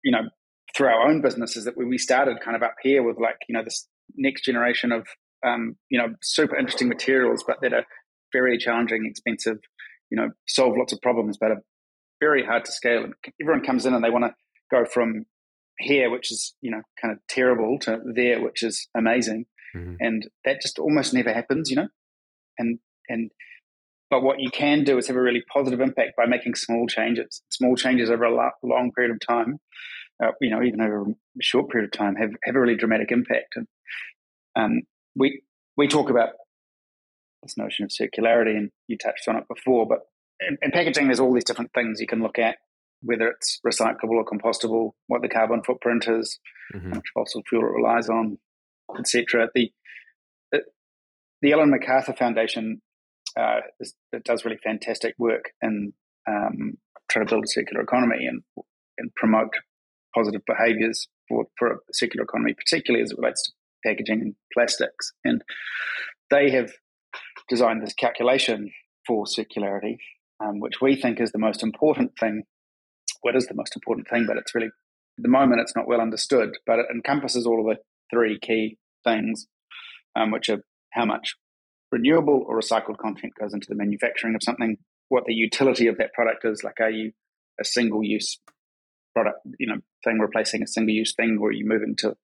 you 0.03 0.11
know, 0.11 0.29
through 0.75 0.87
our 0.87 1.09
own 1.09 1.21
businesses 1.21 1.65
that 1.65 1.77
we 1.77 1.97
started 1.97 2.39
kind 2.43 2.55
of 2.55 2.63
up 2.63 2.75
here 2.81 3.03
with 3.03 3.19
like, 3.19 3.37
you 3.47 3.53
know, 3.53 3.63
this 3.63 3.87
next 4.15 4.45
generation 4.45 4.91
of, 4.91 5.07
um, 5.45 5.75
you 5.89 5.99
know, 5.99 6.15
super 6.21 6.55
interesting 6.57 6.87
materials, 6.87 7.43
but 7.45 7.57
that 7.61 7.73
are 7.73 7.85
very 8.31 8.57
challenging, 8.57 9.05
expensive, 9.05 9.57
you 10.09 10.17
know, 10.17 10.29
solve 10.47 10.75
lots 10.77 10.93
of 10.93 11.01
problems, 11.01 11.37
but 11.37 11.51
are 11.51 11.61
very 12.21 12.45
hard 12.45 12.65
to 12.65 12.71
scale. 12.71 13.03
And 13.03 13.13
everyone 13.41 13.65
comes 13.65 13.85
in 13.85 13.93
and 13.93 14.03
they 14.03 14.09
want 14.09 14.25
to 14.25 14.33
go 14.71 14.85
from 14.85 15.25
here, 15.79 16.09
which 16.09 16.31
is 16.31 16.55
you 16.61 16.71
know 16.71 16.81
kind 17.01 17.11
of 17.11 17.19
terrible, 17.27 17.77
to 17.81 17.99
there, 18.15 18.41
which 18.41 18.63
is 18.63 18.87
amazing, 18.95 19.45
mm-hmm. 19.75 19.95
and 19.99 20.27
that 20.45 20.61
just 20.61 20.79
almost 20.79 21.13
never 21.13 21.33
happens, 21.33 21.69
you 21.69 21.75
know. 21.75 21.89
And 22.57 22.79
and 23.09 23.31
but 24.09 24.23
what 24.23 24.39
you 24.39 24.49
can 24.51 24.83
do 24.83 24.97
is 24.97 25.07
have 25.07 25.15
a 25.15 25.21
really 25.21 25.43
positive 25.53 25.79
impact 25.79 26.17
by 26.17 26.25
making 26.25 26.55
small 26.55 26.85
changes, 26.87 27.41
small 27.49 27.75
changes 27.75 28.09
over 28.09 28.25
a 28.25 28.51
long 28.63 28.91
period 28.95 29.13
of 29.13 29.19
time. 29.25 29.59
uh, 30.23 30.31
you 30.39 30.49
know, 30.49 30.61
even 30.61 30.81
over 30.81 31.01
a 31.03 31.13
short 31.41 31.69
period 31.69 31.87
of 31.87 31.97
time, 31.97 32.15
have, 32.15 32.31
have 32.43 32.55
a 32.55 32.59
really 32.59 32.75
dramatic 32.75 33.11
impact. 33.11 33.55
And 33.55 33.67
um, 34.55 34.81
we 35.15 35.41
we 35.77 35.87
talk 35.87 36.09
about 36.09 36.29
this 37.43 37.57
notion 37.57 37.85
of 37.85 37.91
circularity, 37.91 38.55
and 38.55 38.69
you 38.87 38.97
touched 38.97 39.27
on 39.27 39.37
it 39.37 39.45
before. 39.47 39.87
But 39.87 39.99
in, 40.39 40.57
in 40.61 40.71
packaging, 40.71 41.07
there's 41.07 41.19
all 41.19 41.33
these 41.33 41.43
different 41.43 41.71
things 41.73 41.99
you 41.99 42.07
can 42.07 42.21
look 42.21 42.37
at, 42.37 42.57
whether 43.01 43.27
it's 43.27 43.59
recyclable 43.65 44.11
or 44.11 44.25
compostable, 44.25 44.91
what 45.07 45.21
the 45.21 45.29
carbon 45.29 45.63
footprint 45.63 46.07
is, 46.07 46.39
mm-hmm. 46.73 46.89
how 46.89 46.95
much 46.95 47.07
fossil 47.13 47.41
fuel 47.47 47.63
it 47.63 47.71
relies 47.71 48.09
on, 48.09 48.37
etc. 48.97 49.49
The, 49.53 49.71
the 50.51 50.61
the 51.41 51.51
Ellen 51.51 51.71
MacArthur 51.71 52.13
Foundation 52.13 52.81
uh, 53.37 53.61
is, 53.79 53.95
it 54.11 54.23
does 54.23 54.45
really 54.45 54.59
fantastic 54.63 55.15
work 55.17 55.51
in 55.61 55.93
um, 56.27 56.77
trying 57.09 57.25
to 57.25 57.29
build 57.29 57.45
a 57.45 57.47
circular 57.47 57.81
economy 57.81 58.25
and 58.25 58.43
and 58.97 59.13
promote 59.15 59.53
positive 60.13 60.41
behaviours 60.45 61.07
for, 61.27 61.45
for 61.57 61.71
a 61.71 61.77
circular 61.93 62.23
economy, 62.23 62.53
particularly 62.53 63.03
as 63.03 63.11
it 63.11 63.17
relates 63.17 63.43
to 63.43 63.51
packaging 63.85 64.21
and 64.21 64.35
plastics. 64.53 65.13
And 65.23 65.41
they 66.29 66.51
have 66.51 66.71
designed 67.49 67.81
this 67.81 67.93
calculation 67.93 68.71
for 69.07 69.25
circularity, 69.25 69.97
um, 70.43 70.59
which 70.59 70.81
we 70.81 70.95
think 70.95 71.19
is 71.19 71.31
the 71.31 71.39
most 71.39 71.63
important 71.63 72.11
thing. 72.19 72.43
What 73.21 73.35
is 73.35 73.47
the 73.47 73.53
most 73.55 73.75
important 73.75 74.07
thing? 74.09 74.25
But 74.27 74.37
it's 74.37 74.53
really, 74.55 74.67
at 74.67 75.23
the 75.23 75.29
moment, 75.29 75.61
it's 75.61 75.75
not 75.75 75.87
well 75.87 76.01
understood, 76.01 76.57
but 76.65 76.79
it 76.79 76.87
encompasses 76.93 77.45
all 77.45 77.59
of 77.59 77.75
the 77.75 77.81
three 78.09 78.39
key 78.39 78.77
things, 79.03 79.47
um, 80.15 80.31
which 80.31 80.49
are 80.49 80.63
how 80.91 81.05
much 81.05 81.35
renewable 81.91 82.43
or 82.47 82.59
recycled 82.59 82.97
content 82.97 83.33
goes 83.39 83.53
into 83.53 83.67
the 83.69 83.75
manufacturing 83.75 84.35
of 84.35 84.43
something, 84.43 84.77
what 85.09 85.25
the 85.25 85.33
utility 85.33 85.87
of 85.87 85.97
that 85.97 86.13
product 86.13 86.45
is. 86.45 86.63
Like, 86.63 86.79
are 86.79 86.89
you 86.89 87.11
a 87.59 87.65
single 87.65 88.03
use 88.03 88.39
product, 89.13 89.39
you 89.59 89.67
know, 89.67 89.77
thing 90.03 90.19
replacing 90.19 90.63
a 90.63 90.67
single 90.67 90.93
use 90.93 91.13
thing, 91.15 91.37
or 91.41 91.49
are 91.49 91.53
you 91.53 91.67
moving 91.67 91.95
to, 91.97 92.15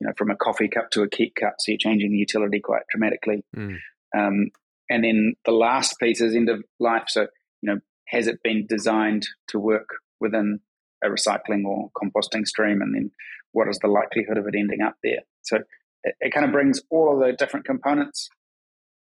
you 0.00 0.06
know, 0.06 0.12
from 0.16 0.30
a 0.30 0.36
coffee 0.36 0.68
cup 0.68 0.90
to 0.90 1.02
a 1.02 1.08
keep 1.08 1.34
cup? 1.34 1.54
So 1.58 1.72
you're 1.72 1.78
changing 1.78 2.10
the 2.10 2.18
utility 2.18 2.60
quite 2.60 2.82
dramatically. 2.90 3.44
Mm. 3.56 3.78
Um, 4.16 4.50
and 4.90 5.04
then 5.04 5.34
the 5.44 5.52
last 5.52 5.98
piece 5.98 6.20
is 6.20 6.34
end 6.34 6.50
of 6.50 6.62
life. 6.78 7.04
So, 7.08 7.22
you 7.62 7.72
know, 7.72 7.80
has 8.08 8.26
it 8.26 8.42
been 8.42 8.66
designed 8.68 9.26
to 9.48 9.58
work 9.58 9.88
within 10.20 10.60
a 11.02 11.08
recycling 11.08 11.64
or 11.64 11.90
composting 12.00 12.46
stream? 12.46 12.80
And 12.82 12.94
then 12.94 13.10
what 13.52 13.68
is 13.68 13.78
the 13.78 13.88
likelihood 13.88 14.38
of 14.38 14.46
it 14.46 14.54
ending 14.58 14.82
up 14.82 14.94
there? 15.02 15.20
So 15.42 15.58
it, 16.02 16.14
it 16.20 16.32
kind 16.32 16.46
of 16.46 16.52
brings 16.52 16.80
all 16.90 17.12
of 17.12 17.20
the 17.20 17.32
different 17.32 17.66
components, 17.66 18.28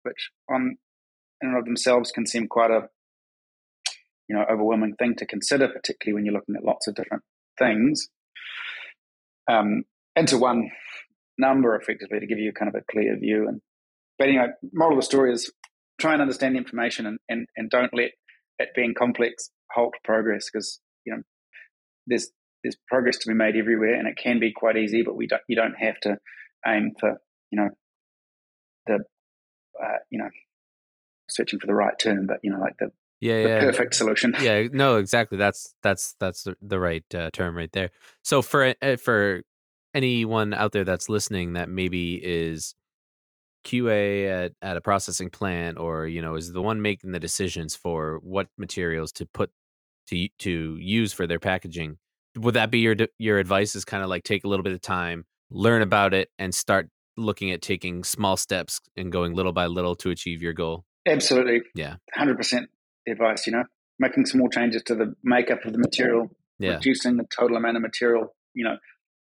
which 0.02 0.30
on 0.50 0.76
in 1.42 1.48
and 1.50 1.58
of 1.58 1.64
themselves 1.64 2.10
can 2.10 2.26
seem 2.26 2.48
quite 2.48 2.70
a 2.70 2.88
you 4.28 4.36
know 4.36 4.44
overwhelming 4.50 4.94
thing 4.94 5.14
to 5.16 5.26
consider, 5.26 5.68
particularly 5.68 6.14
when 6.14 6.24
you're 6.24 6.34
looking 6.34 6.56
at 6.56 6.64
lots 6.64 6.86
of 6.86 6.94
different 6.94 7.22
things, 7.58 8.08
um, 9.48 9.84
into 10.14 10.38
one 10.38 10.70
number 11.38 11.76
effectively 11.76 12.20
to 12.20 12.26
give 12.26 12.38
you 12.38 12.52
kind 12.52 12.68
of 12.68 12.74
a 12.74 12.84
clear 12.90 13.16
view. 13.18 13.46
And 13.48 13.60
but 14.18 14.28
anyway, 14.28 14.48
moral 14.72 14.96
of 14.96 15.02
the 15.02 15.06
story 15.06 15.32
is 15.32 15.52
try 16.00 16.12
and 16.12 16.22
understand 16.22 16.54
the 16.54 16.58
information 16.58 17.06
and, 17.06 17.18
and, 17.28 17.46
and 17.56 17.70
don't 17.70 17.92
let 17.94 18.10
it 18.58 18.68
being 18.74 18.94
complex 18.94 19.50
halt 19.72 19.94
progress 20.04 20.48
because 20.50 20.80
you 21.06 21.14
know 21.14 21.22
there's 22.06 22.30
there's 22.62 22.76
progress 22.88 23.18
to 23.18 23.28
be 23.28 23.34
made 23.34 23.56
everywhere 23.56 23.94
and 23.94 24.08
it 24.08 24.16
can 24.16 24.40
be 24.40 24.52
quite 24.52 24.76
easy, 24.76 25.02
but 25.02 25.16
we 25.16 25.26
don't 25.26 25.42
you 25.48 25.56
don't 25.56 25.74
have 25.78 25.98
to 26.00 26.18
aim 26.66 26.92
for 26.98 27.16
you 27.50 27.60
know 27.60 27.68
the 28.86 28.94
uh, 29.82 29.98
you 30.10 30.18
know 30.18 30.28
searching 31.28 31.58
for 31.58 31.66
the 31.66 31.74
right 31.74 31.98
term, 31.98 32.26
but 32.26 32.38
you 32.42 32.50
know 32.50 32.58
like 32.58 32.76
the 32.78 32.90
yeah, 33.20 33.42
the 33.42 33.48
yeah. 33.48 33.60
perfect 33.60 33.94
solution. 33.94 34.34
Yeah, 34.40 34.64
no, 34.72 34.96
exactly. 34.96 35.38
That's 35.38 35.74
that's 35.82 36.14
that's 36.20 36.42
the, 36.42 36.56
the 36.60 36.78
right 36.78 37.04
uh, 37.14 37.30
term 37.32 37.56
right 37.56 37.72
there. 37.72 37.90
So 38.22 38.42
for 38.42 38.74
uh, 38.82 38.96
for 38.96 39.42
anyone 39.94 40.52
out 40.52 40.72
there 40.72 40.84
that's 40.84 41.08
listening 41.08 41.54
that 41.54 41.70
maybe 41.70 42.20
is 42.22 42.74
QA 43.64 44.28
at, 44.28 44.52
at 44.60 44.76
a 44.76 44.80
processing 44.80 45.30
plant 45.30 45.78
or 45.78 46.06
you 46.06 46.20
know 46.20 46.34
is 46.34 46.52
the 46.52 46.62
one 46.62 46.82
making 46.82 47.12
the 47.12 47.18
decisions 47.18 47.74
for 47.74 48.20
what 48.22 48.48
materials 48.58 49.12
to 49.12 49.26
put 49.26 49.50
to 50.08 50.28
to 50.38 50.76
use 50.80 51.12
for 51.12 51.26
their 51.26 51.38
packaging 51.38 51.98
would 52.36 52.54
that 52.54 52.70
be 52.70 52.80
your 52.80 52.96
your 53.18 53.38
advice 53.38 53.74
is 53.74 53.84
kind 53.84 54.02
of 54.02 54.08
like 54.08 54.22
take 54.22 54.44
a 54.44 54.48
little 54.48 54.62
bit 54.62 54.72
of 54.72 54.80
time 54.80 55.24
learn 55.50 55.82
about 55.82 56.14
it 56.14 56.30
and 56.38 56.54
start 56.54 56.88
looking 57.16 57.50
at 57.50 57.62
taking 57.62 58.04
small 58.04 58.36
steps 58.36 58.80
and 58.96 59.10
going 59.10 59.34
little 59.34 59.52
by 59.52 59.66
little 59.66 59.94
to 59.94 60.10
achieve 60.10 60.42
your 60.42 60.52
goal 60.52 60.84
absolutely 61.06 61.62
yeah 61.74 61.96
100% 62.18 62.66
advice, 63.08 63.46
you 63.46 63.52
know, 63.52 63.64
making 63.98 64.26
small 64.26 64.48
changes 64.48 64.82
to 64.84 64.94
the 64.94 65.14
makeup 65.22 65.64
of 65.64 65.72
the 65.72 65.78
material, 65.78 66.30
yeah. 66.58 66.74
reducing 66.74 67.16
the 67.16 67.24
total 67.24 67.56
amount 67.56 67.76
of 67.76 67.82
material, 67.82 68.34
you 68.54 68.64
know, 68.64 68.76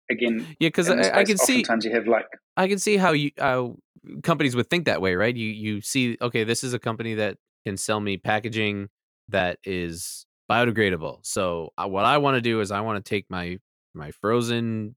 again. 0.10 0.46
Yeah, 0.60 0.70
because 0.70 0.90
I, 0.90 1.20
I, 1.20 1.24
can 1.24 1.38
see 1.38 1.64
sometimes 1.64 1.86
you 1.86 1.94
have 1.94 2.08
like 2.08 2.28
I 2.56 2.68
can 2.68 2.80
see 2.80 2.98
how 2.98 3.12
you 3.12 3.32
how 3.38 3.78
companies 4.24 4.56
would 4.56 4.70
think 4.70 4.86
that 4.86 5.02
way, 5.02 5.16
right? 5.16 5.36
You 5.36 5.48
you 5.48 5.82
see, 5.82 6.18
okay, 6.22 6.44
this 6.44 6.64
is 6.64 6.74
a 6.74 6.80
company 6.80 7.16
that 7.16 7.38
can 7.66 7.78
sell 7.78 8.00
me 8.00 8.18
packaging 8.18 8.90
that 9.30 9.60
is 9.64 10.26
biodegradable. 10.50 11.20
So 11.24 11.74
uh, 11.78 11.88
what 11.88 12.06
I 12.06 12.18
want 12.18 12.36
to 12.36 12.42
do 12.42 12.62
is 12.62 12.72
I 12.72 12.82
want 12.82 13.04
to 13.04 13.08
take 13.08 13.26
my 13.30 13.60
my 13.94 14.12
frozen 14.12 14.96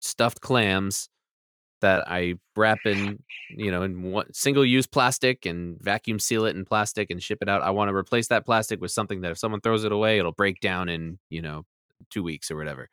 stuffed 0.00 0.40
clams 0.40 1.08
that 1.80 2.04
I 2.06 2.34
wrap 2.56 2.80
in, 2.84 3.22
you 3.50 3.70
know, 3.70 3.82
in 3.82 4.02
one, 4.02 4.32
single 4.32 4.64
use 4.64 4.86
plastic 4.86 5.46
and 5.46 5.80
vacuum 5.80 6.18
seal 6.18 6.44
it 6.44 6.56
in 6.56 6.64
plastic 6.64 7.10
and 7.10 7.22
ship 7.22 7.38
it 7.40 7.48
out. 7.48 7.62
I 7.62 7.70
want 7.70 7.88
to 7.88 7.94
replace 7.94 8.28
that 8.28 8.44
plastic 8.44 8.80
with 8.80 8.90
something 8.90 9.22
that 9.22 9.30
if 9.30 9.38
someone 9.38 9.60
throws 9.60 9.84
it 9.84 9.92
away, 9.92 10.18
it'll 10.18 10.32
break 10.32 10.60
down 10.60 10.88
in, 10.88 11.18
you 11.30 11.42
know, 11.42 11.64
two 12.10 12.22
weeks 12.22 12.50
or 12.50 12.56
whatever. 12.56 12.88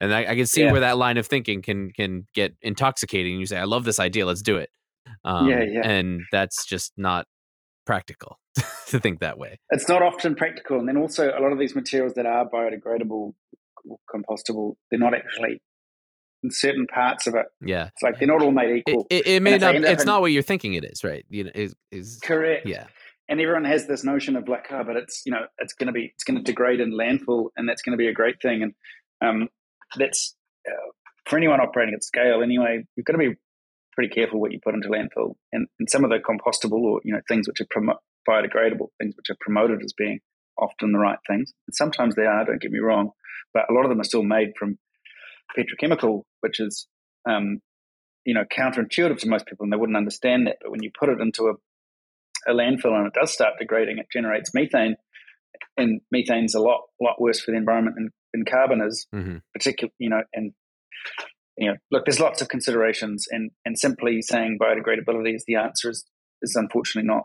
And 0.00 0.12
I, 0.12 0.32
I 0.32 0.34
can 0.34 0.46
see 0.46 0.62
yeah. 0.62 0.72
where 0.72 0.80
that 0.80 0.98
line 0.98 1.16
of 1.16 1.26
thinking 1.26 1.62
can 1.62 1.92
can 1.92 2.26
get 2.34 2.56
intoxicating. 2.60 3.38
You 3.38 3.46
say, 3.46 3.58
"I 3.58 3.64
love 3.64 3.84
this 3.84 4.00
idea, 4.00 4.26
let's 4.26 4.42
do 4.42 4.56
it." 4.56 4.70
Um, 5.24 5.48
yeah, 5.48 5.62
yeah. 5.62 5.88
And 5.88 6.22
that's 6.32 6.66
just 6.66 6.92
not 6.96 7.26
practical 7.86 8.38
to 8.88 9.00
think 9.00 9.20
that 9.20 9.38
way. 9.38 9.58
It's 9.70 9.88
not 9.88 10.02
often 10.02 10.34
practical, 10.34 10.78
and 10.78 10.88
then 10.88 10.96
also 10.96 11.28
a 11.28 11.40
lot 11.40 11.52
of 11.52 11.58
these 11.58 11.74
materials 11.74 12.14
that 12.14 12.26
are 12.26 12.48
biodegradable, 12.48 13.34
compostable, 14.12 14.74
they're 14.90 15.00
not 15.00 15.14
actually 15.14 15.60
in 16.42 16.50
certain 16.50 16.86
parts 16.86 17.26
of 17.26 17.34
it. 17.34 17.46
Yeah, 17.60 17.88
it's 17.88 18.02
like 18.02 18.18
they're 18.18 18.28
not 18.28 18.42
all 18.42 18.52
made 18.52 18.82
equal. 18.86 19.06
It, 19.10 19.26
it, 19.26 19.26
it 19.26 19.42
may 19.42 19.58
not. 19.58 19.76
It's 19.76 20.02
in, 20.02 20.06
not 20.06 20.20
what 20.20 20.32
you're 20.32 20.42
thinking 20.42 20.74
it 20.74 20.84
is, 20.84 21.04
right? 21.04 21.24
You 21.28 21.44
know, 21.44 21.50
is, 21.54 21.74
is 21.90 22.20
correct. 22.22 22.66
Yeah, 22.66 22.86
and 23.28 23.40
everyone 23.40 23.64
has 23.64 23.86
this 23.86 24.04
notion 24.04 24.36
of 24.36 24.48
like, 24.48 24.66
oh, 24.70 24.84
but 24.84 24.96
it's 24.96 25.22
you 25.24 25.32
know, 25.32 25.46
it's 25.58 25.72
going 25.74 25.86
to 25.86 25.92
be, 25.92 26.12
it's 26.14 26.24
going 26.24 26.36
to 26.36 26.42
degrade 26.42 26.80
in 26.80 26.92
landfill, 26.92 27.48
and 27.56 27.68
that's 27.68 27.82
going 27.82 27.92
to 27.92 27.96
be 27.96 28.08
a 28.08 28.12
great 28.12 28.42
thing. 28.42 28.62
And 28.62 28.74
um, 29.20 29.48
that's 29.96 30.34
uh, 30.68 30.90
for 31.26 31.36
anyone 31.36 31.60
operating 31.60 31.94
at 31.94 32.02
scale. 32.02 32.42
Anyway, 32.42 32.84
you've 32.96 33.06
got 33.06 33.12
to 33.12 33.18
be 33.18 33.36
pretty 33.92 34.12
careful 34.12 34.40
what 34.40 34.52
you 34.52 34.60
put 34.62 34.74
into 34.74 34.88
landfill, 34.88 35.34
and, 35.52 35.68
and 35.78 35.88
some 35.90 36.04
of 36.04 36.10
the 36.10 36.18
compostable 36.18 36.80
or 36.80 37.00
you 37.04 37.12
know 37.12 37.20
things 37.28 37.46
which 37.46 37.60
are 37.60 37.66
promo- 37.66 37.98
biodegradable, 38.28 38.88
things 38.98 39.14
which 39.16 39.30
are 39.30 39.36
promoted 39.40 39.82
as 39.84 39.92
being 39.92 40.20
often 40.58 40.92
the 40.92 40.98
right 40.98 41.18
things, 41.28 41.52
and 41.66 41.74
sometimes 41.74 42.14
they 42.14 42.26
are. 42.26 42.44
Don't 42.44 42.60
get 42.60 42.70
me 42.70 42.78
wrong, 42.78 43.10
but 43.54 43.64
a 43.70 43.72
lot 43.72 43.84
of 43.84 43.90
them 43.90 44.00
are 44.00 44.04
still 44.04 44.22
made 44.22 44.52
from 44.58 44.78
petrochemical, 45.56 46.22
which 46.40 46.60
is 46.60 46.86
um, 47.28 47.60
you 48.24 48.34
know 48.34 48.44
counterintuitive 48.44 49.18
to 49.18 49.28
most 49.28 49.46
people, 49.46 49.64
and 49.64 49.72
they 49.72 49.76
wouldn't 49.76 49.96
understand 49.96 50.46
that. 50.46 50.56
But 50.62 50.70
when 50.70 50.82
you 50.82 50.90
put 50.98 51.08
it 51.08 51.20
into 51.20 51.44
a, 51.44 52.50
a 52.50 52.54
landfill 52.54 52.96
and 52.96 53.06
it 53.06 53.14
does 53.18 53.32
start 53.32 53.54
degrading, 53.58 53.98
it 53.98 54.06
generates 54.12 54.54
methane, 54.54 54.96
and 55.76 56.00
methane's 56.10 56.54
a 56.54 56.60
lot 56.60 56.82
lot 57.00 57.20
worse 57.20 57.40
for 57.40 57.50
the 57.50 57.56
environment 57.56 57.96
than, 57.96 58.10
than 58.32 58.44
carbon 58.44 58.80
is. 58.80 59.06
Mm-hmm. 59.14 59.38
Particularly, 59.52 59.94
you 59.98 60.10
know, 60.10 60.22
and 60.32 60.52
you 61.56 61.68
know, 61.68 61.76
look, 61.90 62.04
there's 62.06 62.20
lots 62.20 62.42
of 62.42 62.48
considerations, 62.48 63.26
and 63.30 63.50
and 63.64 63.78
simply 63.78 64.22
saying 64.22 64.58
biodegradability 64.60 65.34
is 65.34 65.44
the 65.46 65.56
answer 65.56 65.90
is 65.90 66.04
is 66.40 66.56
unfortunately 66.56 67.06
not 67.06 67.24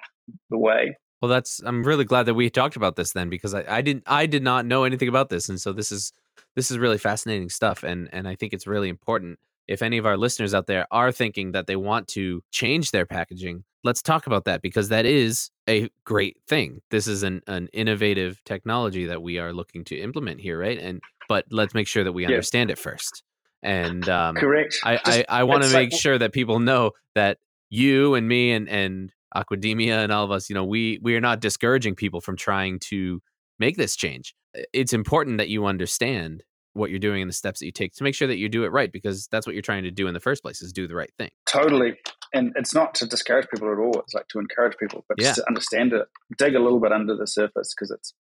the 0.50 0.58
way. 0.58 0.98
Well, 1.22 1.30
that's 1.30 1.62
I'm 1.66 1.84
really 1.84 2.06
glad 2.06 2.28
that 2.28 2.36
we 2.36 2.50
talked 2.50 2.76
about 2.76 2.96
this 2.96 3.12
then 3.14 3.30
because 3.30 3.54
I, 3.54 3.64
I 3.68 3.82
didn't 3.82 4.04
I 4.06 4.26
did 4.26 4.44
not 4.44 4.66
know 4.66 4.84
anything 4.84 5.10
about 5.10 5.30
this, 5.30 5.50
and 5.50 5.60
so 5.60 5.74
this 5.74 5.92
is 5.92 6.14
this 6.58 6.72
is 6.72 6.78
really 6.78 6.98
fascinating 6.98 7.50
stuff 7.50 7.84
and 7.84 8.10
and 8.12 8.28
I 8.28 8.36
think 8.36 8.52
it's 8.52 8.68
really 8.68 8.90
important 8.90 9.40
if 9.68 9.82
any 9.82 9.98
of 9.98 10.06
our 10.06 10.18
listeners 10.18 10.54
out 10.54 10.68
there 10.68 10.88
are 10.92 11.12
thinking 11.12 11.52
that 11.52 11.68
they 11.68 11.76
want 11.76 12.08
to 12.10 12.42
change 12.52 12.92
their 12.92 13.06
packaging 13.06 13.64
let's 13.84 14.02
talk 14.02 14.28
about 14.28 14.46
that 14.46 14.62
because 14.62 14.90
that 14.90 15.06
is 15.06 15.50
a 15.70 15.90
great 16.04 16.38
thing 16.48 16.82
this 16.90 17.08
is 17.08 17.24
an, 17.24 17.42
an 17.48 17.70
innovative 17.74 18.44
technology 18.44 19.06
that 19.06 19.22
we 19.22 19.38
are 19.38 19.54
looking 19.54 19.84
to 19.86 19.96
implement 19.98 20.42
here 20.42 20.60
right 20.60 20.80
and 20.80 21.02
but 21.30 21.46
let's 21.52 21.74
make 21.74 21.88
sure 21.88 22.04
that 22.04 22.14
we 22.14 22.26
understand 22.26 22.70
yeah. 22.70 22.74
it 22.74 22.80
first 22.80 23.24
and 23.64 24.08
um, 24.10 24.36
correct 24.36 24.80
i 24.84 24.98
Just, 24.98 25.08
i, 25.30 25.40
I 25.40 25.44
want 25.44 25.64
to 25.64 25.70
make 25.70 25.92
like, 25.92 26.00
sure 26.00 26.18
that 26.18 26.32
people 26.32 26.60
know 26.60 26.92
that 27.16 27.38
you 27.70 28.16
and 28.16 28.28
me 28.28 28.52
and 28.52 28.70
and 28.70 29.12
aquademia 29.36 30.04
and 30.04 30.12
all 30.12 30.24
of 30.24 30.32
us 30.32 30.50
you 30.50 30.54
know 30.54 30.64
we 30.64 31.00
we 31.02 31.16
are 31.16 31.22
not 31.22 31.40
discouraging 31.40 31.96
people 31.96 32.22
from 32.22 32.36
trying 32.36 32.80
to 32.80 33.22
make 33.60 33.78
this 33.78 33.96
change. 33.96 34.36
It's 34.74 34.94
important 34.94 35.38
that 35.38 35.50
you 35.50 35.66
understand 35.66 36.44
what 36.74 36.92
you're 36.92 37.00
doing 37.00 37.24
and 37.24 37.30
the 37.30 37.34
steps 37.34 37.60
that 37.60 37.66
you 37.66 37.72
take 37.72 37.94
to 37.94 38.04
make 38.04 38.14
sure 38.14 38.28
that 38.28 38.38
you 38.38 38.48
do 38.48 38.64
it 38.64 38.72
right 38.72 38.92
because 38.92 39.28
that's 39.32 39.48
what 39.48 39.56
you're 39.56 39.64
trying 39.64 39.84
to 39.84 39.90
do 39.90 40.08
in 40.08 40.14
the 40.14 40.20
first 40.20 40.44
place 40.44 40.62
is 40.62 40.72
do 40.72 40.88
the 40.88 40.94
right 40.94 41.12
thing. 41.18 41.30
Totally. 41.48 41.96
And 42.34 42.54
it's 42.56 42.74
not 42.76 42.94
to 42.96 43.08
discourage 43.08 43.48
people 43.50 43.72
at 43.72 43.80
all. 43.80 44.00
It's 44.00 44.14
like 44.14 44.28
to 44.30 44.40
encourage 44.40 44.78
people, 44.78 45.04
but 45.08 45.20
yeah. 45.20 45.30
just 45.30 45.38
to 45.38 45.48
understand 45.48 45.94
it, 45.94 46.08
dig 46.38 46.56
a 46.56 46.60
little 46.60 46.80
bit 46.80 46.92
under 46.92 47.16
the 47.16 47.26
surface 47.26 47.74
because 47.74 47.90
it's 47.90 48.14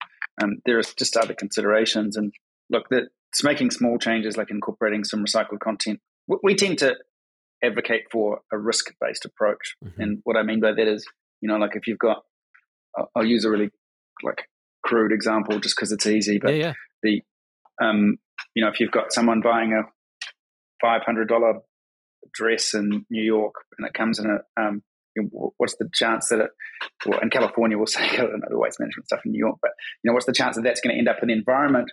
um, 0.41 0.61
there 0.65 0.79
are 0.79 0.83
just 0.83 1.17
other 1.17 1.33
considerations. 1.33 2.15
And 2.15 2.33
look, 2.69 2.87
that 2.89 3.09
it's 3.35 3.43
making 3.43 3.69
small 3.69 3.97
changes 3.97 4.37
like 4.37 4.49
incorporating 4.49 5.03
some 5.03 5.21
recycled 5.21 5.59
content. 5.59 5.99
We 6.41 6.55
tend 6.55 6.77
to 6.79 6.95
advocate 7.61 8.03
for 8.09 8.39
a 8.51 8.57
risk 8.57 8.93
based 9.01 9.25
approach. 9.25 9.75
Mm-hmm. 9.83 10.01
And 10.01 10.19
what 10.23 10.37
I 10.37 10.43
mean 10.43 10.61
by 10.61 10.71
that 10.71 10.87
is, 10.87 11.05
you 11.41 11.49
know, 11.49 11.57
like 11.57 11.75
if 11.75 11.85
you've 11.85 11.99
got, 11.99 12.23
I'll 13.13 13.25
use 13.25 13.43
a 13.43 13.49
really 13.49 13.71
like 14.23 14.47
crude 14.85 15.11
example 15.11 15.59
just 15.59 15.75
because 15.75 15.91
it's 15.91 16.07
easy, 16.07 16.39
but 16.39 16.55
yeah, 16.55 16.59
yeah. 16.67 16.73
the, 17.03 17.21
um, 17.83 18.15
you 18.53 18.63
know, 18.63 18.69
if 18.69 18.79
you've 18.79 18.91
got 18.91 19.11
someone 19.11 19.41
buying 19.41 19.73
a 19.73 19.83
$500 20.85 21.59
dress 22.33 22.73
in 22.73 23.05
New 23.09 23.23
York 23.23 23.55
and 23.77 23.85
it 23.85 23.93
comes 23.93 24.17
in 24.17 24.27
a, 24.27 24.61
um, 24.61 24.81
what's 25.57 25.75
the 25.75 25.89
chance 25.93 26.29
that 26.29 26.39
it, 26.39 26.51
well, 27.05 27.19
in 27.19 27.29
California, 27.29 27.77
we'll 27.77 27.85
say, 27.87 28.07
I 28.07 28.15
don't 28.15 28.39
know 28.39 28.47
the 28.49 28.57
waste 28.57 28.79
management 28.79 29.07
stuff 29.07 29.25
in 29.25 29.33
New 29.33 29.39
York, 29.39 29.57
but, 29.61 29.71
you 30.03 30.09
know, 30.09 30.13
what's 30.13 30.25
the 30.25 30.31
chance 30.31 30.55
that 30.55 30.61
that's 30.61 30.79
going 30.79 30.95
to 30.95 30.97
end 30.97 31.09
up 31.09 31.17
in 31.21 31.27
the 31.27 31.33
environment? 31.33 31.91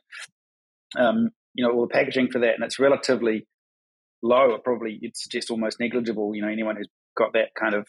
Um, 0.99 1.31
you 1.55 1.65
know, 1.65 1.73
all 1.73 1.83
the 1.83 1.93
packaging 1.93 2.31
for 2.31 2.41
that, 2.41 2.55
and 2.55 2.65
it's 2.65 2.79
relatively 2.79 3.47
low, 4.23 4.53
or 4.53 4.59
probably 4.59 4.99
you'd 5.01 5.17
suggest 5.17 5.51
almost 5.51 5.81
negligible. 5.81 6.35
You 6.35 6.43
know, 6.43 6.49
anyone 6.49 6.77
who's 6.77 6.89
got 7.17 7.33
that 7.35 7.51
kind 7.59 7.75
of 7.75 7.87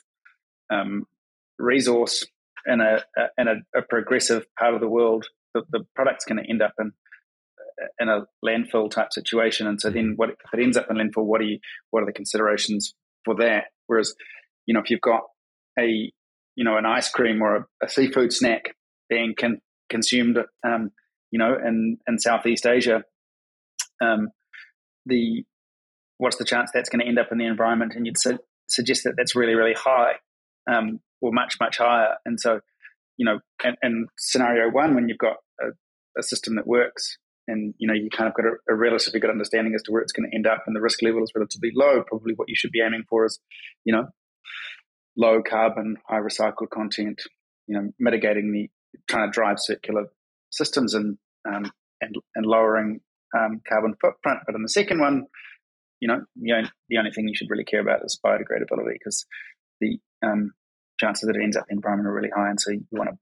um, 0.70 1.06
resource 1.58 2.26
in 2.66 2.82
a, 2.82 3.04
a 3.18 3.42
in 3.42 3.48
a, 3.48 3.80
a, 3.80 3.82
progressive 3.82 4.46
part 4.58 4.74
of 4.74 4.82
the 4.82 4.88
world, 4.88 5.26
the, 5.54 5.64
the 5.70 5.86
product's 5.96 6.26
going 6.26 6.42
to 6.42 6.50
end 6.50 6.62
up 6.62 6.74
in 6.80 6.92
in 8.00 8.10
a 8.10 8.22
landfill 8.46 8.90
type 8.90 9.12
situation. 9.12 9.68
And 9.68 9.80
so 9.80 9.90
then, 9.90 10.14
what 10.16 10.30
if 10.30 10.36
it 10.54 10.62
ends 10.62 10.78
up 10.78 10.88
in 10.90 10.98
landfill? 10.98 11.26
What 11.26 11.42
are 11.42 11.46
you? 11.46 11.60
What 11.92 12.04
are 12.04 12.06
the 12.06 12.14
considerations 12.14 12.94
for 13.26 13.36
that? 13.36 13.66
Whereas, 13.88 14.14
you 14.66 14.74
know, 14.74 14.82
if 14.82 14.90
you've 14.90 15.02
got 15.02 15.22
a 15.80 16.12
you 16.56 16.64
know 16.64 16.78
an 16.78 16.86
ice 16.86 17.10
cream 17.10 17.42
or 17.42 17.56
a, 17.56 17.66
a 17.86 17.90
seafood 17.90 18.34
snack 18.34 18.76
being 19.10 19.34
con- 19.38 19.62
consumed, 19.90 20.38
um, 20.66 20.92
you 21.34 21.40
know, 21.40 21.56
in 21.56 21.98
in 22.08 22.20
Southeast 22.20 22.68
Asia, 22.68 23.04
um, 24.00 24.30
the 25.08 25.44
what's 26.20 26.38
the 26.38 26.46
chance 26.46 26.70
that's 26.72 26.90
going 26.90 27.00
to 27.00 27.08
end 27.08 27.18
up 27.18 27.32
in 27.32 27.40
the 27.40 27.48
environment? 27.48 27.94
And 27.96 28.06
you'd 28.06 28.20
su- 28.20 28.38
suggest 28.70 29.04
that 29.06 29.16
that's 29.18 29.36
really, 29.36 29.56
really 29.56 29.74
high, 29.74 30.14
um, 30.72 31.00
or 31.22 31.32
much, 31.34 31.56
much 31.60 31.80
higher. 31.80 32.18
And 32.24 32.40
so, 32.40 32.60
you 33.18 33.26
know, 33.26 33.40
in 33.82 34.06
scenario 34.20 34.70
one, 34.70 34.94
when 34.94 35.10
you've 35.10 35.18
got 35.18 35.38
a, 35.60 35.70
a, 36.20 36.22
system 36.22 36.56
that 36.58 36.68
works, 36.68 37.18
and 37.48 37.74
you 37.80 37.88
know, 37.88 37.96
you 37.96 38.12
kind 38.16 38.30
of 38.30 38.36
got 38.36 38.46
a, 38.46 38.72
a, 38.72 38.76
relatively 38.76 39.20
good 39.20 39.32
understanding 39.32 39.74
as 39.74 39.82
to 39.84 39.92
where 39.92 40.04
it's 40.04 40.14
going 40.14 40.30
to 40.30 40.36
end 40.36 40.46
up, 40.46 40.66
and 40.68 40.76
the 40.76 40.82
risk 40.82 41.02
level 41.02 41.24
is 41.24 41.32
relatively 41.34 41.72
low. 41.76 42.04
Probably 42.08 42.34
what 42.36 42.48
you 42.48 42.56
should 42.56 42.72
be 42.72 42.82
aiming 42.86 43.06
for 43.10 43.26
is, 43.26 43.40
you 43.86 43.92
know, 43.92 44.06
low 45.18 45.42
carbon, 45.42 45.98
high 46.08 46.20
recycled 46.20 46.70
content. 46.72 47.24
You 47.66 47.82
know, 47.82 47.90
mitigating 48.00 48.52
the 48.52 48.70
trying 49.10 49.28
to 49.28 49.34
drive 49.34 49.58
circular 49.58 50.06
systems 50.52 50.94
and 50.94 51.18
um, 51.48 51.72
and, 52.02 52.16
and 52.36 52.46
lowering 52.46 53.00
um, 53.38 53.62
carbon 53.68 53.96
footprint. 54.02 54.40
But 54.46 54.56
in 54.56 54.62
the 54.62 54.70
second 54.70 55.00
one, 55.00 55.26
you 56.00 56.08
know, 56.08 56.22
the 56.36 56.54
only, 56.54 56.70
the 56.90 56.98
only 56.98 57.12
thing 57.12 57.28
you 57.28 57.36
should 57.36 57.50
really 57.50 57.64
care 57.64 57.82
about 57.82 58.04
is 58.04 58.20
biodegradability 58.26 58.94
because 58.94 59.26
the 59.80 60.00
um, 60.26 60.52
chances 61.00 61.28
that 61.28 61.36
it 61.36 61.44
ends 61.44 61.58
up 61.58 61.66
in 61.70 61.78
the 61.78 61.80
environment 61.80 62.08
are 62.08 62.14
really 62.14 62.32
high. 62.36 62.50
And 62.50 62.60
so 62.60 62.72
you 62.72 62.84
want 62.92 63.10
to, 63.10 63.18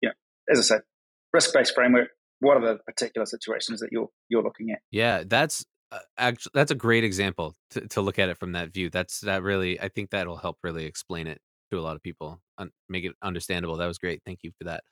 you 0.00 0.08
know, 0.08 0.14
as 0.50 0.58
I 0.58 0.62
said, 0.62 0.80
risk 1.32 1.52
based 1.52 1.74
framework. 1.74 2.08
What 2.40 2.56
are 2.56 2.66
the 2.66 2.78
particular 2.84 3.26
situations 3.26 3.80
that 3.80 3.88
you're 3.92 4.08
you're 4.28 4.42
looking 4.42 4.70
at? 4.70 4.80
Yeah, 4.90 5.22
that's 5.26 5.64
uh, 5.92 5.98
actually 6.18 6.50
that's 6.54 6.70
a 6.70 6.74
great 6.74 7.04
example 7.04 7.54
to, 7.70 7.86
to 7.88 8.00
look 8.00 8.18
at 8.18 8.28
it 8.28 8.38
from 8.38 8.52
that 8.52 8.72
view. 8.72 8.90
That's 8.90 9.20
that 9.20 9.42
really 9.42 9.80
I 9.80 9.88
think 9.88 10.10
that'll 10.10 10.36
help 10.36 10.58
really 10.62 10.84
explain 10.84 11.26
it 11.26 11.40
to 11.70 11.78
a 11.78 11.82
lot 11.82 11.96
of 11.96 12.02
people, 12.02 12.40
and 12.58 12.70
make 12.88 13.04
it 13.04 13.12
understandable. 13.22 13.76
That 13.76 13.86
was 13.86 13.98
great. 13.98 14.22
Thank 14.26 14.40
you 14.42 14.50
for 14.58 14.64
that. 14.64 14.82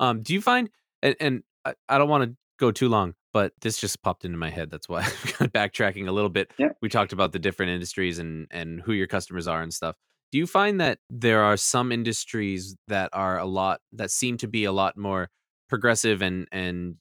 Um, 0.00 0.22
do 0.22 0.34
you 0.34 0.40
find 0.40 0.68
and, 1.02 1.16
and 1.20 1.42
I, 1.64 1.74
I 1.88 1.98
don't 1.98 2.08
want 2.08 2.24
to 2.24 2.36
go 2.58 2.70
too 2.72 2.88
long, 2.88 3.14
but 3.32 3.52
this 3.60 3.78
just 3.78 4.02
popped 4.02 4.24
into 4.24 4.38
my 4.38 4.50
head. 4.50 4.70
That's 4.70 4.88
why 4.88 5.02
I'm 5.40 5.48
backtracking 5.50 6.08
a 6.08 6.12
little 6.12 6.30
bit. 6.30 6.52
Yeah. 6.58 6.70
We 6.82 6.88
talked 6.88 7.12
about 7.12 7.32
the 7.32 7.38
different 7.38 7.72
industries 7.72 8.18
and 8.18 8.46
and 8.50 8.80
who 8.80 8.92
your 8.92 9.06
customers 9.06 9.46
are 9.46 9.62
and 9.62 9.72
stuff. 9.72 9.96
Do 10.30 10.38
you 10.38 10.46
find 10.46 10.80
that 10.80 10.98
there 11.08 11.42
are 11.42 11.56
some 11.56 11.90
industries 11.90 12.76
that 12.88 13.08
are 13.12 13.38
a 13.38 13.46
lot 13.46 13.80
that 13.92 14.10
seem 14.10 14.36
to 14.38 14.48
be 14.48 14.64
a 14.64 14.72
lot 14.72 14.96
more 14.96 15.30
progressive 15.68 16.22
and 16.22 16.46
and 16.52 16.96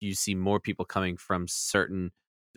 you 0.00 0.14
see 0.14 0.34
more 0.34 0.60
people 0.60 0.84
coming 0.84 1.16
from 1.16 1.46
certain 1.48 2.10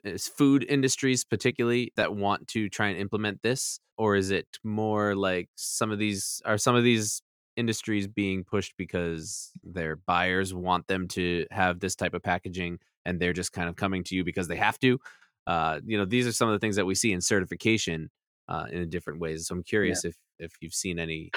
uh, 0.06 0.12
food 0.18 0.66
industries 0.68 1.24
particularly 1.24 1.92
that 1.96 2.16
want 2.16 2.48
to 2.48 2.70
try 2.70 2.88
and 2.88 3.00
implement 3.00 3.42
this 3.42 3.80
or 3.98 4.16
is 4.16 4.32
it 4.32 4.48
more 4.64 5.16
like 5.16 5.50
some 5.56 5.92
of 5.92 6.00
these 6.00 6.42
are 6.46 6.58
some 6.58 6.76
of 6.76 6.84
these 6.84 7.22
industries 7.62 8.08
being 8.08 8.44
pushed 8.44 8.74
because 8.76 9.52
their 9.64 9.96
buyers 9.96 10.52
want 10.54 10.88
them 10.88 11.08
to 11.10 11.46
have 11.52 11.80
this 11.80 11.96
type 11.96 12.16
of 12.16 12.24
packaging 12.24 12.80
and 13.06 13.20
they're 13.20 13.34
just 13.42 13.54
kind 13.54 13.70
of 13.70 13.76
coming 13.76 14.04
to 14.06 14.16
you 14.16 14.24
because 14.24 14.48
they 14.48 14.58
have 14.58 14.80
to. 14.80 15.00
Uh, 15.46 15.80
you 15.86 15.98
know, 15.98 16.06
these 16.06 16.26
are 16.26 16.32
some 16.32 16.50
of 16.50 16.54
the 16.54 16.60
things 16.60 16.76
that 16.76 16.86
we 16.86 16.96
see 16.96 17.12
in 17.12 17.22
certification 17.22 18.10
uh, 18.50 18.66
in 18.72 18.90
different 18.90 19.20
ways. 19.20 19.48
So 19.48 19.56
I'm 19.56 19.64
curious 19.64 20.04
yeah. 20.04 20.10
if 20.10 20.16
if 20.40 20.52
you've 20.60 20.74
seen 20.74 20.98
any 20.98 21.30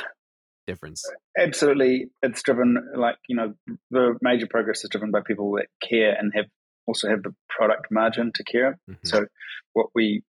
difference. 0.67 1.05
Absolutely, 1.39 2.07
it's 2.23 2.43
driven 2.43 2.77
like 2.97 3.17
you 3.29 3.37
know 3.37 3.55
the 3.91 4.15
major 4.23 4.47
progress 4.49 4.83
is 4.83 4.91
driven 4.91 5.11
by 5.11 5.21
people 5.27 5.53
that 5.57 5.67
care 5.87 6.17
and 6.19 6.33
have 6.35 6.47
also 6.87 7.09
have 7.09 7.23
the 7.23 7.35
product 7.49 7.87
margin 7.91 8.33
to 8.35 8.45
care. 8.45 8.79
Mm-hmm. 8.91 9.07
So 9.07 9.27
what 9.75 9.89
we 9.95 10.23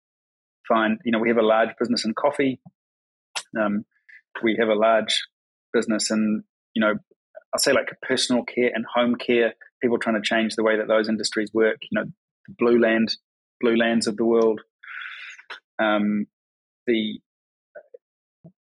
find, 0.69 0.99
you 1.05 1.13
know, 1.13 1.19
we 1.19 1.29
have 1.29 1.39
a 1.39 1.43
large 1.43 1.71
business 1.79 2.05
in 2.05 2.15
coffee. 2.15 2.61
Um, 3.61 3.85
we 4.43 4.57
have 4.59 4.69
a 4.69 4.75
large 4.75 5.21
business 5.75 6.11
and 6.11 6.45
you 6.75 6.81
know 6.81 6.95
I'll 7.55 7.61
say 7.61 7.73
like 7.73 7.89
personal 8.03 8.43
care 8.43 8.71
and 8.75 8.85
home 8.93 9.15
care. 9.15 9.55
People 9.81 9.99
trying 9.99 10.21
to 10.21 10.29
change 10.29 10.57
the 10.57 10.65
way 10.65 10.77
that 10.77 10.89
those 10.89 11.09
industries 11.09 11.51
work. 11.55 11.79
You 11.83 12.01
know, 12.01 12.05
the 12.49 12.55
Blueland 12.55 13.13
blue 13.61 13.77
lands 13.77 14.09
of 14.09 14.17
the 14.17 14.25
world. 14.25 14.61
Um, 15.81 16.27
the 16.87 17.21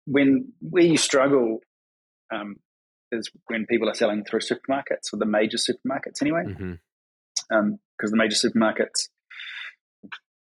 when 0.05 0.51
we 0.61 0.97
struggle 0.97 1.59
um, 2.33 2.57
is 3.11 3.31
when 3.47 3.65
people 3.65 3.89
are 3.89 3.93
selling 3.93 4.25
through 4.25 4.41
supermarkets 4.41 5.13
or 5.13 5.17
the 5.17 5.25
major 5.25 5.57
supermarkets 5.57 6.21
anyway, 6.21 6.43
because 6.45 6.61
mm-hmm. 6.61 7.55
um, 7.55 7.79
the 7.99 8.17
major 8.17 8.35
supermarkets, 8.35 9.07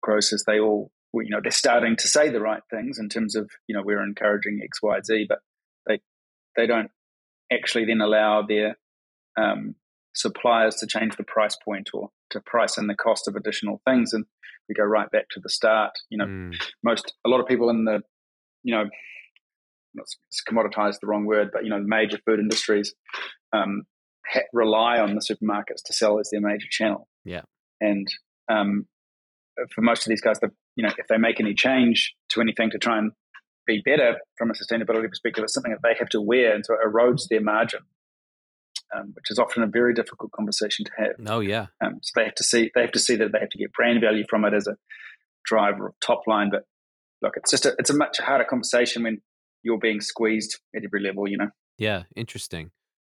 grocers, 0.01 0.43
they 0.47 0.59
all 0.59 0.89
you 1.13 1.29
know 1.29 1.39
they're 1.41 1.51
starting 1.51 1.97
to 1.97 2.07
say 2.07 2.29
the 2.29 2.41
right 2.41 2.61
things 2.69 2.97
in 2.97 3.09
terms 3.09 3.35
of 3.35 3.49
you 3.67 3.75
know 3.75 3.81
we're 3.83 4.03
encouraging 4.03 4.61
X, 4.63 4.81
Y, 4.81 4.99
Z, 5.03 5.25
but 5.27 5.39
they 6.57 6.67
don't 6.67 6.91
actually 7.51 7.85
then 7.85 8.01
allow 8.01 8.41
their 8.41 8.77
um, 9.39 9.75
suppliers 10.13 10.75
to 10.77 10.87
change 10.87 11.15
the 11.15 11.23
price 11.23 11.55
point 11.63 11.89
or 11.93 12.09
to 12.31 12.41
price 12.41 12.77
in 12.77 12.87
the 12.87 12.95
cost 12.95 13.27
of 13.27 13.35
additional 13.35 13.81
things. 13.87 14.11
And 14.11 14.25
we 14.67 14.75
go 14.75 14.83
right 14.83 15.09
back 15.09 15.29
to 15.31 15.39
the 15.39 15.49
start. 15.49 15.91
You 16.09 16.17
know, 16.17 16.25
mm. 16.25 16.55
most 16.83 17.13
a 17.25 17.29
lot 17.29 17.39
of 17.39 17.47
people 17.47 17.69
in 17.69 17.85
the 17.85 18.01
you 18.63 18.75
know 18.75 18.89
it's 19.95 20.43
commoditized 20.47 20.99
the 20.99 21.07
wrong 21.07 21.25
word, 21.25 21.49
but 21.51 21.63
you 21.63 21.69
know, 21.69 21.79
major 21.79 22.19
food 22.25 22.39
industries 22.39 22.93
um, 23.53 23.83
ha- 24.25 24.41
rely 24.53 24.99
on 24.99 25.15
the 25.15 25.21
supermarkets 25.21 25.83
to 25.85 25.93
sell 25.93 26.19
as 26.19 26.29
their 26.31 26.41
major 26.41 26.67
channel. 26.69 27.07
Yeah, 27.23 27.41
and 27.81 28.07
um, 28.49 28.87
for 29.73 29.81
most 29.81 30.05
of 30.05 30.09
these 30.09 30.21
guys, 30.21 30.39
the 30.39 30.51
you 30.75 30.83
know, 30.83 30.93
if 30.97 31.07
they 31.07 31.17
make 31.17 31.39
any 31.39 31.53
change 31.53 32.13
to 32.29 32.41
anything 32.41 32.69
to 32.71 32.77
try 32.77 32.97
and 32.97 33.11
be 33.67 33.81
better 33.83 34.17
from 34.37 34.49
a 34.49 34.53
sustainability 34.53 35.09
perspective 35.09 35.43
is 35.43 35.53
something 35.53 35.71
that 35.71 35.81
they 35.83 35.95
have 35.99 36.09
to 36.09 36.21
wear, 36.21 36.55
and 36.55 36.65
so 36.65 36.73
it 36.73 36.79
erodes 36.85 37.27
their 37.29 37.41
margin, 37.41 37.81
um, 38.95 39.11
which 39.13 39.29
is 39.29 39.37
often 39.37 39.61
a 39.61 39.67
very 39.67 39.93
difficult 39.93 40.31
conversation 40.31 40.85
to 40.85 40.91
have. 40.97 41.11
Oh 41.27 41.41
yeah. 41.41 41.67
Um, 41.83 41.99
so 42.01 42.13
they 42.15 42.23
have 42.23 42.35
to 42.35 42.43
see 42.43 42.71
they 42.73 42.81
have 42.81 42.93
to 42.93 42.99
see 42.99 43.15
that 43.17 43.31
they 43.31 43.39
have 43.39 43.49
to 43.49 43.57
get 43.57 43.73
brand 43.73 44.01
value 44.01 44.23
from 44.29 44.45
it 44.45 44.53
as 44.53 44.67
a 44.67 44.77
driver 45.45 45.87
of 45.87 45.93
top 45.99 46.21
line. 46.25 46.49
But 46.49 46.63
look, 47.21 47.33
it's 47.37 47.51
just 47.51 47.65
a, 47.65 47.75
it's 47.77 47.89
a 47.89 47.95
much 47.95 48.17
harder 48.17 48.45
conversation 48.45 49.03
when 49.03 49.21
you're 49.63 49.79
being 49.79 50.01
squeezed 50.01 50.59
at 50.75 50.83
every 50.83 51.01
level. 51.01 51.27
You 51.27 51.37
know. 51.37 51.49
Yeah, 51.77 52.03
interesting. 52.15 52.71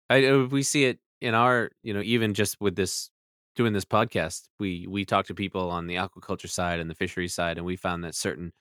I 0.09 0.25
uh, 0.27 0.47
we 0.47 0.63
see 0.63 0.85
it 0.85 1.01
in 1.21 1.35
our 1.35 1.71
you 1.83 1.93
know 1.93 2.03
even 2.03 2.35
just 2.35 2.61
with 2.61 2.77
this 2.77 3.11
doing 3.57 3.73
this 3.73 3.85
podcast 3.85 4.49
we 4.59 4.87
we 4.89 5.05
talk 5.05 5.27
to 5.27 5.35
people 5.35 5.71
on 5.71 5.87
the 5.87 5.95
aquaculture 5.95 6.51
side 6.51 6.81
and 6.81 6.91
the 6.91 6.95
fishery 6.95 7.29
side 7.29 7.57
and 7.57 7.65
we 7.65 7.77
found 7.77 8.05
that 8.05 8.15
certain 8.15 8.53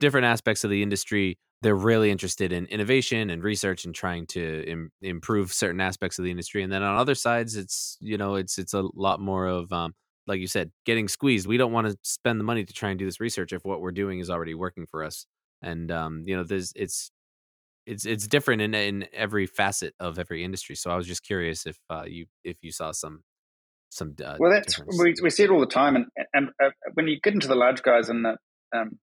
different 0.00 0.26
aspects 0.26 0.64
of 0.64 0.70
the 0.70 0.82
industry 0.82 1.38
they're 1.62 1.74
really 1.74 2.10
interested 2.10 2.52
in 2.52 2.66
innovation 2.66 3.30
and 3.30 3.42
research 3.42 3.86
and 3.86 3.94
trying 3.94 4.26
to 4.26 4.62
Im- 4.68 4.92
improve 5.00 5.52
certain 5.52 5.80
aspects 5.80 6.18
of 6.18 6.24
the 6.24 6.30
industry 6.30 6.62
and 6.62 6.72
then 6.72 6.82
on 6.82 6.96
other 6.96 7.14
sides 7.14 7.56
it's 7.56 7.96
you 8.00 8.18
know 8.18 8.34
it's 8.34 8.58
it's 8.58 8.74
a 8.74 8.84
lot 8.94 9.20
more 9.20 9.46
of 9.46 9.72
um, 9.72 9.94
like 10.26 10.40
you 10.40 10.46
said 10.46 10.70
getting 10.84 11.08
squeezed. 11.08 11.46
We 11.46 11.56
don't 11.56 11.72
want 11.72 11.86
to 11.86 11.96
spend 12.02 12.40
the 12.40 12.44
money 12.44 12.64
to 12.64 12.72
try 12.72 12.90
and 12.90 12.98
do 12.98 13.04
this 13.04 13.20
research 13.20 13.52
if 13.52 13.64
what 13.64 13.80
we're 13.80 13.92
doing 13.92 14.18
is 14.18 14.28
already 14.28 14.54
working 14.54 14.86
for 14.86 15.02
us 15.02 15.26
and 15.62 15.90
um, 15.90 16.22
you 16.26 16.36
know 16.36 16.44
there's 16.44 16.72
it's 16.76 17.10
it's 17.86 18.04
it's 18.04 18.26
different 18.26 18.62
in 18.62 18.74
in 18.74 19.06
every 19.12 19.46
facet 19.46 19.94
of 20.00 20.18
every 20.18 20.44
industry 20.44 20.74
so 20.74 20.90
i 20.90 20.96
was 20.96 21.06
just 21.06 21.22
curious 21.22 21.66
if 21.66 21.78
uh, 21.90 22.04
you 22.06 22.26
if 22.44 22.56
you 22.62 22.72
saw 22.72 22.92
some 22.92 23.22
some 23.90 24.14
uh, 24.24 24.36
well 24.38 24.50
that's 24.50 24.78
we, 24.98 25.14
we 25.22 25.30
see 25.30 25.44
it 25.44 25.50
all 25.50 25.60
the 25.60 25.66
time 25.66 25.96
and 25.96 26.06
and 26.34 26.48
uh, 26.62 26.70
when 26.94 27.06
you 27.06 27.18
get 27.22 27.34
into 27.34 27.48
the 27.48 27.54
large 27.54 27.82
guys 27.82 28.08
and 28.08 28.24
the 28.24 28.36
um, 28.76 28.98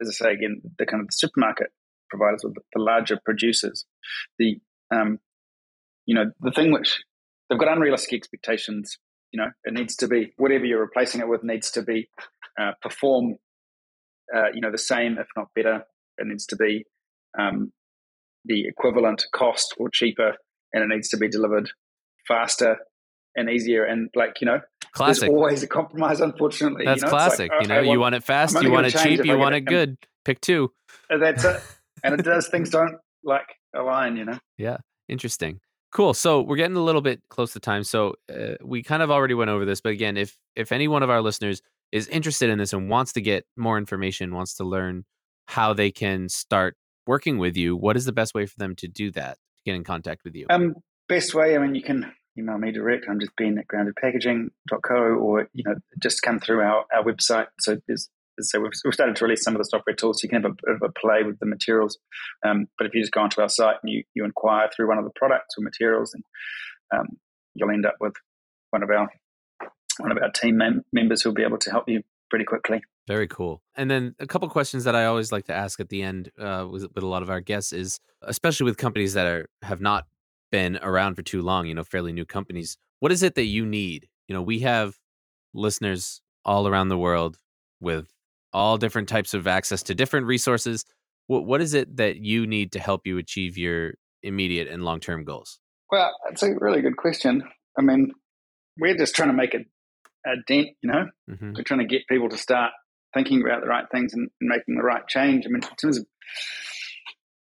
as 0.00 0.08
I 0.08 0.12
say 0.12 0.32
again, 0.32 0.62
the 0.78 0.86
kind 0.86 1.00
of 1.00 1.08
the 1.08 1.12
supermarket 1.12 1.68
providers 2.08 2.42
or 2.44 2.50
the, 2.50 2.80
larger 2.80 3.18
producers, 3.24 3.84
the 4.38 4.56
um, 4.90 5.18
you 6.06 6.14
know 6.14 6.30
the 6.40 6.52
thing 6.52 6.72
which 6.72 7.02
they've 7.48 7.58
got 7.58 7.72
unrealistic 7.72 8.14
expectations 8.14 8.98
you 9.32 9.40
know, 9.40 9.50
it 9.64 9.74
needs 9.74 9.96
to 9.96 10.08
be 10.08 10.32
whatever 10.36 10.64
you're 10.64 10.80
replacing 10.80 11.20
it 11.20 11.28
with 11.28 11.44
needs 11.44 11.70
to 11.72 11.82
be 11.82 12.08
uh, 12.60 12.72
perform, 12.82 13.36
uh, 14.34 14.50
you 14.52 14.60
know, 14.60 14.70
the 14.70 14.78
same 14.78 15.18
if 15.18 15.26
not 15.36 15.48
better. 15.54 15.84
It 16.18 16.26
needs 16.26 16.46
to 16.46 16.56
be 16.56 16.84
um, 17.38 17.72
the 18.44 18.66
equivalent 18.66 19.24
cost 19.34 19.74
or 19.78 19.88
cheaper, 19.88 20.32
and 20.72 20.82
it 20.82 20.94
needs 20.94 21.08
to 21.10 21.16
be 21.16 21.28
delivered 21.28 21.70
faster 22.26 22.78
and 23.36 23.50
easier. 23.50 23.84
And 23.84 24.10
like 24.14 24.40
you 24.40 24.46
know, 24.46 24.60
classic. 24.92 25.22
There's 25.22 25.30
always 25.30 25.62
a 25.62 25.66
compromise, 25.66 26.20
unfortunately. 26.20 26.84
That's 26.84 27.02
you 27.02 27.06
know? 27.06 27.10
classic. 27.10 27.50
Like, 27.50 27.62
you 27.62 27.68
know, 27.68 27.78
okay, 27.78 27.84
you 27.84 27.90
well, 27.92 28.00
want 28.00 28.14
it 28.14 28.24
fast, 28.24 28.60
you 28.62 28.70
want 28.70 28.86
it 28.86 28.96
cheap, 28.96 29.24
you 29.24 29.38
want 29.38 29.54
it 29.54 29.62
good. 29.62 29.96
Pick 30.24 30.40
two. 30.40 30.72
That's 31.08 31.44
it. 31.44 31.62
and 32.04 32.18
it 32.18 32.24
does 32.24 32.48
things 32.48 32.70
don't 32.70 32.98
like 33.24 33.56
align. 33.74 34.16
You 34.16 34.26
know. 34.26 34.38
Yeah, 34.58 34.78
interesting. 35.08 35.60
Cool. 35.92 36.14
So 36.14 36.42
we're 36.42 36.56
getting 36.56 36.76
a 36.76 36.82
little 36.82 37.00
bit 37.00 37.20
close 37.30 37.52
to 37.54 37.60
time. 37.60 37.82
So 37.82 38.14
uh, 38.32 38.54
we 38.62 38.82
kind 38.82 39.02
of 39.02 39.10
already 39.10 39.34
went 39.34 39.50
over 39.50 39.64
this, 39.64 39.80
but 39.80 39.90
again, 39.90 40.16
if 40.16 40.36
if 40.54 40.72
any 40.72 40.88
one 40.88 41.02
of 41.02 41.10
our 41.10 41.20
listeners 41.20 41.62
is 41.90 42.06
interested 42.06 42.48
in 42.50 42.58
this 42.58 42.72
and 42.72 42.88
wants 42.88 43.12
to 43.14 43.20
get 43.20 43.44
more 43.56 43.76
information, 43.76 44.34
wants 44.34 44.54
to 44.56 44.64
learn 44.64 45.04
how 45.46 45.72
they 45.72 45.90
can 45.90 46.28
start 46.28 46.76
working 47.06 47.38
with 47.38 47.56
you, 47.56 47.76
what 47.76 47.96
is 47.96 48.04
the 48.04 48.12
best 48.12 48.34
way 48.34 48.46
for 48.46 48.56
them 48.58 48.76
to 48.76 48.86
do 48.86 49.10
that? 49.10 49.34
To 49.56 49.62
get 49.64 49.74
in 49.74 49.82
contact 49.82 50.22
with 50.24 50.36
you. 50.36 50.46
Um, 50.48 50.76
best 51.08 51.34
way. 51.34 51.56
I 51.56 51.58
mean, 51.58 51.74
you 51.74 51.82
can 51.82 52.12
email 52.40 52.58
me 52.58 52.72
direct. 52.72 53.06
I'm 53.08 53.20
just 53.20 53.36
ben 53.36 53.58
at 53.58 53.68
groundedpackaging.co 53.68 54.94
or 54.94 55.48
you 55.52 55.64
know 55.64 55.74
just 56.02 56.22
come 56.22 56.40
through 56.40 56.60
our, 56.60 56.84
our 56.94 57.04
website. 57.04 57.46
So 57.60 57.78
there's 57.86 58.08
so 58.40 58.60
we've, 58.60 58.72
we've 58.84 58.94
started 58.94 59.16
to 59.16 59.24
release 59.24 59.42
some 59.42 59.54
of 59.54 59.58
the 59.58 59.64
software 59.64 59.94
tools. 59.94 60.20
So 60.20 60.24
you 60.24 60.30
can 60.30 60.42
have 60.42 60.52
a 60.52 60.54
bit 60.54 60.76
of 60.76 60.82
a 60.82 60.92
play 60.92 61.22
with 61.24 61.38
the 61.40 61.46
materials. 61.46 61.98
Um, 62.44 62.68
but 62.78 62.86
if 62.86 62.94
you 62.94 63.02
just 63.02 63.12
go 63.12 63.20
onto 63.20 63.40
our 63.40 63.48
site 63.48 63.76
and 63.82 63.92
you, 63.92 64.04
you 64.14 64.24
inquire 64.24 64.68
through 64.74 64.88
one 64.88 64.98
of 64.98 65.04
the 65.04 65.12
products 65.14 65.54
or 65.58 65.62
materials, 65.62 66.14
and 66.14 66.24
um, 66.94 67.06
you'll 67.54 67.70
end 67.70 67.86
up 67.86 67.96
with 68.00 68.14
one 68.70 68.82
of 68.82 68.90
our 68.90 69.08
one 69.98 70.12
of 70.12 70.18
our 70.18 70.30
team 70.30 70.56
mem- 70.56 70.84
members 70.92 71.22
who'll 71.22 71.34
be 71.34 71.42
able 71.42 71.58
to 71.58 71.70
help 71.70 71.88
you 71.88 72.02
pretty 72.30 72.44
quickly. 72.44 72.82
Very 73.06 73.26
cool. 73.26 73.60
And 73.74 73.90
then 73.90 74.14
a 74.20 74.26
couple 74.26 74.48
questions 74.48 74.84
that 74.84 74.94
I 74.94 75.04
always 75.06 75.32
like 75.32 75.46
to 75.46 75.54
ask 75.54 75.80
at 75.80 75.88
the 75.88 76.02
end 76.02 76.30
uh, 76.38 76.66
with, 76.70 76.86
with 76.94 77.02
a 77.02 77.08
lot 77.08 77.22
of 77.22 77.28
our 77.28 77.40
guests 77.40 77.72
is, 77.72 77.98
especially 78.22 78.64
with 78.64 78.76
companies 78.76 79.14
that 79.14 79.26
are 79.26 79.46
have 79.62 79.80
not 79.80 80.06
been 80.50 80.78
around 80.82 81.14
for 81.14 81.22
too 81.22 81.42
long, 81.42 81.66
you 81.66 81.74
know, 81.74 81.84
fairly 81.84 82.12
new 82.12 82.24
companies. 82.24 82.76
What 83.00 83.12
is 83.12 83.22
it 83.22 83.34
that 83.34 83.44
you 83.44 83.64
need? 83.66 84.08
You 84.28 84.34
know, 84.34 84.42
we 84.42 84.60
have 84.60 84.98
listeners 85.54 86.20
all 86.44 86.68
around 86.68 86.88
the 86.88 86.98
world 86.98 87.38
with 87.80 88.12
all 88.52 88.76
different 88.78 89.08
types 89.08 89.34
of 89.34 89.46
access 89.46 89.82
to 89.84 89.94
different 89.94 90.26
resources. 90.26 90.84
What 91.26 91.46
what 91.46 91.60
is 91.60 91.74
it 91.74 91.96
that 91.96 92.16
you 92.16 92.46
need 92.46 92.72
to 92.72 92.80
help 92.80 93.06
you 93.06 93.18
achieve 93.18 93.56
your 93.56 93.94
immediate 94.22 94.68
and 94.68 94.84
long 94.84 95.00
term 95.00 95.24
goals? 95.24 95.58
Well, 95.90 96.10
that's 96.28 96.42
a 96.42 96.54
really 96.60 96.82
good 96.82 96.96
question. 96.96 97.42
I 97.78 97.82
mean, 97.82 98.12
we're 98.78 98.96
just 98.96 99.14
trying 99.14 99.30
to 99.30 99.34
make 99.34 99.54
a, 99.54 99.58
a 100.28 100.34
dent, 100.46 100.68
you 100.82 100.90
know. 100.90 101.06
hmm 101.28 101.52
We're 101.54 101.64
trying 101.64 101.80
to 101.80 101.86
get 101.86 102.06
people 102.08 102.28
to 102.28 102.36
start 102.36 102.72
thinking 103.14 103.42
about 103.42 103.62
the 103.62 103.66
right 103.66 103.86
things 103.90 104.12
and, 104.12 104.30
and 104.40 104.48
making 104.48 104.76
the 104.76 104.82
right 104.82 105.06
change. 105.08 105.44
I 105.46 105.48
mean, 105.48 105.62
in 105.62 105.76
terms 105.76 105.98
of 105.98 106.06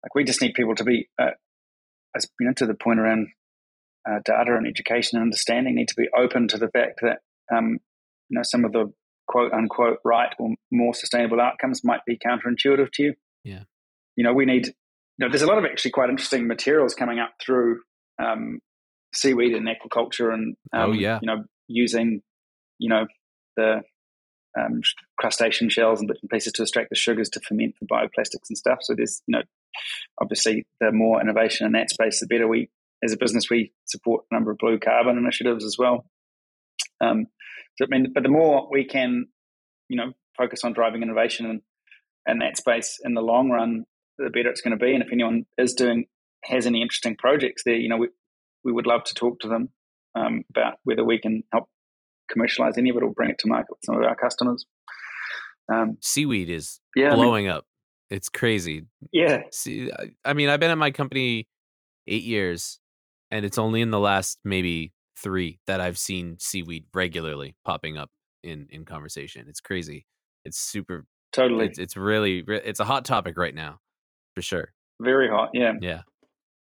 like, 0.03 0.15
we 0.15 0.23
just 0.25 0.41
need 0.41 0.53
people 0.53 0.75
to 0.75 0.83
be, 0.83 1.07
uh, 1.17 1.31
as 2.15 2.27
you 2.39 2.47
know, 2.47 2.53
to 2.53 2.65
the 2.65 2.73
point 2.73 2.99
around 2.99 3.27
uh, 4.09 4.19
data 4.25 4.55
and 4.55 4.67
education 4.67 5.17
and 5.17 5.23
understanding, 5.23 5.75
need 5.75 5.87
to 5.87 5.95
be 5.95 6.07
open 6.17 6.47
to 6.49 6.57
the 6.57 6.69
fact 6.69 6.99
that 7.01 7.19
um, 7.55 7.79
you 8.29 8.35
know 8.37 8.43
some 8.43 8.65
of 8.65 8.71
the 8.71 8.91
quote 9.27 9.53
unquote 9.53 9.99
right 10.03 10.33
or 10.39 10.49
more 10.71 10.93
sustainable 10.93 11.39
outcomes 11.39 11.81
might 11.83 12.01
be 12.05 12.17
counterintuitive 12.17 12.91
to 12.93 13.03
you. 13.03 13.13
Yeah. 13.43 13.63
You 14.15 14.23
know, 14.23 14.33
we 14.33 14.45
need. 14.45 14.67
You 15.17 15.27
know, 15.27 15.29
there's 15.29 15.43
a 15.43 15.47
lot 15.47 15.59
of 15.59 15.65
actually 15.65 15.91
quite 15.91 16.09
interesting 16.09 16.47
materials 16.47 16.95
coming 16.95 17.19
up 17.19 17.33
through 17.39 17.81
um, 18.21 18.59
seaweed 19.13 19.53
and 19.53 19.67
aquaculture, 19.67 20.33
and 20.33 20.55
um, 20.73 20.89
Oh, 20.89 20.91
yeah. 20.91 21.19
you 21.21 21.27
know, 21.27 21.43
using 21.67 22.21
you 22.79 22.89
know 22.89 23.05
the 23.55 23.81
um, 24.59 24.81
crustacean 25.17 25.69
shells 25.69 25.99
and 25.99 26.07
bits 26.07 26.21
and 26.21 26.29
pieces 26.29 26.53
to 26.53 26.61
extract 26.63 26.89
the 26.89 26.95
sugars 26.95 27.29
to 27.29 27.39
ferment 27.39 27.75
for 27.77 27.85
bioplastics 27.85 28.49
and 28.49 28.57
stuff. 28.57 28.79
So 28.81 28.93
there's, 28.95 29.21
you 29.27 29.37
know, 29.37 29.43
obviously 30.21 30.65
the 30.79 30.91
more 30.91 31.21
innovation 31.21 31.65
in 31.65 31.73
that 31.73 31.89
space, 31.89 32.19
the 32.19 32.27
better. 32.27 32.47
We, 32.47 32.69
as 33.03 33.13
a 33.13 33.17
business, 33.17 33.49
we 33.49 33.71
support 33.85 34.25
a 34.29 34.35
number 34.35 34.51
of 34.51 34.57
blue 34.57 34.79
carbon 34.79 35.17
initiatives 35.17 35.65
as 35.65 35.77
well. 35.77 36.05
Um, 37.01 37.27
so 37.77 37.85
I 37.85 37.87
mean, 37.89 38.11
but 38.13 38.23
the 38.23 38.29
more 38.29 38.67
we 38.71 38.85
can, 38.85 39.27
you 39.89 39.97
know, 39.97 40.13
focus 40.37 40.63
on 40.63 40.73
driving 40.73 41.01
innovation 41.01 41.45
in, 41.45 41.61
in 42.27 42.39
that 42.39 42.57
space 42.57 42.99
in 43.03 43.13
the 43.13 43.21
long 43.21 43.49
run, 43.49 43.85
the 44.17 44.29
better 44.29 44.49
it's 44.49 44.61
going 44.61 44.77
to 44.77 44.83
be. 44.83 44.93
And 44.93 45.03
if 45.03 45.11
anyone 45.11 45.45
is 45.57 45.73
doing 45.73 46.05
has 46.43 46.65
any 46.65 46.81
interesting 46.81 47.15
projects 47.15 47.63
there, 47.65 47.75
you 47.75 47.89
know, 47.89 47.97
we 47.97 48.09
we 48.63 48.71
would 48.71 48.87
love 48.87 49.03
to 49.05 49.13
talk 49.13 49.39
to 49.39 49.47
them 49.47 49.69
um, 50.15 50.43
about 50.49 50.75
whether 50.83 51.03
we 51.03 51.19
can 51.19 51.43
help 51.51 51.67
commercialize 52.33 52.77
any 52.77 52.89
of 52.89 52.97
it 52.97 53.03
or 53.03 53.11
bring 53.11 53.29
it 53.29 53.37
to 53.39 53.47
market 53.47 53.69
with 53.71 53.79
some 53.85 53.95
of 53.95 54.03
our 54.03 54.15
customers. 54.15 54.65
Um, 55.71 55.97
Seaweed 56.01 56.49
is 56.49 56.79
yeah, 56.95 57.07
I 57.07 57.09
mean, 57.11 57.19
blowing 57.19 57.47
up. 57.47 57.65
It's 58.09 58.27
crazy. 58.29 58.85
yeah, 59.11 59.43
See, 59.51 59.89
I- 59.91 60.11
I 60.25 60.33
mean, 60.33 60.49
I've 60.49 60.59
been 60.59 60.71
at 60.71 60.77
my 60.77 60.91
company 60.91 61.47
eight 62.07 62.23
years, 62.23 62.79
and 63.31 63.45
it's 63.45 63.57
only 63.57 63.81
in 63.81 63.89
the 63.91 63.99
last 63.99 64.39
maybe 64.43 64.91
three 65.17 65.59
that 65.67 65.79
I've 65.79 65.97
seen 65.97 66.37
seaweed 66.39 66.85
regularly 66.93 67.55
popping 67.63 67.97
up 67.97 68.11
in 68.43 68.67
in 68.69 68.83
conversation. 68.85 69.45
It's 69.47 69.61
crazy. 69.61 70.05
It's 70.45 70.57
super. 70.59 71.05
totally. 71.31 71.67
It's, 71.67 71.79
it's 71.79 71.95
really 71.97 72.43
it's 72.47 72.81
a 72.81 72.85
hot 72.85 73.05
topic 73.05 73.37
right 73.37 73.55
now, 73.55 73.79
for 74.35 74.41
sure. 74.41 74.73
Very 75.01 75.29
hot. 75.29 75.51
Yeah. 75.53 75.73
Yeah, 75.81 76.01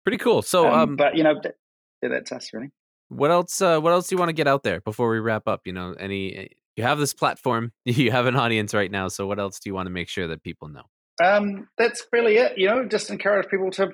pretty 0.04 0.18
cool. 0.18 0.42
So, 0.42 0.66
Um, 0.66 0.74
um, 0.90 0.96
but 0.96 1.16
you 1.16 1.22
know, 1.22 1.40
th- 1.40 1.54
yeah, 2.02 2.08
that's 2.10 2.32
us 2.32 2.50
really. 2.52 2.70
What 3.08 3.30
else? 3.30 3.60
Uh, 3.60 3.80
what 3.80 3.92
else 3.92 4.08
do 4.08 4.14
you 4.14 4.18
want 4.18 4.28
to 4.28 4.34
get 4.34 4.46
out 4.46 4.62
there 4.62 4.80
before 4.80 5.10
we 5.10 5.18
wrap 5.18 5.48
up? 5.48 5.62
You 5.64 5.72
know, 5.72 5.94
any 5.98 6.34
eh, 6.34 6.46
you 6.76 6.84
have 6.84 6.98
this 6.98 7.14
platform, 7.14 7.72
you 7.84 8.10
have 8.10 8.26
an 8.26 8.36
audience 8.36 8.74
right 8.74 8.90
now. 8.90 9.08
So, 9.08 9.26
what 9.26 9.38
else 9.38 9.58
do 9.58 9.68
you 9.70 9.74
want 9.74 9.86
to 9.86 9.92
make 9.92 10.08
sure 10.08 10.28
that 10.28 10.42
people 10.42 10.68
know? 10.68 10.84
Um, 11.22 11.68
that's 11.76 12.06
really 12.12 12.36
it. 12.36 12.52
You 12.56 12.68
know, 12.68 12.84
just 12.86 13.10
encourage 13.10 13.48
people 13.48 13.70
to 13.72 13.90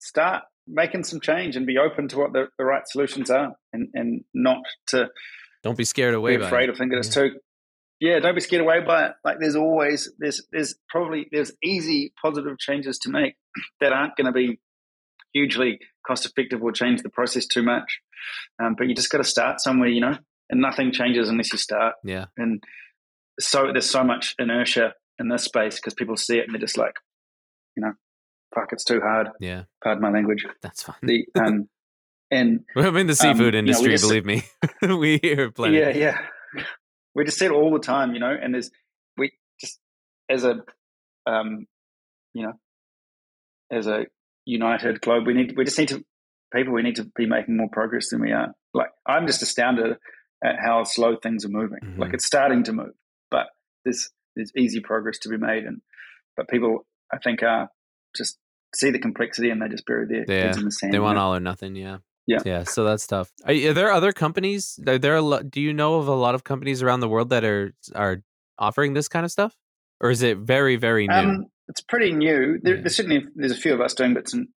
start 0.00 0.44
making 0.66 1.04
some 1.04 1.20
change 1.20 1.56
and 1.56 1.66
be 1.66 1.78
open 1.78 2.08
to 2.08 2.18
what 2.18 2.32
the, 2.32 2.48
the 2.58 2.64
right 2.64 2.86
solutions 2.86 3.30
are, 3.30 3.54
and 3.72 3.88
and 3.94 4.24
not 4.34 4.62
to 4.88 5.08
Don't 5.62 5.78
be 5.78 5.84
scared 5.84 6.14
away. 6.14 6.36
be 6.36 6.44
afraid 6.44 6.64
it. 6.64 6.70
of 6.70 6.78
thinking 6.78 6.98
it's 6.98 7.12
too. 7.12 7.38
Yeah, 8.00 8.20
don't 8.20 8.36
be 8.36 8.40
scared 8.40 8.62
away 8.62 8.80
by 8.86 9.06
it. 9.06 9.12
Like 9.24 9.38
there's 9.40 9.56
always 9.56 10.12
there's 10.18 10.46
there's 10.52 10.76
probably 10.88 11.26
there's 11.32 11.52
easy 11.64 12.12
positive 12.20 12.58
changes 12.58 12.98
to 13.00 13.10
make 13.10 13.34
that 13.80 13.92
aren't 13.92 14.16
going 14.16 14.26
to 14.26 14.32
be 14.32 14.60
hugely 15.32 15.78
cost 16.08 16.26
effective 16.26 16.62
or 16.62 16.72
change 16.72 17.02
the 17.02 17.10
process 17.10 17.46
too 17.46 17.62
much. 17.62 18.00
Um, 18.60 18.74
but 18.76 18.88
you 18.88 18.94
just 18.94 19.10
got 19.10 19.18
to 19.18 19.24
start 19.24 19.60
somewhere, 19.60 19.88
you 19.90 20.00
know. 20.00 20.16
And 20.50 20.60
nothing 20.62 20.92
changes 20.92 21.28
unless 21.28 21.52
you 21.52 21.58
start. 21.58 21.94
Yeah, 22.02 22.24
And 22.38 22.62
so 23.38 23.66
there's 23.70 23.90
so 23.90 24.02
much 24.02 24.34
inertia 24.38 24.94
in 25.18 25.28
this 25.28 25.44
space 25.44 25.76
because 25.76 25.92
people 25.92 26.16
see 26.16 26.38
it 26.38 26.44
and 26.46 26.54
they're 26.54 26.60
just 26.60 26.78
like, 26.78 26.94
you 27.76 27.82
know, 27.82 27.92
fuck, 28.54 28.72
it's 28.72 28.84
too 28.84 29.00
hard. 29.02 29.28
yeah, 29.40 29.64
Pardon 29.84 30.00
my 30.02 30.10
language. 30.10 30.46
that's 30.62 30.82
fine. 30.82 30.96
The 31.02 31.26
um, 31.38 31.68
and 32.30 32.60
I'm 32.76 32.96
in 32.96 33.06
the 33.08 33.14
seafood 33.14 33.54
Um, 33.54 33.66
you 33.66 33.72
know, 33.72 33.78
industry, 33.78 33.90
just- 33.92 34.04
believe 34.04 34.24
me. 34.24 34.42
we 34.96 35.18
hear 35.22 35.50
plenty. 35.50 35.78
Yeah, 35.78 35.90
yeah. 35.90 36.18
We 37.14 37.24
just 37.24 37.38
see 37.38 37.44
it 37.46 37.52
all 37.52 37.72
the 37.72 37.78
time, 37.80 38.14
you 38.14 38.20
know, 38.20 38.34
and 38.42 38.54
there's 38.54 38.70
we 39.18 39.32
just 39.60 39.78
as 40.30 40.44
a 40.44 40.62
um 41.26 41.66
you 42.32 42.42
know 42.46 42.52
as 43.70 43.86
a 43.86 44.06
united 44.48 45.00
globe 45.00 45.26
we 45.26 45.34
need 45.34 45.54
we 45.56 45.64
just 45.64 45.78
need 45.78 45.88
to 45.88 46.04
people 46.54 46.72
we 46.72 46.82
need 46.82 46.96
to 46.96 47.04
be 47.14 47.26
making 47.26 47.56
more 47.56 47.68
progress 47.70 48.08
than 48.10 48.20
we 48.20 48.32
are. 48.32 48.54
Like 48.72 48.90
I'm 49.06 49.26
just 49.26 49.42
astounded 49.42 49.96
at 50.42 50.56
how 50.64 50.84
slow 50.84 51.16
things 51.16 51.44
are 51.44 51.50
moving. 51.50 51.80
Mhm. 51.84 51.98
Like 51.98 52.14
it's 52.14 52.24
starting 52.24 52.62
to 52.64 52.72
move, 52.72 52.94
but 53.30 53.46
there's 53.84 54.10
there's 54.34 54.52
easy 54.56 54.80
progress 54.80 55.18
to 55.20 55.28
be 55.28 55.36
made 55.36 55.64
and 55.64 55.82
but 56.36 56.48
people 56.48 56.86
I 57.12 57.18
think 57.18 57.42
are 57.42 57.68
just 58.16 58.38
see 58.74 58.90
the 58.90 58.98
complexity 58.98 59.50
and 59.50 59.60
they 59.60 59.68
just 59.68 59.84
bury 59.86 60.06
their 60.06 60.24
Yeah, 60.26 60.46
heads 60.46 60.58
in 60.58 60.64
the 60.64 60.70
sand. 60.70 60.92
They 60.92 60.98
you 60.98 61.02
want 61.02 61.16
know? 61.16 61.24
all 61.24 61.34
or 61.34 61.40
nothing. 61.40 61.76
Yeah. 61.76 61.98
Yeah. 62.26 62.38
Yeah. 62.44 62.62
So 62.64 62.84
that's 62.84 63.06
tough. 63.06 63.30
Are, 63.44 63.52
are 63.52 63.72
there 63.74 63.92
other 63.92 64.12
companies? 64.12 64.78
Are 64.86 64.98
there 64.98 65.16
a 65.16 65.22
lot, 65.22 65.50
do 65.50 65.60
you 65.60 65.72
know 65.74 65.96
of 65.96 66.08
a 66.08 66.14
lot 66.14 66.34
of 66.34 66.44
companies 66.44 66.82
around 66.82 67.00
the 67.00 67.08
world 67.08 67.30
that 67.30 67.44
are 67.44 67.74
are 67.94 68.22
offering 68.58 68.94
this 68.94 69.08
kind 69.08 69.24
of 69.24 69.30
stuff, 69.30 69.54
or 70.00 70.10
is 70.10 70.22
it 70.22 70.38
very 70.38 70.76
very 70.76 71.06
new? 71.08 71.14
Um, 71.14 71.46
it's 71.68 71.80
pretty 71.80 72.12
new. 72.12 72.58
There. 72.62 72.80
There's 72.80 72.96
certainly 72.96 73.24
there's 73.34 73.52
a 73.52 73.56
few 73.56 73.74
of 73.74 73.80
us 73.80 73.94
doing 73.94 74.14
bits 74.14 74.32
and 74.34 74.48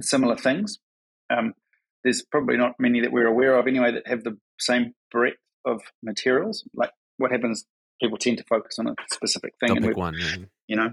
similar 0.00 0.36
things. 0.36 0.78
Um, 1.30 1.54
there's 2.04 2.24
probably 2.30 2.56
not 2.56 2.74
many 2.78 3.00
that 3.00 3.12
we're 3.12 3.26
aware 3.26 3.58
of 3.58 3.66
anyway 3.66 3.92
that 3.92 4.06
have 4.06 4.22
the 4.22 4.38
same 4.58 4.94
breadth 5.10 5.36
of 5.64 5.82
materials. 6.02 6.64
Like 6.74 6.90
what 7.18 7.32
happens, 7.32 7.66
people 8.00 8.16
tend 8.16 8.38
to 8.38 8.44
focus 8.44 8.78
on 8.78 8.86
a 8.86 8.94
specific 9.10 9.54
thing, 9.58 9.68
They'll 9.68 9.76
and 9.78 9.86
we've 9.86 9.96
one. 9.96 10.14
yeah. 10.16 10.36
you 10.68 10.76
know, 10.76 10.90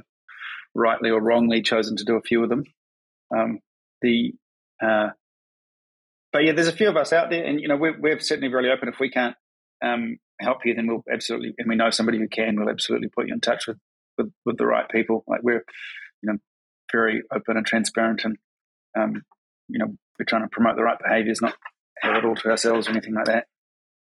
rightly 0.73 1.11
or 1.11 1.21
wrongly 1.21 1.61
chosen 1.61 1.95
to 1.97 2.03
do 2.03 2.15
a 2.15 2.21
few 2.21 2.43
of 2.43 2.49
them. 2.49 2.63
Um, 3.35 3.59
the 4.01 4.33
uh, 4.81 5.09
but 6.31 6.43
yeah, 6.43 6.53
there's 6.53 6.67
a 6.67 6.73
few 6.73 6.89
of 6.89 6.97
us 6.97 7.13
out 7.13 7.29
there, 7.29 7.45
and 7.45 7.59
you 7.59 7.67
know, 7.67 7.77
we're, 7.77 7.99
we're 7.99 8.19
certainly 8.19 8.51
really 8.51 8.69
open. 8.69 8.89
If 8.89 8.99
we 8.99 9.11
can't 9.11 9.35
um, 9.85 10.17
help 10.41 10.65
you, 10.65 10.73
then 10.73 10.87
we'll 10.87 11.03
absolutely, 11.11 11.53
and 11.59 11.69
we 11.69 11.75
know 11.75 11.91
somebody 11.91 12.17
who 12.17 12.27
can, 12.27 12.55
we'll 12.57 12.69
absolutely 12.69 13.09
put 13.09 13.27
you 13.27 13.35
in 13.35 13.39
touch 13.39 13.67
with 13.67 13.77
with, 14.17 14.31
with 14.45 14.57
the 14.57 14.65
right 14.65 14.87
people. 14.89 15.23
Like 15.27 15.41
we're, 15.43 15.63
you 16.21 16.31
know, 16.31 16.37
very 16.91 17.23
open 17.31 17.57
and 17.57 17.65
transparent, 17.65 18.23
and 18.25 18.37
um, 18.97 19.23
you 19.67 19.79
know, 19.79 19.95
we're 20.19 20.25
trying 20.25 20.43
to 20.43 20.49
promote 20.49 20.75
the 20.75 20.83
right 20.83 20.99
behaviours, 21.01 21.41
not 21.41 21.55
have 21.99 22.15
it 22.15 22.25
all 22.25 22.35
to 22.35 22.49
ourselves 22.49 22.87
or 22.87 22.91
anything 22.91 23.15
like 23.15 23.25
that. 23.25 23.47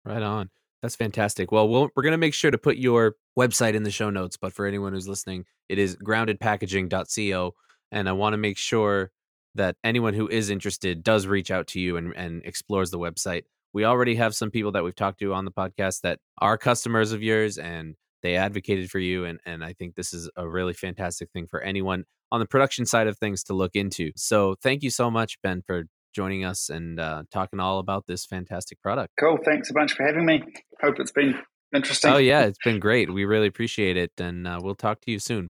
Right 0.04 0.22
on. 0.22 0.50
That's 0.82 0.96
fantastic. 0.96 1.52
Well, 1.52 1.68
we 1.68 1.80
we 1.80 1.90
are 1.98 2.04
going 2.04 2.12
to 2.12 2.18
make 2.18 2.34
sure 2.34 2.52
to 2.52 2.58
put 2.58 2.78
your 2.78 3.16
website 3.38 3.74
in 3.74 3.84
the 3.84 3.92
show 3.92 4.10
notes, 4.10 4.38
but 4.38 4.54
for 4.54 4.66
anyone 4.66 4.94
who's 4.94 5.08
listening, 5.08 5.46
it 5.68 5.80
is 5.80 5.96
groundedpackaging.co. 5.96 7.56
And 7.92 8.10
I 8.10 8.12
want 8.12 8.34
to 8.34 8.38
make 8.38 8.58
sure 8.58 9.12
that 9.56 9.78
anyone 9.84 10.14
who 10.14 10.28
is 10.28 10.50
interested 10.50 11.02
does 11.02 11.26
reach 11.26 11.50
out 11.50 11.68
to 11.68 11.80
you 11.80 11.98
and, 11.98 12.14
and 12.16 12.44
explores 12.46 12.92
the 12.92 13.00
website. 13.00 13.44
We 13.74 13.86
already 13.86 14.16
have 14.16 14.36
some 14.36 14.52
people 14.52 14.74
that 14.74 14.84
we've 14.84 14.96
talked 14.96 15.20
to 15.20 15.34
on 15.34 15.46
the 15.46 15.52
podcast 15.52 16.02
that 16.02 16.20
are 16.38 16.58
customers 16.58 17.14
of 17.14 17.24
yours 17.24 17.58
and 17.58 17.96
they 18.26 18.36
advocated 18.36 18.90
for 18.90 19.00
you. 19.00 19.24
And, 19.26 19.40
and 19.46 19.64
I 19.64 19.74
think 19.74 19.96
this 19.96 20.14
is 20.14 20.30
a 20.36 20.48
really 20.48 20.74
fantastic 20.74 21.32
thing 21.32 21.48
for 21.48 21.62
anyone 21.62 22.06
on 22.32 22.40
the 22.40 22.46
production 22.46 22.86
side 22.86 23.08
of 23.08 23.18
things 23.18 23.44
to 23.44 23.54
look 23.54 23.76
into. 23.76 24.12
So 24.16 24.56
thank 24.64 24.82
you 24.82 24.90
so 24.90 25.12
much, 25.12 25.38
Ben, 25.44 25.62
for 25.62 25.84
joining 26.14 26.44
us 26.44 26.70
and 26.70 27.00
uh, 27.00 27.24
talking 27.32 27.60
all 27.60 27.78
about 27.80 28.08
this 28.08 28.26
fantastic 28.26 28.82
product. 28.82 29.14
Cool. 29.20 29.38
Thanks 29.46 29.70
a 29.70 29.74
bunch 29.74 29.94
for 29.94 30.06
having 30.06 30.26
me. 30.26 30.42
Hope 30.82 30.96
it's 30.98 31.12
been 31.12 31.36
interesting. 31.74 32.12
Oh, 32.12 32.18
yeah, 32.18 32.42
it's 32.46 32.58
been 32.64 32.80
great. 32.80 33.14
We 33.14 33.26
really 33.26 33.48
appreciate 33.48 33.96
it. 33.96 34.12
And 34.18 34.48
uh, 34.48 34.60
we'll 34.62 34.76
talk 34.76 35.02
to 35.02 35.12
you 35.12 35.20
soon. 35.20 35.50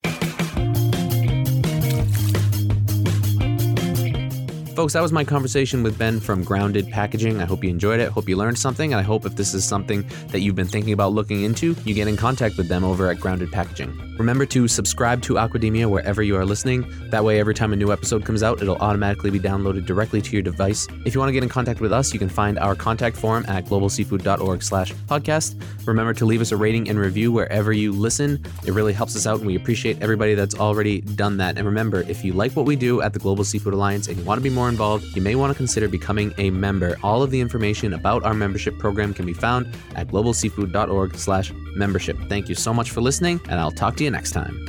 Folks, 4.82 4.94
that 4.94 5.04
was 5.04 5.12
my 5.12 5.24
conversation 5.24 5.84
with 5.84 5.96
Ben 6.00 6.20
from 6.20 6.44
Grounded 6.44 6.90
Packaging. 6.90 7.40
I 7.40 7.46
hope 7.46 7.64
you 7.64 7.70
enjoyed 7.70 8.00
it. 8.00 8.10
Hope 8.10 8.28
you 8.28 8.36
learned 8.36 8.58
something. 8.58 8.94
And 8.94 9.00
I 9.00 9.04
hope 9.04 9.28
if 9.28 9.36
this 9.36 9.54
is 9.54 9.64
something 9.64 10.04
that 10.30 10.40
you've 10.40 10.56
been 10.56 10.66
thinking 10.66 10.92
about 10.92 11.14
looking 11.14 11.44
into, 11.44 11.76
you 11.86 11.94
get 11.94 12.08
in 12.08 12.18
contact 12.18 12.58
with 12.58 12.68
them 12.68 12.84
over 12.84 13.08
at 13.12 13.20
Grounded 13.20 13.52
Packaging. 13.52 13.96
Remember 14.18 14.44
to 14.48 14.68
subscribe 14.68 15.22
to 15.24 15.36
Aquademia 15.36 15.88
wherever 15.88 16.24
you 16.24 16.36
are 16.36 16.46
listening. 16.46 16.92
That 17.12 17.24
way, 17.24 17.40
every 17.40 17.54
time 17.54 17.74
a 17.74 17.76
new 17.76 17.92
episode 17.92 18.26
comes 18.26 18.42
out, 18.42 18.60
it'll 18.60 18.78
automatically 18.78 19.30
be 19.30 19.40
downloaded 19.40 19.86
directly 19.86 20.20
to 20.20 20.32
your 20.32 20.42
device. 20.42 20.88
If 21.06 21.14
you 21.14 21.20
want 21.20 21.30
to 21.30 21.34
get 21.34 21.44
in 21.44 21.50
contact 21.50 21.80
with 21.80 21.94
us, 21.94 22.12
you 22.12 22.18
can 22.18 22.30
find 22.30 22.58
our 22.58 22.76
contact 22.76 23.18
form 23.18 23.46
at 23.48 23.66
globalseafood.org 23.66 24.64
slash 24.64 24.94
podcast. 24.94 25.62
Remember 25.86 26.14
to 26.16 26.26
leave 26.26 26.42
us 26.42 26.52
a 26.52 26.58
rating 26.58 26.90
and 26.90 26.98
review 26.98 27.32
wherever 27.32 27.72
you 27.72 27.92
listen. 27.92 28.44
It 28.66 28.74
really 28.74 28.94
helps 28.94 29.16
us 29.16 29.28
out, 29.28 29.38
and 29.38 29.48
we 29.48 29.56
appreciate 29.56 30.02
everybody 30.02 30.34
that's 30.34 30.56
already 30.56 31.02
done 31.02 31.38
that. 31.38 31.58
And 31.58 31.68
remember, 31.68 32.02
if 32.02 32.26
you 32.26 32.34
like 32.34 32.54
what 32.54 32.66
we 32.66 32.76
do 32.76 33.02
at 33.02 33.14
the 33.14 33.20
Global 33.20 33.44
Seafood 33.44 33.76
Alliance 33.76 34.08
and 34.08 34.18
you 34.18 34.24
want 34.24 34.40
to 34.40 34.44
be 34.44 34.50
more 34.50 34.71
involved, 34.72 35.16
you 35.16 35.22
may 35.22 35.36
want 35.36 35.52
to 35.52 35.56
consider 35.56 35.88
becoming 35.88 36.34
a 36.40 36.50
member. 36.50 36.98
All 37.04 37.22
of 37.22 37.30
the 37.30 37.40
information 37.40 37.94
about 37.94 38.24
our 38.24 38.34
membership 38.34 38.80
program 38.80 39.14
can 39.14 39.28
be 39.28 39.34
found 39.34 39.68
at 39.96 40.08
globalseafood.org/membership. 40.08 42.18
Thank 42.28 42.50
you 42.50 42.56
so 42.56 42.74
much 42.74 42.90
for 42.90 43.02
listening, 43.02 43.40
and 43.50 43.60
I'll 43.60 43.72
talk 43.72 43.96
to 43.98 44.04
you 44.04 44.10
next 44.10 44.32
time. 44.32 44.66